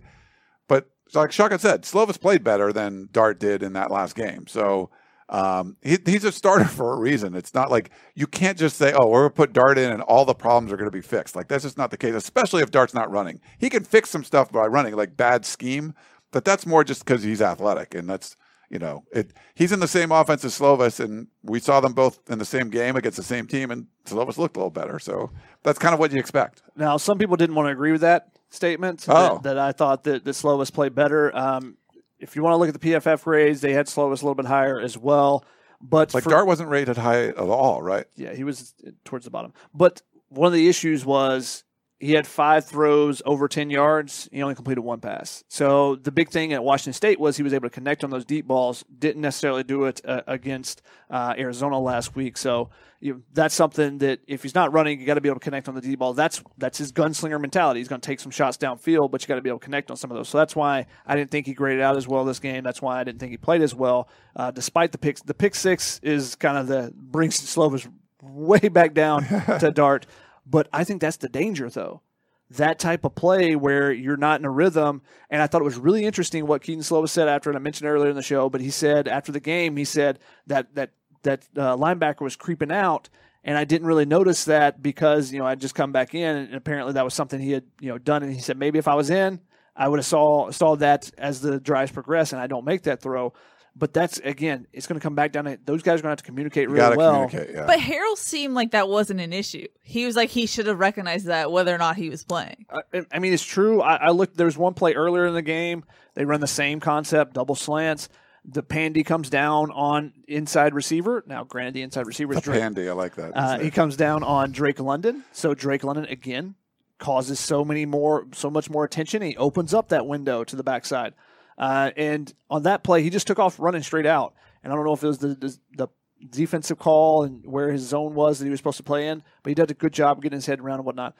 [0.67, 4.47] But like Shotgun said, Slovis played better than Dart did in that last game.
[4.47, 4.89] So
[5.31, 7.35] um, he, he's a starter for a reason.
[7.35, 10.01] It's not like you can't just say, "Oh, we're going to put Dart in, and
[10.03, 12.13] all the problems are going to be fixed." Like that's just not the case.
[12.13, 15.93] Especially if Dart's not running, he can fix some stuff by running, like bad scheme.
[16.31, 18.35] But that's more just because he's athletic, and that's
[18.71, 19.31] you know, it.
[19.53, 22.69] He's in the same offense as Slovis, and we saw them both in the same
[22.69, 24.97] game against the same team, and Slovis looked a little better.
[24.97, 25.29] So
[25.63, 26.63] that's kind of what you expect.
[26.75, 29.05] Now, some people didn't want to agree with that statement.
[29.09, 29.35] Oh.
[29.35, 31.35] That, that I thought that, that Slovis played better.
[31.35, 31.77] Um,
[32.19, 34.45] if you want to look at the PFF grades, they had Slovis a little bit
[34.45, 35.43] higher as well.
[35.81, 38.05] But Like for- Dart wasn't rated high at all, right?
[38.15, 39.53] yeah, he was towards the bottom.
[39.73, 41.63] But one of the issues was
[42.01, 44.27] he had five throws over 10 yards.
[44.31, 45.43] He only completed one pass.
[45.47, 48.25] So the big thing at Washington State was he was able to connect on those
[48.25, 48.83] deep balls.
[48.97, 50.81] Didn't necessarily do it uh, against
[51.11, 52.37] uh, Arizona last week.
[52.37, 52.71] So
[53.01, 55.67] you, that's something that if he's not running, you got to be able to connect
[55.67, 56.13] on the deep ball.
[56.13, 57.79] That's that's his gunslinger mentality.
[57.79, 59.91] He's going to take some shots downfield, but you got to be able to connect
[59.91, 60.27] on some of those.
[60.27, 62.63] So that's why I didn't think he graded out as well this game.
[62.63, 65.21] That's why I didn't think he played as well, uh, despite the picks.
[65.21, 67.87] The pick six is kind of the brings Slovis
[68.21, 69.23] way back down
[69.59, 70.05] to Dart.
[70.45, 72.01] But I think that's the danger, though.
[72.49, 75.01] That type of play where you're not in a rhythm.
[75.29, 77.89] And I thought it was really interesting what Kedon Slovis said after, and I mentioned
[77.89, 80.91] earlier in the show, but he said after the game, he said that that
[81.23, 83.09] that uh, linebacker was creeping out.
[83.43, 86.53] And I didn't really notice that because, you know, I'd just come back in and
[86.53, 88.21] apparently that was something he had, you know, done.
[88.21, 89.39] And he said, maybe if I was in,
[89.75, 93.01] I would have saw saw that as the drives progress and I don't make that
[93.01, 93.33] throw.
[93.73, 96.09] But that's again, it's going to come back down to those guys are going to
[96.09, 97.27] have to communicate You really well.
[97.27, 97.55] communicate.
[97.55, 97.65] Yeah.
[97.65, 99.65] But Harrell seemed like that wasn't an issue.
[99.81, 102.65] He was like he should have recognized that whether or not he was playing.
[102.69, 103.81] I, I mean, it's true.
[103.81, 104.35] I, I looked.
[104.35, 105.85] There was one play earlier in the game.
[106.15, 108.09] They run the same concept, double slants.
[108.43, 111.23] The pandy comes down on inside receiver.
[111.25, 112.59] Now, granted, the inside receiver is a Drake.
[112.59, 112.89] pandy.
[112.89, 113.31] I like that.
[113.37, 115.23] Uh, he comes down on Drake London.
[115.31, 116.55] So Drake London again
[116.97, 119.21] causes so many more, so much more attention.
[119.21, 121.13] He opens up that window to the backside,
[121.61, 124.33] uh, and on that play, he just took off running straight out.
[124.63, 125.87] And I don't know if it was the, the the
[126.29, 129.49] defensive call and where his zone was that he was supposed to play in, but
[129.49, 131.15] he did a good job getting his head around and whatnot.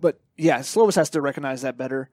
[0.00, 2.10] But yeah, Slovis has to recognize that better.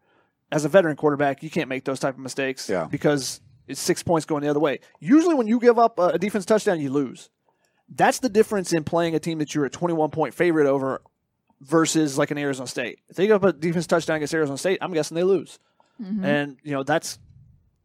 [0.51, 2.85] As a veteran quarterback, you can't make those type of mistakes Yeah.
[2.91, 4.79] because it's six points going the other way.
[4.99, 7.29] Usually, when you give up a a defense touchdown, you lose.
[7.89, 11.01] That's the difference in playing a team that you're a 21 point favorite over
[11.61, 12.99] versus like an Arizona State.
[13.09, 15.59] If they go up a defense touchdown against Arizona State, I'm guessing they lose.
[16.23, 17.19] And you know that's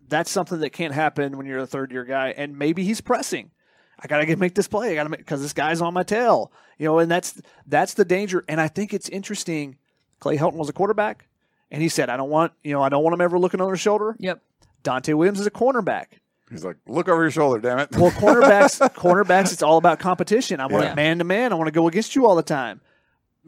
[0.09, 2.29] that's something that can't happen when you're a third year guy.
[2.37, 3.51] And maybe he's pressing.
[3.99, 4.93] I gotta get make this play.
[4.93, 6.53] I gotta make because this guy's on my tail.
[6.79, 8.45] You know, and that's that's the danger.
[8.49, 9.77] And I think it's interesting.
[10.21, 11.27] Clay Helton was a quarterback,
[11.71, 13.73] and he said, "I don't want you know I don't want him ever looking over
[13.73, 14.43] his shoulder." Yep.
[14.85, 16.07] Donte Williams is a cornerback.
[16.49, 17.91] He's like, look over your shoulder, damn it.
[17.97, 20.61] Well, cornerbacks, cornerbacks, it's all about competition.
[20.61, 20.93] I want Yeah.
[20.93, 21.53] it man to man.
[21.53, 22.81] I want to go against you all the time.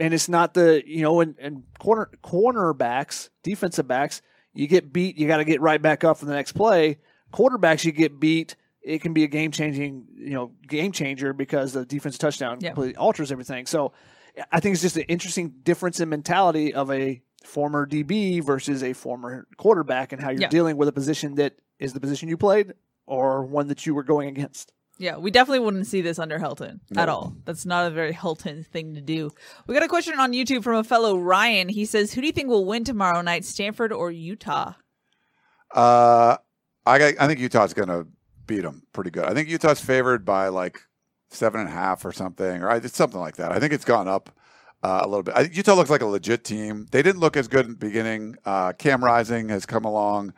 [0.01, 4.21] And it's not the you know, and, and corner cornerbacks, defensive backs,
[4.59, 6.99] you get beat, you got to get right back up for the next play.
[7.33, 8.57] Quarterbacks, you get beat.
[8.83, 12.71] It can be a game changing, you know, game changer because the defensive touchdown Yeah.
[12.71, 13.67] completely alters everything.
[13.67, 13.93] So,
[14.51, 18.93] I think it's just an interesting difference in mentality of a former DB versus a
[18.95, 20.49] former quarterback and how you're Yeah.
[20.49, 22.73] dealing with a position that is the position you played
[23.07, 24.73] or one that you were going against.
[25.01, 27.33] Yeah, we definitely wouldn't see this under Helton at all.
[27.45, 29.31] That's not a very Helton thing to do.
[29.69, 31.69] We got a question on YouTube from a fellow Ryan.
[31.69, 34.73] He says, "Who do you think will win tomorrow night, Stanford or Utah?"
[35.75, 36.37] Uh,
[36.87, 38.07] I got- I think Utah's going to
[38.47, 39.25] beat them pretty good.
[39.25, 40.81] I think Utah's favored by like
[41.29, 43.53] seven and a half or something, or I- it's something like that.
[43.53, 44.31] I think it's gone up
[44.83, 45.35] uh, a little bit.
[45.37, 46.87] I, Utah looks like a legit team.
[46.91, 48.37] They didn't look as good in the beginning.
[48.45, 50.33] Uh, Cam Rising has come along.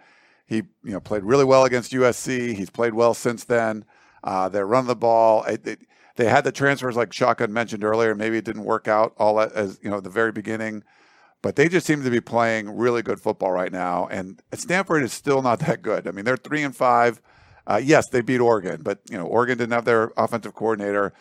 [0.47, 2.55] He you know played really well against USC.
[2.55, 3.85] He's played well since then.
[4.23, 5.45] Uh, they run the ball.
[5.47, 5.77] I, they,
[6.17, 8.15] they had the transfers like Shotgun mentioned earlier.
[8.15, 10.83] Maybe it didn't work out all as you know the very beginning
[11.43, 14.07] but they just seem to be playing really good football right now.
[14.11, 16.07] And Stanford is still not that good.
[16.07, 17.21] I mean, they're three and five.
[17.67, 21.13] Uh, yes, they beat Oregon, but you know, Oregon didn't have their offensive coordinator.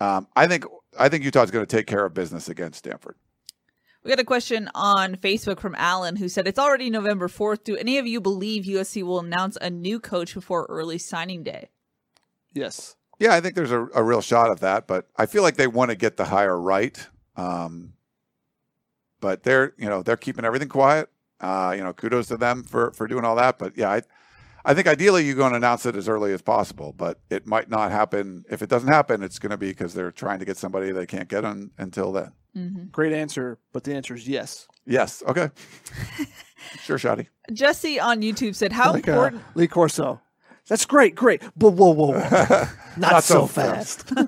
[0.00, 0.64] Um, I think
[0.98, 3.16] I think Utah's going to take care of business against Stanford.
[4.04, 7.64] We got a question on Facebook from Alan who said, "It's already November fourth.
[7.64, 11.70] Do any of you believe USC will announce a new coach before early signing day?"
[12.56, 12.96] Yes.
[13.18, 15.66] Yeah, I think there's a, a real shot of that, but I feel like they
[15.66, 17.06] want to get the hire right.
[17.36, 17.94] Um,
[19.20, 21.08] but they're you know they're keeping everything quiet.
[21.40, 23.58] Uh, you know, kudos to them for for doing all that.
[23.58, 24.02] But yeah, I
[24.64, 27.70] I think ideally you're going to announce it as early as possible, but it might
[27.70, 28.44] not happen.
[28.50, 31.06] If it doesn't happen, it's going to be because they're trying to get somebody they
[31.06, 32.32] can't get on until then.
[32.54, 34.66] hmm Great answer, but the answer is yes.
[34.84, 35.22] Yes.
[35.26, 35.50] Okay.
[36.82, 37.28] sure, Shotty.
[37.52, 40.20] Jesse on YouTube said, "How Like uh, important?" Lee Corso.
[40.68, 41.42] That's great, great.
[41.56, 42.68] But whoa, whoa, whoa.
[42.96, 44.12] Not, so, so fast.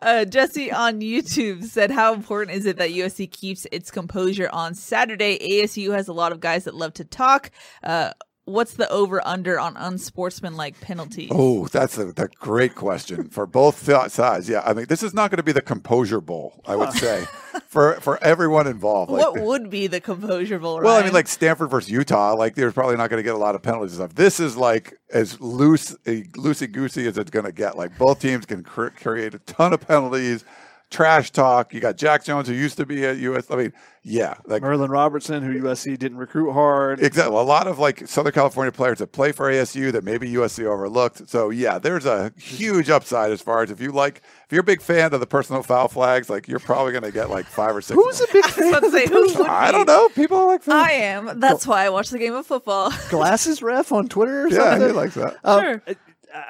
[0.00, 4.76] Uh, Jesse on YouTube said, "How important is it that USC keeps its composure on
[4.76, 5.38] Saturday?
[5.38, 7.50] ASU has a lot of guys that love to talk.
[7.82, 8.12] Uh,
[8.48, 13.82] what's the over under on unsportsmanlike penalties?" Oh, that's a, that great question for both
[14.12, 14.48] sides.
[14.48, 17.26] Yeah, I mean, this is not going to be the Composure Bowl, I would say,
[17.68, 19.10] for for everyone involved.
[19.10, 20.80] Like, what would be the composure bowl?
[20.80, 23.38] well, I mean, like Stanford versus Utah, like they're probably not going to get a
[23.38, 24.14] lot of penalties and stuff.
[24.14, 27.76] This is like as loose, loosey goosey as it's going to get.
[27.76, 30.44] Like both teams can cr- create a ton of penalties,
[30.90, 31.74] trash talk.
[31.74, 33.50] You got Jack Jones, who used to be at US.
[33.50, 33.72] I mean,
[34.02, 37.00] yeah, like Merlin Robertson, who USC didn't recruit hard.
[37.00, 37.36] Exactly.
[37.36, 41.28] A lot of like Southern California players that play for ASU that maybe USC overlooked.
[41.28, 44.64] So yeah, there's a huge upside as far as if you like, if you're a
[44.64, 47.76] big fan of the personal foul flags, like you're probably going to get like five
[47.76, 47.94] or six.
[48.00, 48.68] Who's a of big I fan?
[48.68, 50.08] about to say, who I don't know.
[50.10, 50.86] People like that.
[50.86, 51.38] I am.
[51.40, 52.92] That's why I watch the game of football.
[53.10, 54.88] Glasses ref on Twitter or yeah, something?
[54.88, 55.36] he likes that.
[55.44, 55.82] Um, Sure.
[55.86, 55.96] I-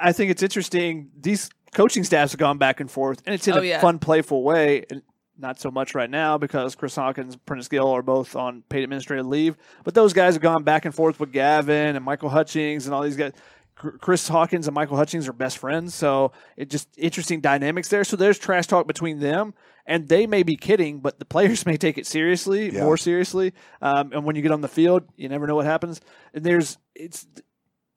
[0.01, 1.09] I think it's interesting.
[1.17, 3.81] These coaching staffs have gone back and forth, and it's in Oh, a yeah.
[3.81, 4.85] fun, playful way.
[4.89, 5.01] And
[5.37, 8.83] not so much right now because Chris Hawkins, and Prentice Gill are both on paid
[8.83, 9.55] administrative leave.
[9.85, 13.01] But those guys have gone back and forth with Gavin and Michael Hutchings and all
[13.03, 13.31] these guys.
[13.75, 18.03] Chris Hawkins and Michael Hutchings are best friends, so it just interesting dynamics there.
[18.03, 19.53] So there's trash talk between them,
[19.85, 22.83] and they may be kidding, but the players may take it seriously, Yeah.
[22.83, 23.53] more seriously.
[23.81, 26.01] Um, and when you get on the field, you never know what happens.
[26.33, 27.25] And there's it's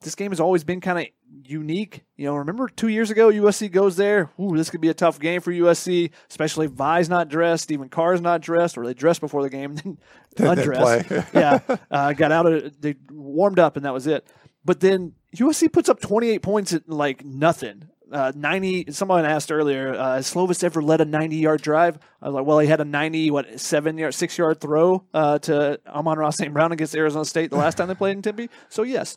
[0.02, 1.06] this game has always been kind of
[1.44, 2.04] unique.
[2.16, 4.30] You know, remember two years ago, USC goes there.
[4.40, 7.88] Ooh, this could be a tough game for USC, especially if Vi's not dressed, even
[7.88, 9.98] Carr's not dressed, or they dressed before the game, then
[10.36, 11.10] Then undressed.
[11.34, 11.58] yeah,
[11.90, 14.26] uh, got out of they warmed up, and that was it.
[14.64, 17.88] But then USC puts up 28 points at like nothing.
[18.12, 18.92] Uh, 90.
[18.92, 21.98] Someone asked earlier, uh, has Slovis ever led a 90 yard drive?
[22.20, 25.38] I was like, well, he had a 90, what, seven yard, six yard throw uh,
[25.40, 26.52] to Amon-Ra St.
[26.52, 28.50] Brown against Arizona State the last time they played in Tempe.
[28.68, 29.16] So, yes.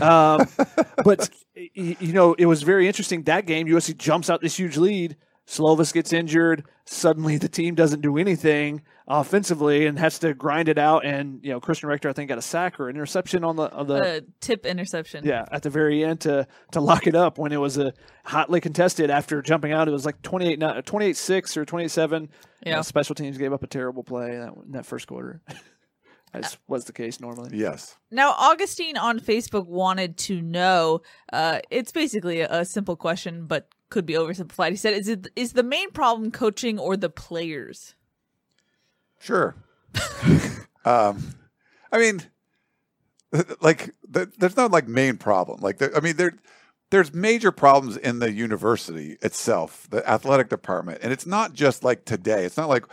[0.00, 0.46] Um,
[1.04, 3.24] but, you know, it was very interesting.
[3.24, 5.16] That game, USC jumps out this huge lead.
[5.46, 6.64] Slovis gets injured.
[6.86, 11.04] Suddenly, the team doesn't do anything offensively and has to grind it out.
[11.04, 13.70] And you know, Christian Rector, I think, got a sack or an interception on the
[13.72, 15.24] on the Uh, tip interception.
[15.24, 17.92] yeah, at the very end to to lock it up when it was a
[18.24, 19.86] hotly contested after jumping out.
[19.86, 22.28] It was like 28 28-6 or 27.
[22.64, 22.80] Yeah.
[22.80, 25.40] Uh, special teams gave up a terrible play in that, in that first quarter.
[26.34, 27.56] As was the case normally.
[27.56, 27.96] Yes.
[28.10, 31.00] Now, Augustine on Facebook wanted to know.
[31.32, 34.70] Uh, it's basically a, a simple question, but could be oversimplified.
[34.70, 37.94] He said, "Is it is the main problem coaching or the players?"
[39.18, 39.56] Sure.
[40.84, 41.34] um,
[41.90, 42.22] I mean,
[43.60, 45.60] like, there's no like main problem.
[45.60, 46.34] Like, I mean, there,
[46.90, 52.04] there's major problems in the university itself, the athletic department, and it's not just like
[52.04, 52.44] today.
[52.44, 52.84] It's not like,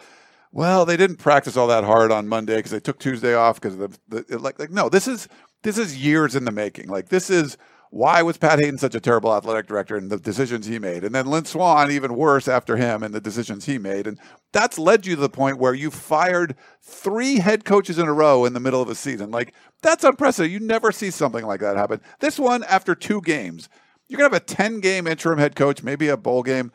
[0.51, 3.79] well, they didn't practice all that hard on Monday because they took Tuesday off because
[3.79, 5.27] of the, the like, like, no, this is
[5.63, 6.89] this is years in the making.
[6.89, 7.57] Like, this is
[7.93, 11.03] why was Pat Haden such a terrible athletic director and the decisions he made?
[11.03, 14.07] And then Lynn Swann, even worse after him and the decisions he made.
[14.07, 14.17] And
[14.51, 18.45] that's led you to the point where you fired three head coaches in a row
[18.45, 19.29] in the middle of a season.
[19.29, 19.53] Like,
[19.83, 20.59] that's unprecedented.
[20.59, 22.01] You never see something like that happen.
[22.19, 23.69] This one, after two games,
[24.09, 26.71] you're going to have a 10 game interim head coach, maybe a bowl game.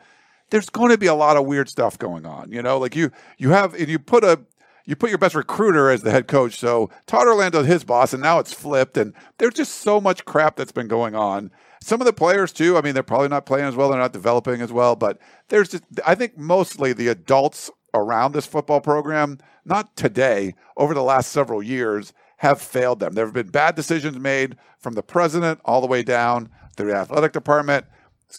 [0.51, 2.49] There's going to be a lot of weird stuff going on.
[2.53, 4.39] You know, like you, you have, and you put a,
[4.89, 6.57] you put your best recruiter as the head coach.
[6.57, 8.97] So Todd Orlando's his boss, and now it's flipped.
[8.97, 11.51] And there's just so much crap that's been going on.
[11.79, 12.75] Some of the players too.
[12.75, 13.89] I mean, they're probably not playing as well.
[13.89, 14.95] They're not developing as well.
[14.95, 20.95] But there's just, I think mostly the adults around this football program, not today, over
[20.95, 23.13] the last several years, have failed them.
[23.13, 26.97] There have been bad decisions made from the president all the way down through the
[26.97, 27.85] athletic department.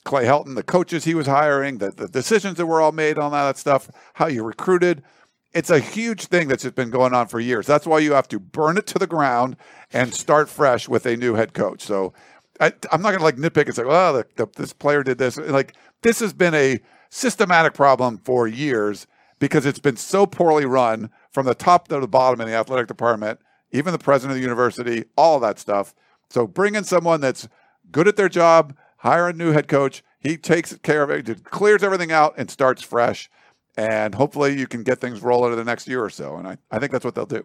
[0.02, 3.35] Clay Helton, the coaches he was hiring, the, the decisions that were all made on
[3.35, 5.05] all that stuff, how you recruited
[5.52, 7.66] it's a huge thing that's been going on for years.
[7.66, 9.56] That's why you have to burn it to the ground
[9.93, 11.82] and start fresh with a new head coach.
[11.82, 12.12] So
[12.60, 15.18] I, am not going to like nitpick and say, well, the, the, this player did
[15.18, 15.36] this.
[15.36, 19.06] Like this has been a systematic problem for years
[19.40, 22.86] because it's been so poorly run from the top to the bottom in the athletic
[22.86, 23.40] department,
[23.72, 25.94] even the president of the university, all that stuff.
[26.28, 27.48] So bring in someone that's
[27.90, 30.05] good at their job, hire a new head coach.
[30.20, 33.31] He takes care of it, clears everything out, and starts fresh
[33.76, 36.36] and hopefully you can get things rolling in the next year or so.
[36.36, 37.44] And I, I think that's what they'll do.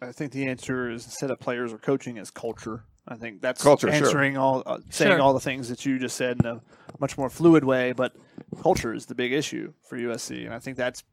[0.00, 2.84] I think the answer is instead of players or coaching is culture.
[3.06, 4.42] I think that's culture, answering sure.
[4.42, 5.20] all, uh, saying Sure.
[5.20, 6.60] all the things that you just said in a
[6.98, 7.92] much more fluid way.
[7.92, 8.16] But
[8.60, 11.04] culture is the big issue for USC, and I think that's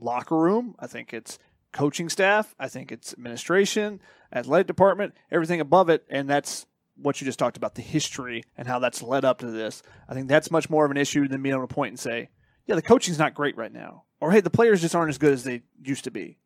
[0.00, 0.76] locker room.
[0.78, 1.38] I think it's
[1.72, 2.54] coaching staff.
[2.60, 4.00] I think it's administration,
[4.32, 6.66] athletic department, everything above it, and that's
[6.96, 9.82] what you just talked about the history and how that's led up to this.
[10.08, 12.28] I think that's much more of an issue than being able to point and say,
[12.66, 15.32] yeah, the coaching's not great right now, or hey, the players just aren't as good
[15.32, 16.38] as they used to be.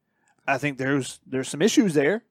[0.47, 2.25] I think there's there's some issues there,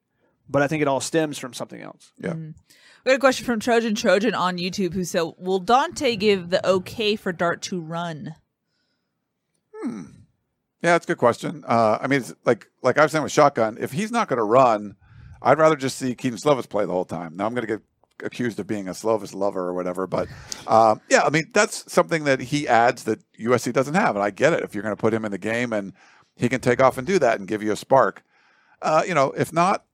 [0.50, 2.12] but I think it all stems from something else.
[2.20, 2.34] Yeah.
[2.34, 6.66] We got a question from Trojan Trojan on YouTube who said, "Will Donte give the
[6.68, 8.36] okay for Dart to run?"
[9.74, 10.04] Hmm.
[10.82, 11.64] Yeah, that's a good question.
[11.68, 14.38] Uh, I mean, it's like like I was saying with shotgun, if he's not going
[14.38, 14.96] to run,
[15.42, 17.36] I'd rather just see Kedon Slovis play the whole time.
[17.36, 17.82] Now I'm going to get
[18.24, 20.28] accused of being a Slovis lover or whatever, but
[20.68, 24.30] um, yeah, I mean that's something that he adds that USC doesn't have, and I
[24.30, 24.64] get it.
[24.64, 25.94] If you're going to put him in the game and
[26.36, 28.24] he can take off and do that and give you a spark,
[28.82, 29.86] uh, you know, if not,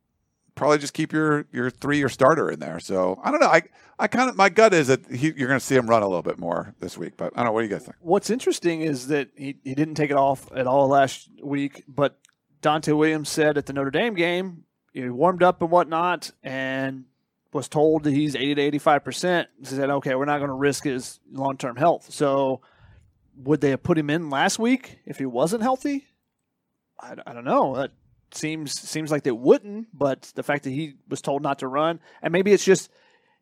[0.56, 2.80] probably just keep your your three year starter in there.
[2.80, 3.48] So I don't know.
[3.48, 3.64] I
[4.00, 6.08] I kind of my gut is that he, you're going to see him run a
[6.08, 7.52] little bit more this week, but I don't know.
[7.52, 7.96] What do you guys think?
[8.00, 12.20] What's interesting is that he, he didn't take it off at all last week, but
[12.62, 17.06] Donte Williams said at the Notre Dame game, he warmed up and whatnot, and
[17.54, 19.50] was told that he's 80 to 85 percent.
[19.60, 22.62] He said, "Okay, we're not going to risk his long term health." So,
[23.36, 26.06] would they have put him in last week if he wasn't healthy?
[27.00, 27.76] I, I don't know.
[27.76, 27.92] That
[28.34, 32.00] seems seems like they wouldn't, but the fact that he was told not to run,
[32.22, 32.90] and maybe it's just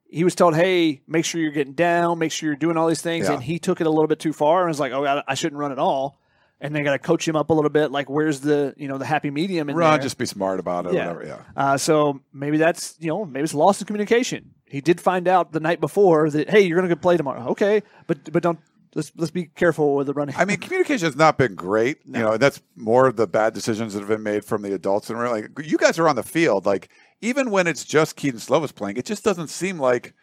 [0.09, 3.01] he was told, "Hey, make sure you're getting down, make sure you're doing all these
[3.01, 3.35] things," Yeah.
[3.35, 5.35] and he took it a little bit too far and was like, "Oh, I, I
[5.35, 6.19] shouldn't run at all."
[6.61, 7.89] And they got to coach him up a little bit.
[7.91, 9.99] Like, where's the you know the happy medium in Run, there?
[10.01, 11.13] just be smart about it, Yeah.
[11.13, 11.25] whatever.
[11.25, 11.41] Yeah.
[11.55, 14.51] Uh, so maybe that's you know maybe it's lost in communication.
[14.65, 17.47] He did find out the night before that hey, you're going to play tomorrow.
[17.51, 18.59] Okay, but but don't
[18.93, 20.35] let's let's be careful with the running.
[20.37, 21.99] I mean, communication has not been great.
[22.05, 25.09] You know, that's more of the bad decisions that have been made from the adults.
[25.09, 26.65] And we're like, you guys are on the field.
[26.65, 26.89] Like,
[27.21, 30.13] even when it's just Kedon Slovis playing, it just doesn't seem like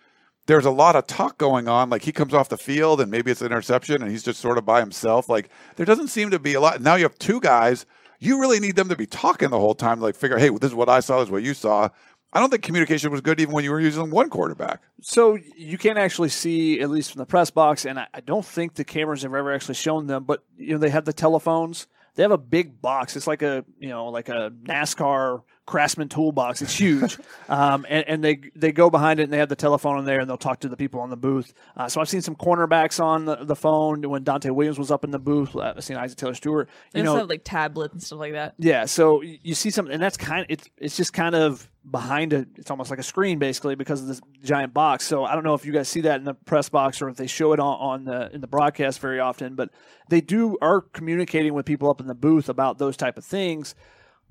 [0.47, 1.90] there's a lot of talk going on.
[1.90, 4.59] Like, he comes off the field and maybe it's an interception and he's just sort
[4.59, 5.28] of by himself.
[5.28, 6.81] Like, there doesn't seem to be a lot.
[6.81, 7.86] Now you have two guys.
[8.18, 10.74] You really need them to be talking the whole time, like, figure, hey, this is
[10.74, 11.90] what I saw, this is what you saw.
[12.32, 14.82] I don't think communication was good even when you were using one quarterback.
[15.01, 18.44] So you can't actually see, at least from the press box, and I, I don't
[18.44, 21.86] think the cameras have ever actually shown them, but you know they have the telephones.
[22.14, 23.16] They have a big box.
[23.16, 26.62] It's like a you know like a NASCAR Craftsman toolbox.
[26.62, 27.18] It's huge,
[27.48, 30.20] um, and, and they they go behind it and they have the telephone in there
[30.20, 31.52] and they'll talk to the people on the booth.
[31.76, 35.05] Uh, so I've seen some cornerbacks on the, the phone when Donte Williams was up
[35.05, 35.55] in the booth.
[35.55, 36.68] Uh, I've seen Isaac Taylor-Stuart.
[36.94, 38.55] You know, like tablets and stuff like that.
[38.59, 42.32] yeah, so you see something, and that's kind of it's it's just kind of behind
[42.32, 45.06] a it's almost like a screen basically because of this giant box.
[45.06, 47.16] So I don't know if you guys see that in the press box or if
[47.16, 49.70] they show it on, on the in the broadcast very often, but
[50.09, 53.74] they do are communicating with people up in the booth about those type of things.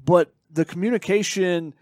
[0.04, 1.74] But the communication,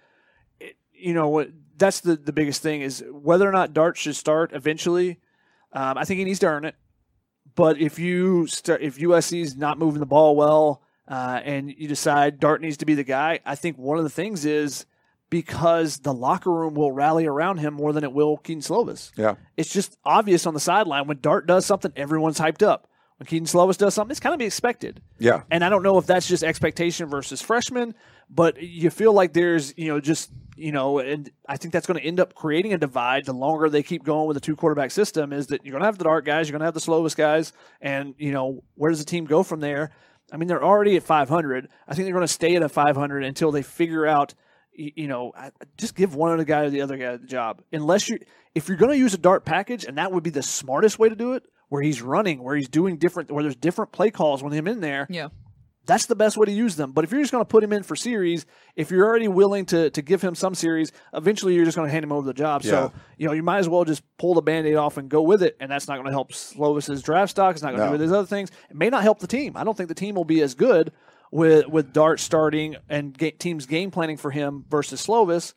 [0.94, 4.52] you know, what that's the the biggest thing is whether or not Dart should start
[4.54, 5.20] eventually.
[5.72, 6.76] Um, I think he needs to earn it.
[7.56, 11.88] But if you start, if USC is not moving the ball well, uh, and you
[11.88, 14.86] decide Dart needs to be the guy, I think one of the things is
[15.30, 19.12] because the locker room will rally around him more than it will Kedon Slovis.
[19.18, 19.36] Yeah.
[19.58, 22.88] It's just obvious on the sideline when Dart does something, everyone's hyped up.
[23.18, 25.02] When Kedon Slovis does something, it's kind of be expected.
[25.20, 25.42] Yeah.
[25.50, 27.96] And I don't know if that's just expectation versus freshman,
[28.30, 32.00] but you feel like there's, you know, just, you know, and I think that's going
[32.00, 34.92] to end up creating a divide the longer they keep going with a two quarterback
[34.92, 36.80] system is that you're going to have the Dart guys, you're going to have the
[36.80, 39.92] Slovis guys, and, you know, where does the team go from there?
[40.32, 41.70] I mean, they're already at 500.
[41.88, 44.34] I think they're going to stay at a 500 until they figure out,
[44.74, 45.34] you know,
[45.78, 47.62] just give one of the guy or the other guy the job.
[47.72, 48.20] Unless you,
[48.56, 51.10] if you're going to use a dart package, and that would be the smartest way
[51.10, 54.44] to do it, where he's running, where he's doing different, where there's different play calls
[54.44, 55.08] with him in there.
[55.10, 55.30] Yeah.
[55.86, 56.94] That's the best way to use them.
[56.94, 58.46] But if you're just going to put him in for series,
[58.76, 61.92] if you're already willing to to give him some series, eventually you're just going to
[61.92, 62.62] hand him over the job.
[62.64, 62.70] Yeah.
[62.72, 65.44] So you know you might as well just pull the band-aid off and go with
[65.44, 65.58] it.
[65.60, 67.56] And that's not going to help Slovis's draft stock.
[67.56, 67.90] It's not going to No.
[67.90, 68.50] do with his other things.
[68.70, 69.58] It may not help the team.
[69.58, 70.94] I don't think the team will be as good
[71.32, 75.54] with with Dart starting and ga- teams game planning for him versus Slovis,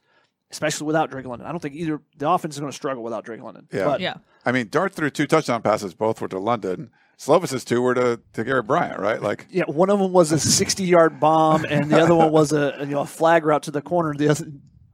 [0.50, 1.46] especially without Drake London.
[1.46, 3.68] I don't think either the offense is going to struggle without Drake London.
[3.72, 3.84] Yeah.
[3.84, 4.14] But Yeah.
[4.44, 5.94] I mean, Dart threw two touchdown passes.
[5.94, 6.90] Both were to London.
[7.18, 9.20] Slovis's two were to, to Gary Bryant, right?
[9.22, 12.52] Like, Yeah, one of them was a 60 yard bomb, and the other one was
[12.52, 14.14] a you know a flag route to the corner.
[14.14, 14.46] The other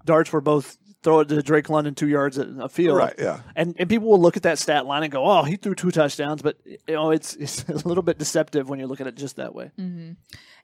[0.05, 2.97] darts were both throw it to Drake London two yards at a field.
[2.99, 3.40] right, yeah.
[3.57, 5.90] And and people will look at that stat line and go, "Oh, he threw two
[5.90, 9.16] touchdowns," but you know it's it's a little bit deceptive when you look at it
[9.16, 9.73] just that way.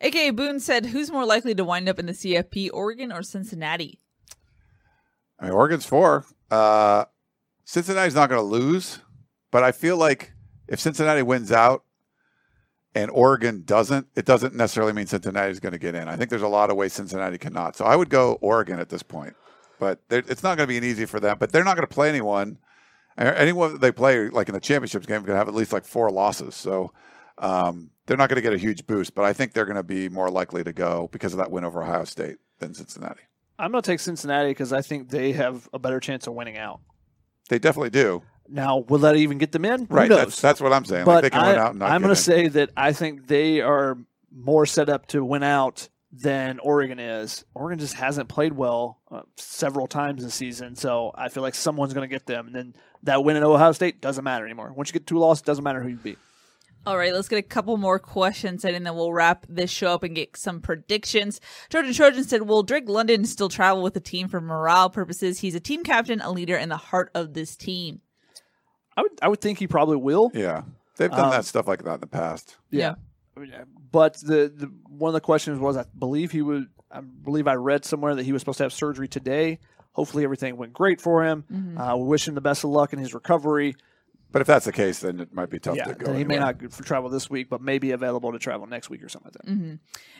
[0.01, 3.99] AKA Boone said, "Who's more likely to wind up in the CFP, Oregon or Cincinnati?"
[5.41, 6.25] I mean, Oregon's four.
[6.51, 7.05] Uh,
[7.65, 9.01] Cincinnati's not going to lose,
[9.51, 10.33] but I feel like
[10.69, 11.85] if Cincinnati wins out
[12.95, 16.09] and Oregon doesn't, it doesn't necessarily mean Cincinnati is going to get in.
[16.09, 17.77] I think there's a lot of ways Cincinnati cannot.
[17.77, 19.35] So I would go Oregon at this point,
[19.78, 21.36] but it's not going to be an easy for them.
[21.39, 22.59] But they're not going to play anyone.
[23.16, 25.85] Anyone that they play, like in the championships game, going to have at least like
[25.85, 26.55] four losses.
[26.55, 26.93] So
[27.39, 29.15] um, they're not going to get a huge boost.
[29.15, 31.65] But I think they're going to be more likely to go because of that win
[31.65, 33.23] over Ohio State than Cincinnati.
[33.59, 36.57] I'm going to take Cincinnati because I think they have a better chance of winning
[36.57, 36.81] out.
[37.49, 38.23] They definitely do.
[38.51, 39.81] Now, will that even get them in?
[39.87, 40.09] Who Right.
[40.09, 40.19] knows?
[40.19, 41.05] That's, that's what I'm saying.
[41.05, 43.27] but like they can I, out and not I'm going to say that I think
[43.27, 43.99] they are
[44.35, 47.45] more set up to win out than Oregon is.
[47.55, 51.93] Oregon just hasn't played well uh, several times this season, so I feel like someone's
[51.93, 52.47] going to get them.
[52.47, 54.73] And then that win at Ohio State doesn't matter anymore.
[54.75, 56.19] Once you get two losses, it doesn't matter who you beat.
[56.87, 59.93] All right, let's get a couple more questions in, and then we'll wrap this show
[59.93, 61.39] up and get some predictions.
[61.69, 65.41] Trojan Trojan said, "Will Drake London still travel with the team for morale purposes?
[65.41, 68.01] He's a team captain, a leader, and the heart of this team."
[68.99, 70.31] I would I would think he probably will.
[70.35, 70.62] Yeah.
[70.97, 72.57] They've done Um, that stuff like that in the past.
[72.70, 72.95] Yeah.
[73.37, 73.53] I mean,
[73.93, 77.55] But the, the one of the questions was I believe he would I believe I
[77.55, 79.61] read somewhere that he was supposed to have surgery today.
[79.93, 81.45] Hopefully everything went great for him.
[81.79, 83.77] Uh, we wish him the best of luck in his recovery.
[84.31, 86.07] But if that's the case, then it might be tough yeah, to go.
[86.07, 88.66] then he may not go for travel this week, but may be available to travel
[88.66, 89.79] next week or something like that.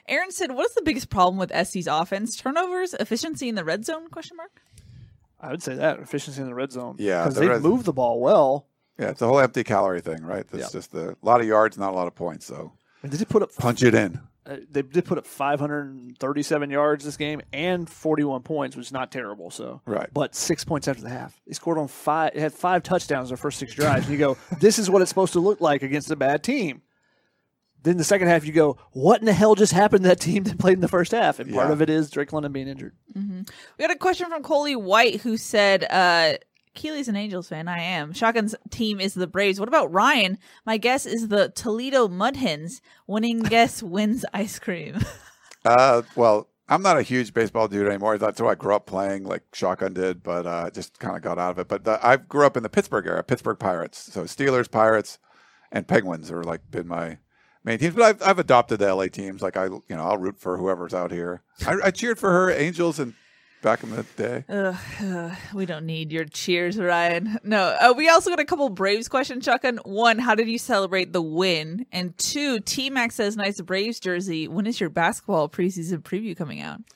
[0.09, 2.36] Aaron said, "What is the biggest problem with SC's offense?
[2.36, 4.62] Turnovers, efficiency in the red zone?" Question mark.
[5.40, 6.96] I would say that efficiency in the red zone.
[6.98, 8.66] Yeah, because the they red- move the ball well.
[8.98, 10.44] Yeah, it's a whole empty calorie thing, right?
[10.52, 10.68] It's Yeah.
[10.72, 12.46] just a lot of yards, not a lot of points.
[12.46, 12.72] So
[13.02, 14.20] And they put up punch it in.
[14.44, 19.12] uh, they did put up 537 yards this game and 41 points, which is not
[19.12, 19.50] terrible.
[19.50, 20.08] So Right.
[20.12, 21.40] but six points after the half.
[21.46, 22.32] They scored on five.
[22.34, 24.06] It had five touchdowns their first six drives.
[24.06, 26.82] And you go, this is what it's supposed to look like against a bad team.
[27.84, 30.42] Then the second half, you go, what in the hell just happened to that team
[30.42, 31.38] that played in the first half?
[31.38, 32.94] And part of it is Drake London being injured.
[33.14, 33.44] We
[33.78, 36.38] got a question from Coley White who said, uh,
[36.74, 37.68] Keely's an Angels fan.
[37.68, 38.12] I am.
[38.12, 39.58] Shotgun's team is the Braves.
[39.58, 40.38] What about Ryan?
[40.64, 42.80] My guess is the Toledo Mud Hens.
[43.06, 44.98] Winning guess wins ice cream.
[45.64, 48.18] Uh, well, I'm not a huge baseball dude anymore.
[48.18, 51.38] That's what I grew up playing, like Shotgun did, but uh, just kind of got
[51.38, 51.68] out of it.
[51.68, 54.12] But the, I grew up in the Pittsburgh era, Pittsburgh Pirates.
[54.12, 55.18] So Steelers, Pirates,
[55.72, 57.18] and Penguins are like been my
[57.64, 57.94] main teams.
[57.94, 59.40] But I've, I've adopted the LA teams.
[59.40, 61.42] Like I, you know, I'll root for whoever's out here.
[61.66, 63.14] I, I cheered for her Angels and
[63.62, 64.44] back in the day.
[64.48, 67.39] Ugh, ugh, we don't need your cheers, Ryan.
[67.43, 69.78] No, uh, we also got a couple Braves questions, Shotgun.
[69.85, 71.86] One, how did you celebrate the win?
[71.93, 74.48] And two, T Max says, nice Braves jersey.
[74.48, 76.80] When is your basketball preseason preview coming out?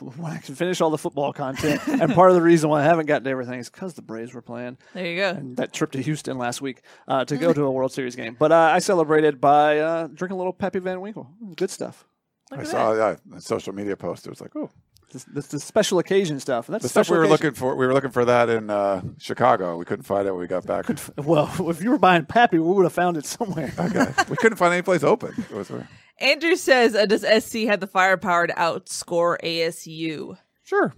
[0.00, 1.80] When I can finish all the football content.
[1.88, 4.34] and part of the reason why I haven't gotten to everything is because the Braves
[4.34, 4.76] were playing.
[4.92, 5.30] There you go.
[5.30, 8.36] and that trip to Houston last week uh, to go to a World Series game.
[8.38, 11.30] But uh, I celebrated by uh, drinking a little Pappy Van Winkle.
[11.56, 12.04] Good stuff.
[12.50, 13.20] Look I at saw that.
[13.30, 14.26] yeah, a social media post.
[14.26, 14.68] It was like, oh,
[15.10, 16.66] This, this, the special occasion stuff.
[16.66, 17.32] That's the stuff we were occasion.
[17.32, 17.74] looking for.
[17.74, 19.76] We were looking for that in uh, Chicago.
[19.78, 20.86] We couldn't find it when we got back.
[21.16, 23.72] Well, if you were buying Pappy, we would have found it somewhere.
[23.78, 25.32] okay, we couldn't find any place open.
[25.52, 25.72] Was,
[26.20, 30.36] Andrew says, uh, does SC have the firepower to outscore ASU?
[30.62, 30.92] Sure.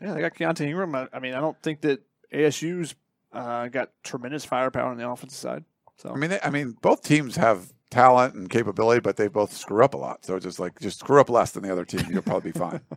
[0.00, 0.94] Yeah, they got Keaontay Ingram.
[0.94, 2.02] I, I mean, I don't think that
[2.32, 2.94] ASU's
[3.32, 5.64] uh, got tremendous firepower on the offensive side.
[5.96, 9.52] So I mean, they, I mean, both teams have talent and capability, but they both
[9.52, 10.24] screw up a lot.
[10.24, 12.80] So just like just screw up less than the other team, you'll probably be fine.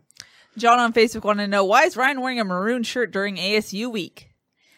[0.57, 3.91] John on Facebook wanted to know why is Ryan wearing a maroon shirt during ASU
[3.91, 4.27] week?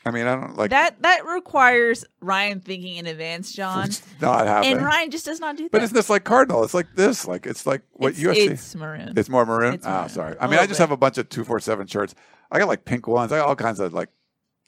[0.05, 3.85] I mean, I don't like That that requires Ryan thinking in advance, John.
[3.85, 4.73] it's not happening.
[4.77, 5.71] And Ryan just does not do that.
[5.71, 6.63] but isn't this like Cardinal?
[6.65, 7.25] It's like this.
[7.25, 8.49] Like it's like what it's, USC.
[8.51, 9.13] It's maroon.
[9.15, 9.75] It's more maroon.
[9.75, 10.09] It's Ah, maroon.
[10.09, 10.35] sorry.
[10.41, 10.79] I mean, I just bit.
[10.79, 12.15] have a bunch of two four seven shirts.
[12.51, 13.31] I got like pink ones.
[13.31, 14.09] I got all kinds of like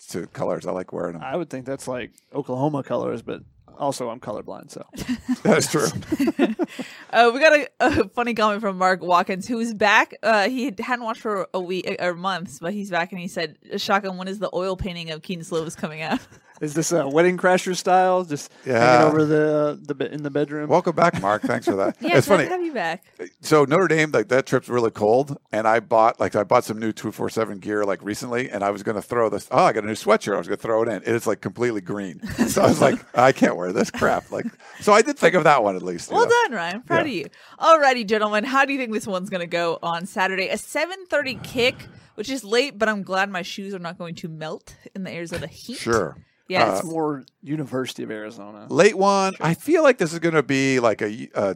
[0.08, 0.66] two colors.
[0.66, 1.22] I like wearing them.
[1.24, 3.42] I would think that's like Oklahoma colors, but
[3.78, 4.86] also I'm colorblind, so
[5.44, 5.88] that is true.
[7.12, 10.16] Uh, we got a, a funny comment from Mark Watkins, who's back.
[10.22, 13.58] Uh, he hadn't watched for a week or months, but he's back and he said,
[13.78, 16.20] "Shotgun, when is the oil painting of Keenan Slovis coming out?"
[16.62, 18.24] Is this a wedding crasher style?
[18.24, 18.80] Just Yeah.
[18.80, 20.70] hanging over the uh, the be- in the bedroom.
[20.70, 21.42] Welcome back, Mark.
[21.42, 21.98] Thanks for that.
[22.02, 22.46] yeah, it's funny.
[22.46, 23.04] to have you back.
[23.42, 26.80] so Notre Dame, like that trip's really cold, and I bought like I bought some
[26.80, 29.48] new two four seven gear like recently, and I was going to throw this.
[29.52, 30.34] Oh, I got a new sweatshirt.
[30.36, 31.02] I was going to throw it in.
[31.06, 32.26] It's like completely green.
[32.48, 34.32] So I was like, I can't wear this crap.
[34.32, 34.46] Like,
[34.80, 36.12] so I did think of that one at least.
[36.12, 36.32] Well know.
[36.44, 36.82] done, Ryan.
[36.82, 37.26] Proud of you.
[37.60, 38.44] Alrighty, gentlemen.
[38.46, 40.48] How do you think this one's going to go on Saturday?
[40.50, 41.76] A 7:30 kick,
[42.16, 45.12] which is late, but I'm glad my shoes are not going to melt in the
[45.12, 45.78] Arizona heat.
[45.78, 46.16] Sure.
[46.48, 46.80] Yes.
[46.80, 48.68] It's more University of Arizona.
[48.70, 49.36] Late one.
[49.40, 51.30] I feel like this is going to be like a.
[51.34, 51.54] Uh,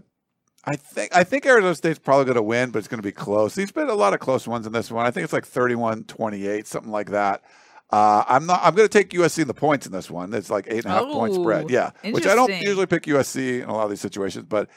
[0.65, 3.11] I think I think Arizona State's probably going to win, but it's going to be
[3.11, 3.55] close.
[3.55, 5.05] There's been a lot of close ones in this one.
[5.05, 7.43] I think it's like 31-28, something like that.
[7.91, 8.59] Uh, I'm not.
[8.63, 10.33] I'm going to take USC in the points in this one.
[10.33, 11.69] It's like eight and a half point Oh, spread.
[11.71, 14.69] Yeah, which I don't usually pick USC in a lot of these situations, but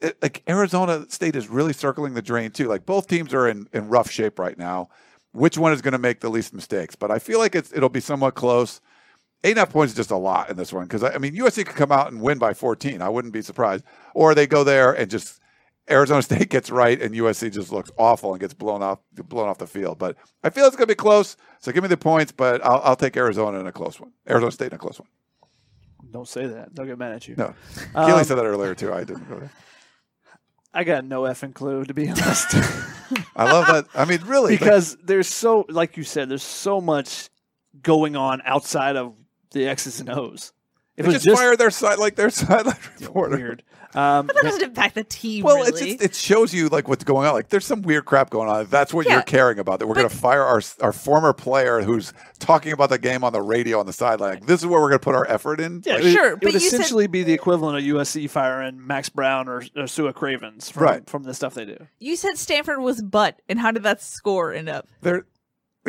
[0.00, 2.68] it, like Arizona State is really circling the drain too.
[2.68, 4.90] Like both teams are in in rough shape right now.
[5.32, 6.96] Which one is going to make the least mistakes?
[6.96, 8.82] But I feel like it's it'll be somewhat close.
[9.44, 11.18] Eight and a half points is just a lot in this one because I, I
[11.18, 13.00] mean USC could come out and win by 14.
[13.02, 13.84] I wouldn't be surprised.
[14.14, 15.38] Or they go there and just
[15.90, 19.58] Arizona State gets right and USC just looks awful and gets blown off blown off
[19.58, 19.98] the field.
[19.98, 21.36] But I feel it's going to be close.
[21.60, 24.12] So give me the points, but I'll, I'll take Arizona in a close one.
[24.28, 25.08] Arizona State in a close one.
[26.10, 26.74] Don't say that.
[26.74, 27.34] They'll get mad at you.
[27.36, 27.54] No,
[27.94, 28.92] Um, Keely said that earlier too.
[28.94, 29.50] I didn't go there.
[30.72, 32.54] I got no effing clue to be honest.
[33.36, 33.86] I love that.
[33.94, 37.28] I mean, really, like- because there's so, like you said, there's so much
[37.82, 39.14] going on outside of
[39.54, 40.52] the X's and O's.
[40.96, 43.36] If they just, fired their side like their sideline reporter.
[43.36, 43.62] weird.
[43.96, 45.44] Um, But that doesn't impact the team.
[45.44, 45.68] Well, really.
[45.70, 47.34] it's just, it shows you like what's going on.
[47.34, 48.66] Like there's some weird crap going on.
[48.66, 49.14] That's what Yeah.
[49.14, 49.80] you're caring about.
[49.80, 53.32] That we're going to fire our our former player who's talking about the game on
[53.32, 54.34] the radio on the sideline.
[54.34, 55.82] Like, this is where we're going to put our effort in.
[55.84, 58.84] yeah, Like, Sure, it but would you said- essentially be the equivalent of USC firing
[58.86, 61.10] Max Brown or, or Sua Cravens from, Right.
[61.10, 61.76] from the stuff they do.
[61.98, 64.86] you said Stanford was butt, and how did that score end up?
[65.02, 65.24] they're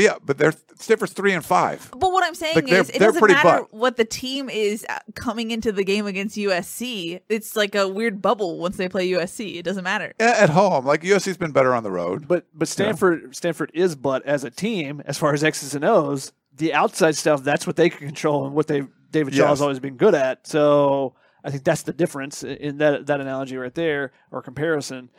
[0.04, 1.90] yeah, but they're Stanford's three and five.
[1.92, 3.74] But what I'm saying Like, is, it doesn't pretty matter butt.
[3.74, 7.22] what the team is uh, coming into the game against USC.
[7.30, 9.56] It's like a weird bubble once they play USC.
[9.58, 10.14] It doesn't matter.
[10.20, 12.28] A- At home, like USC's been better on the road.
[12.28, 16.34] But but Stanford Stanford is but as a team as far as X's and O's,
[16.56, 19.62] the outside stuff that's what they can control and what they David Shaw's Yes.
[19.62, 20.46] always been good at.
[20.46, 25.10] So I think that's the difference in that that analogy right there or comparison.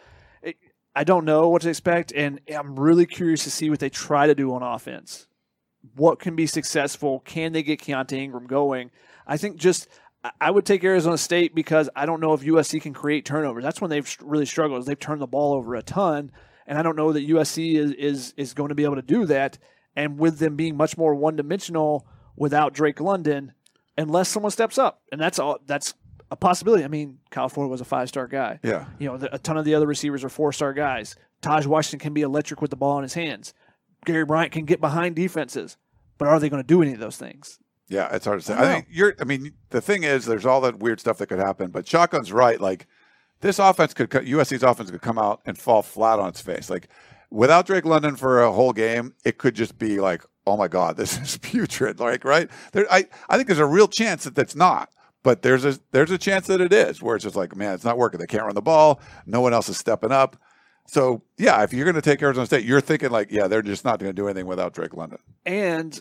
[0.96, 4.26] I don't know what to expect, and I'm really curious to see what they try
[4.26, 5.26] to do on offense.
[5.94, 7.20] What can be successful?
[7.20, 8.90] Can they get Keaontay Ingram going?
[9.26, 9.88] I think just
[10.40, 13.62] I- would take Arizona State because I don't know if USC can create turnovers.
[13.62, 14.86] That's when they've really struggled.
[14.86, 16.32] They've turned the ball over a ton,
[16.66, 19.26] and I don't know that USC is is is going to be able to do
[19.26, 19.58] that.
[19.94, 22.06] And with them being much more one dimensional
[22.36, 23.52] without Drake London,
[23.98, 25.58] unless someone steps up, and that's all.
[25.66, 25.92] That's
[26.30, 26.84] a possibility.
[26.84, 28.58] I mean, Kyle Ford was a five star guy.
[28.62, 31.16] Yeah, You know, the, a ton of the other receivers are four star guys.
[31.42, 33.54] Tahj Washington can be electric with the ball in his hands.
[34.04, 35.76] Gary Bryant can get behind defenses,
[36.18, 37.58] but are they going to do any of those things?
[37.88, 38.54] yeah, it's hard to say.
[38.54, 39.14] I I, think you're.
[39.20, 41.70] I mean, the thing is, there's all that weird stuff that could happen.
[41.70, 42.60] But Shotgun's right.
[42.60, 42.86] Like
[43.40, 46.68] this offense could co- USC's offense could come out and fall flat on its face.
[46.68, 46.88] Like
[47.30, 50.96] without Drake London for a whole game, it could just be like, oh my god,
[50.96, 52.00] this is putrid.
[52.00, 54.90] Like right there, I I think there's a real chance that that's not.
[55.26, 57.84] But there's a there's a chance that it is, where it's just like, man, it's
[57.84, 58.20] not working.
[58.20, 59.00] They can't run the ball.
[59.26, 60.36] No one else is stepping up.
[60.86, 63.84] So yeah, if you're going to take Arizona State, you're thinking like, yeah, they're just
[63.84, 65.18] not going to do anything without Drake London.
[65.44, 66.00] And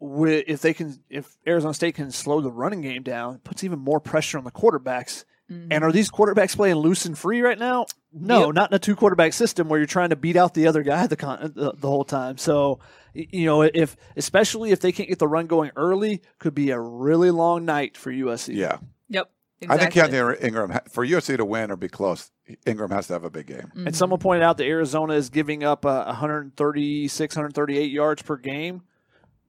[0.00, 3.78] if they can, if Arizona State can slow the running game down, it puts even
[3.78, 5.26] more pressure on the quarterbacks.
[5.50, 5.84] And mm-hmm.
[5.84, 7.84] are these quarterbacks playing loose and free right now?
[8.10, 8.54] No, Yep.
[8.54, 11.06] not in a two quarterback system where you're trying to beat out the other guy
[11.06, 12.38] the, con- the the whole time.
[12.38, 16.54] So y- you know, if especially if they can't get the run going early, could
[16.54, 18.54] be a really long night for USC.
[18.54, 18.78] Yeah,
[19.08, 19.30] Yep.
[19.68, 20.18] I think exactly.
[20.18, 22.30] Keaontay Ingram for USC to win or be close.
[22.66, 23.58] Ingram has to have a big game.
[23.58, 23.86] Mm-hmm.
[23.86, 28.82] And someone pointed out that Arizona is giving up uh, 136, 138 yards per game.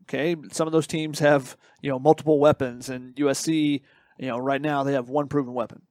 [0.04, 3.82] Okay, some of those teams have you know multiple weapons, and USC,
[4.20, 5.82] you know, right now they have one proven weapon.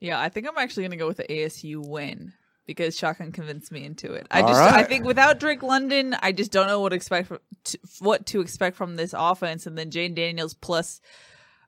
[0.00, 2.32] Yeah, I think I'm actually going to go with the ASU win
[2.66, 4.26] because Shotgun convinced me into it.
[4.30, 7.38] I All just, I think without Drake London, I just don't know what expect from,
[7.64, 9.66] to, what to expect from this offense.
[9.66, 11.00] And then Jayden Daniels plus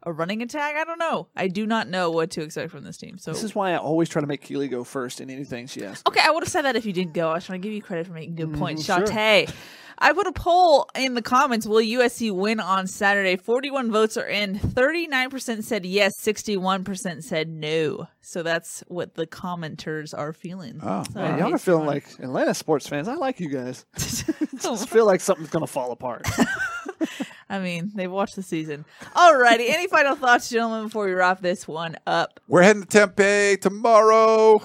[0.02, 0.76] a running attack.
[0.76, 1.28] I don't know.
[1.36, 3.18] I do not know what to expect from this team.
[3.18, 5.84] So This is why I always try to make Keely go first in anything she
[5.84, 6.02] asks.
[6.08, 7.30] Okay, I would have said that if you didn't go.
[7.30, 8.86] I was trying to give you credit for making good points.
[8.86, 9.06] Mm, sure.
[9.06, 9.52] Shante.
[9.98, 11.66] I put a poll in the comments.
[11.66, 13.36] Will USC win on Saturday?
[13.36, 14.58] 41 votes are in.
[14.58, 18.08] 39% said yes, 61% said no.
[18.20, 20.80] So that's what the commenters are feeling.
[20.82, 23.08] Oh, So Man, y'all are feeling like Atlanta sports fans.
[23.08, 23.86] I like you guys.
[23.96, 26.26] Just feel like something's gonna fall apart.
[27.48, 28.84] I mean, they've watched the season.
[29.14, 29.70] Alrighty.
[29.70, 32.40] Any final thoughts, gentlemen, before we wrap this one up?
[32.48, 34.60] We're heading to Tempe tomorrow.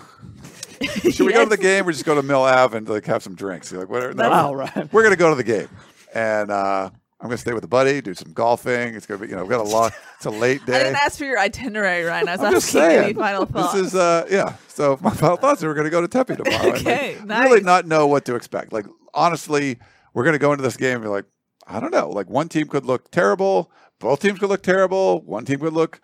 [1.11, 3.23] Should we go to the game or just go to Mill Ave and like have
[3.23, 3.71] some drinks?
[3.71, 4.13] You're like, whatever.
[4.13, 5.67] No, wow, we're gonna go to the game,
[6.13, 6.89] and uh,
[7.19, 8.95] I'm gonna stay with a buddy, do some golfing.
[8.95, 10.75] It's gonna be, you know, we've got a long, it's a late day.
[10.79, 12.27] I didn't ask for your itinerary, Ryan.
[12.27, 13.73] I was I'm just asking any final thoughts.
[13.73, 14.55] This is, uh, yeah.
[14.67, 16.73] So my final thoughts are we're gonna go to Tempe tomorrow.
[16.73, 18.73] and, like, Okay, Really not know what to expect.
[18.73, 19.77] Like honestly,
[20.13, 21.25] we're gonna go into this game and be like,
[21.67, 22.09] I don't know.
[22.09, 25.21] Like one team could look terrible, both teams could look terrible.
[25.21, 26.01] One team could look.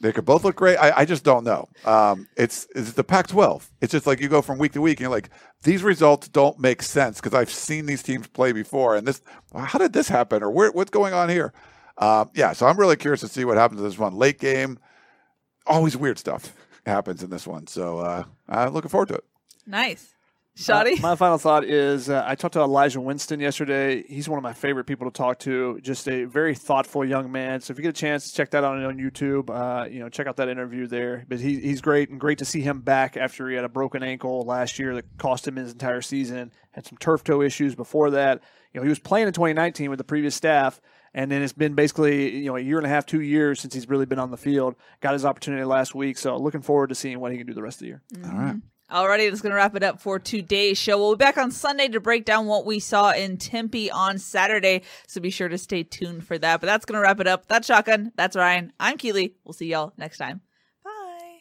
[0.00, 0.76] They could both look great.
[0.76, 1.68] I, I just don't know.
[1.84, 3.70] Um, it's it's the Pac-12.
[3.80, 5.30] It's just like you go from week to week, and you're like,
[5.62, 9.22] these results don't make sense because I've seen these teams play before, and this,
[9.54, 11.52] how did this happen, or where, what's going on here?
[11.98, 14.14] Um, yeah, so I'm really curious to see what happens in this one.
[14.14, 14.78] Late game,
[15.66, 16.52] always weird stuff
[16.84, 19.24] happens in this one, so uh, I'm looking forward to it.
[19.66, 20.15] nice.
[20.98, 24.02] Uh, my final thought is uh, I talked to Elijah Winston yesterday.
[24.08, 25.78] He's one of my favorite people to talk to.
[25.82, 27.60] Just a very thoughtful young man.
[27.60, 29.50] So if you get a chance, check that out on YouTube.
[29.50, 31.26] Uh, you know, check out that interview there.
[31.28, 34.02] But he, he's great and great to see him back after he had a broken
[34.02, 36.50] ankle last year that cost him his entire season.
[36.70, 38.42] Had some turf toe issues before that.
[38.72, 40.80] You know, he was playing in 2019 with the previous staff.
[41.12, 43.72] And then it's been basically you know a year and a half, two years since
[43.72, 44.74] he's really been on the field.
[45.00, 47.62] Got his opportunity last week, so looking forward to seeing what he can do the
[47.62, 48.02] rest of the year.
[48.22, 48.56] All right.
[48.90, 50.96] Alrighty, that's going to wrap it up for today's show.
[50.96, 54.82] We'll be back on Sunday to break down what we saw in Tempe on Saturday.
[55.08, 56.60] So be sure to stay tuned for that.
[56.60, 57.48] But that's going to wrap it up.
[57.48, 58.12] That's Shotgun.
[58.14, 58.72] That's Ryan.
[58.78, 59.34] I'm Keely.
[59.44, 60.40] We'll see y'all next time.
[60.84, 61.40] Bye.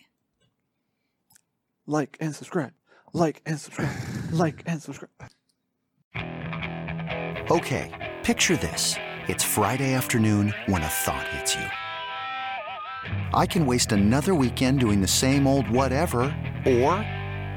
[1.85, 2.73] Like and subscribe.
[3.13, 3.91] Like and subscribe.
[4.31, 5.11] like and subscribe.
[7.51, 8.95] Okay, picture this.
[9.27, 11.65] It's Friday afternoon when a thought hits you.
[13.35, 16.23] I can waste another weekend doing the same old whatever,
[16.65, 17.05] or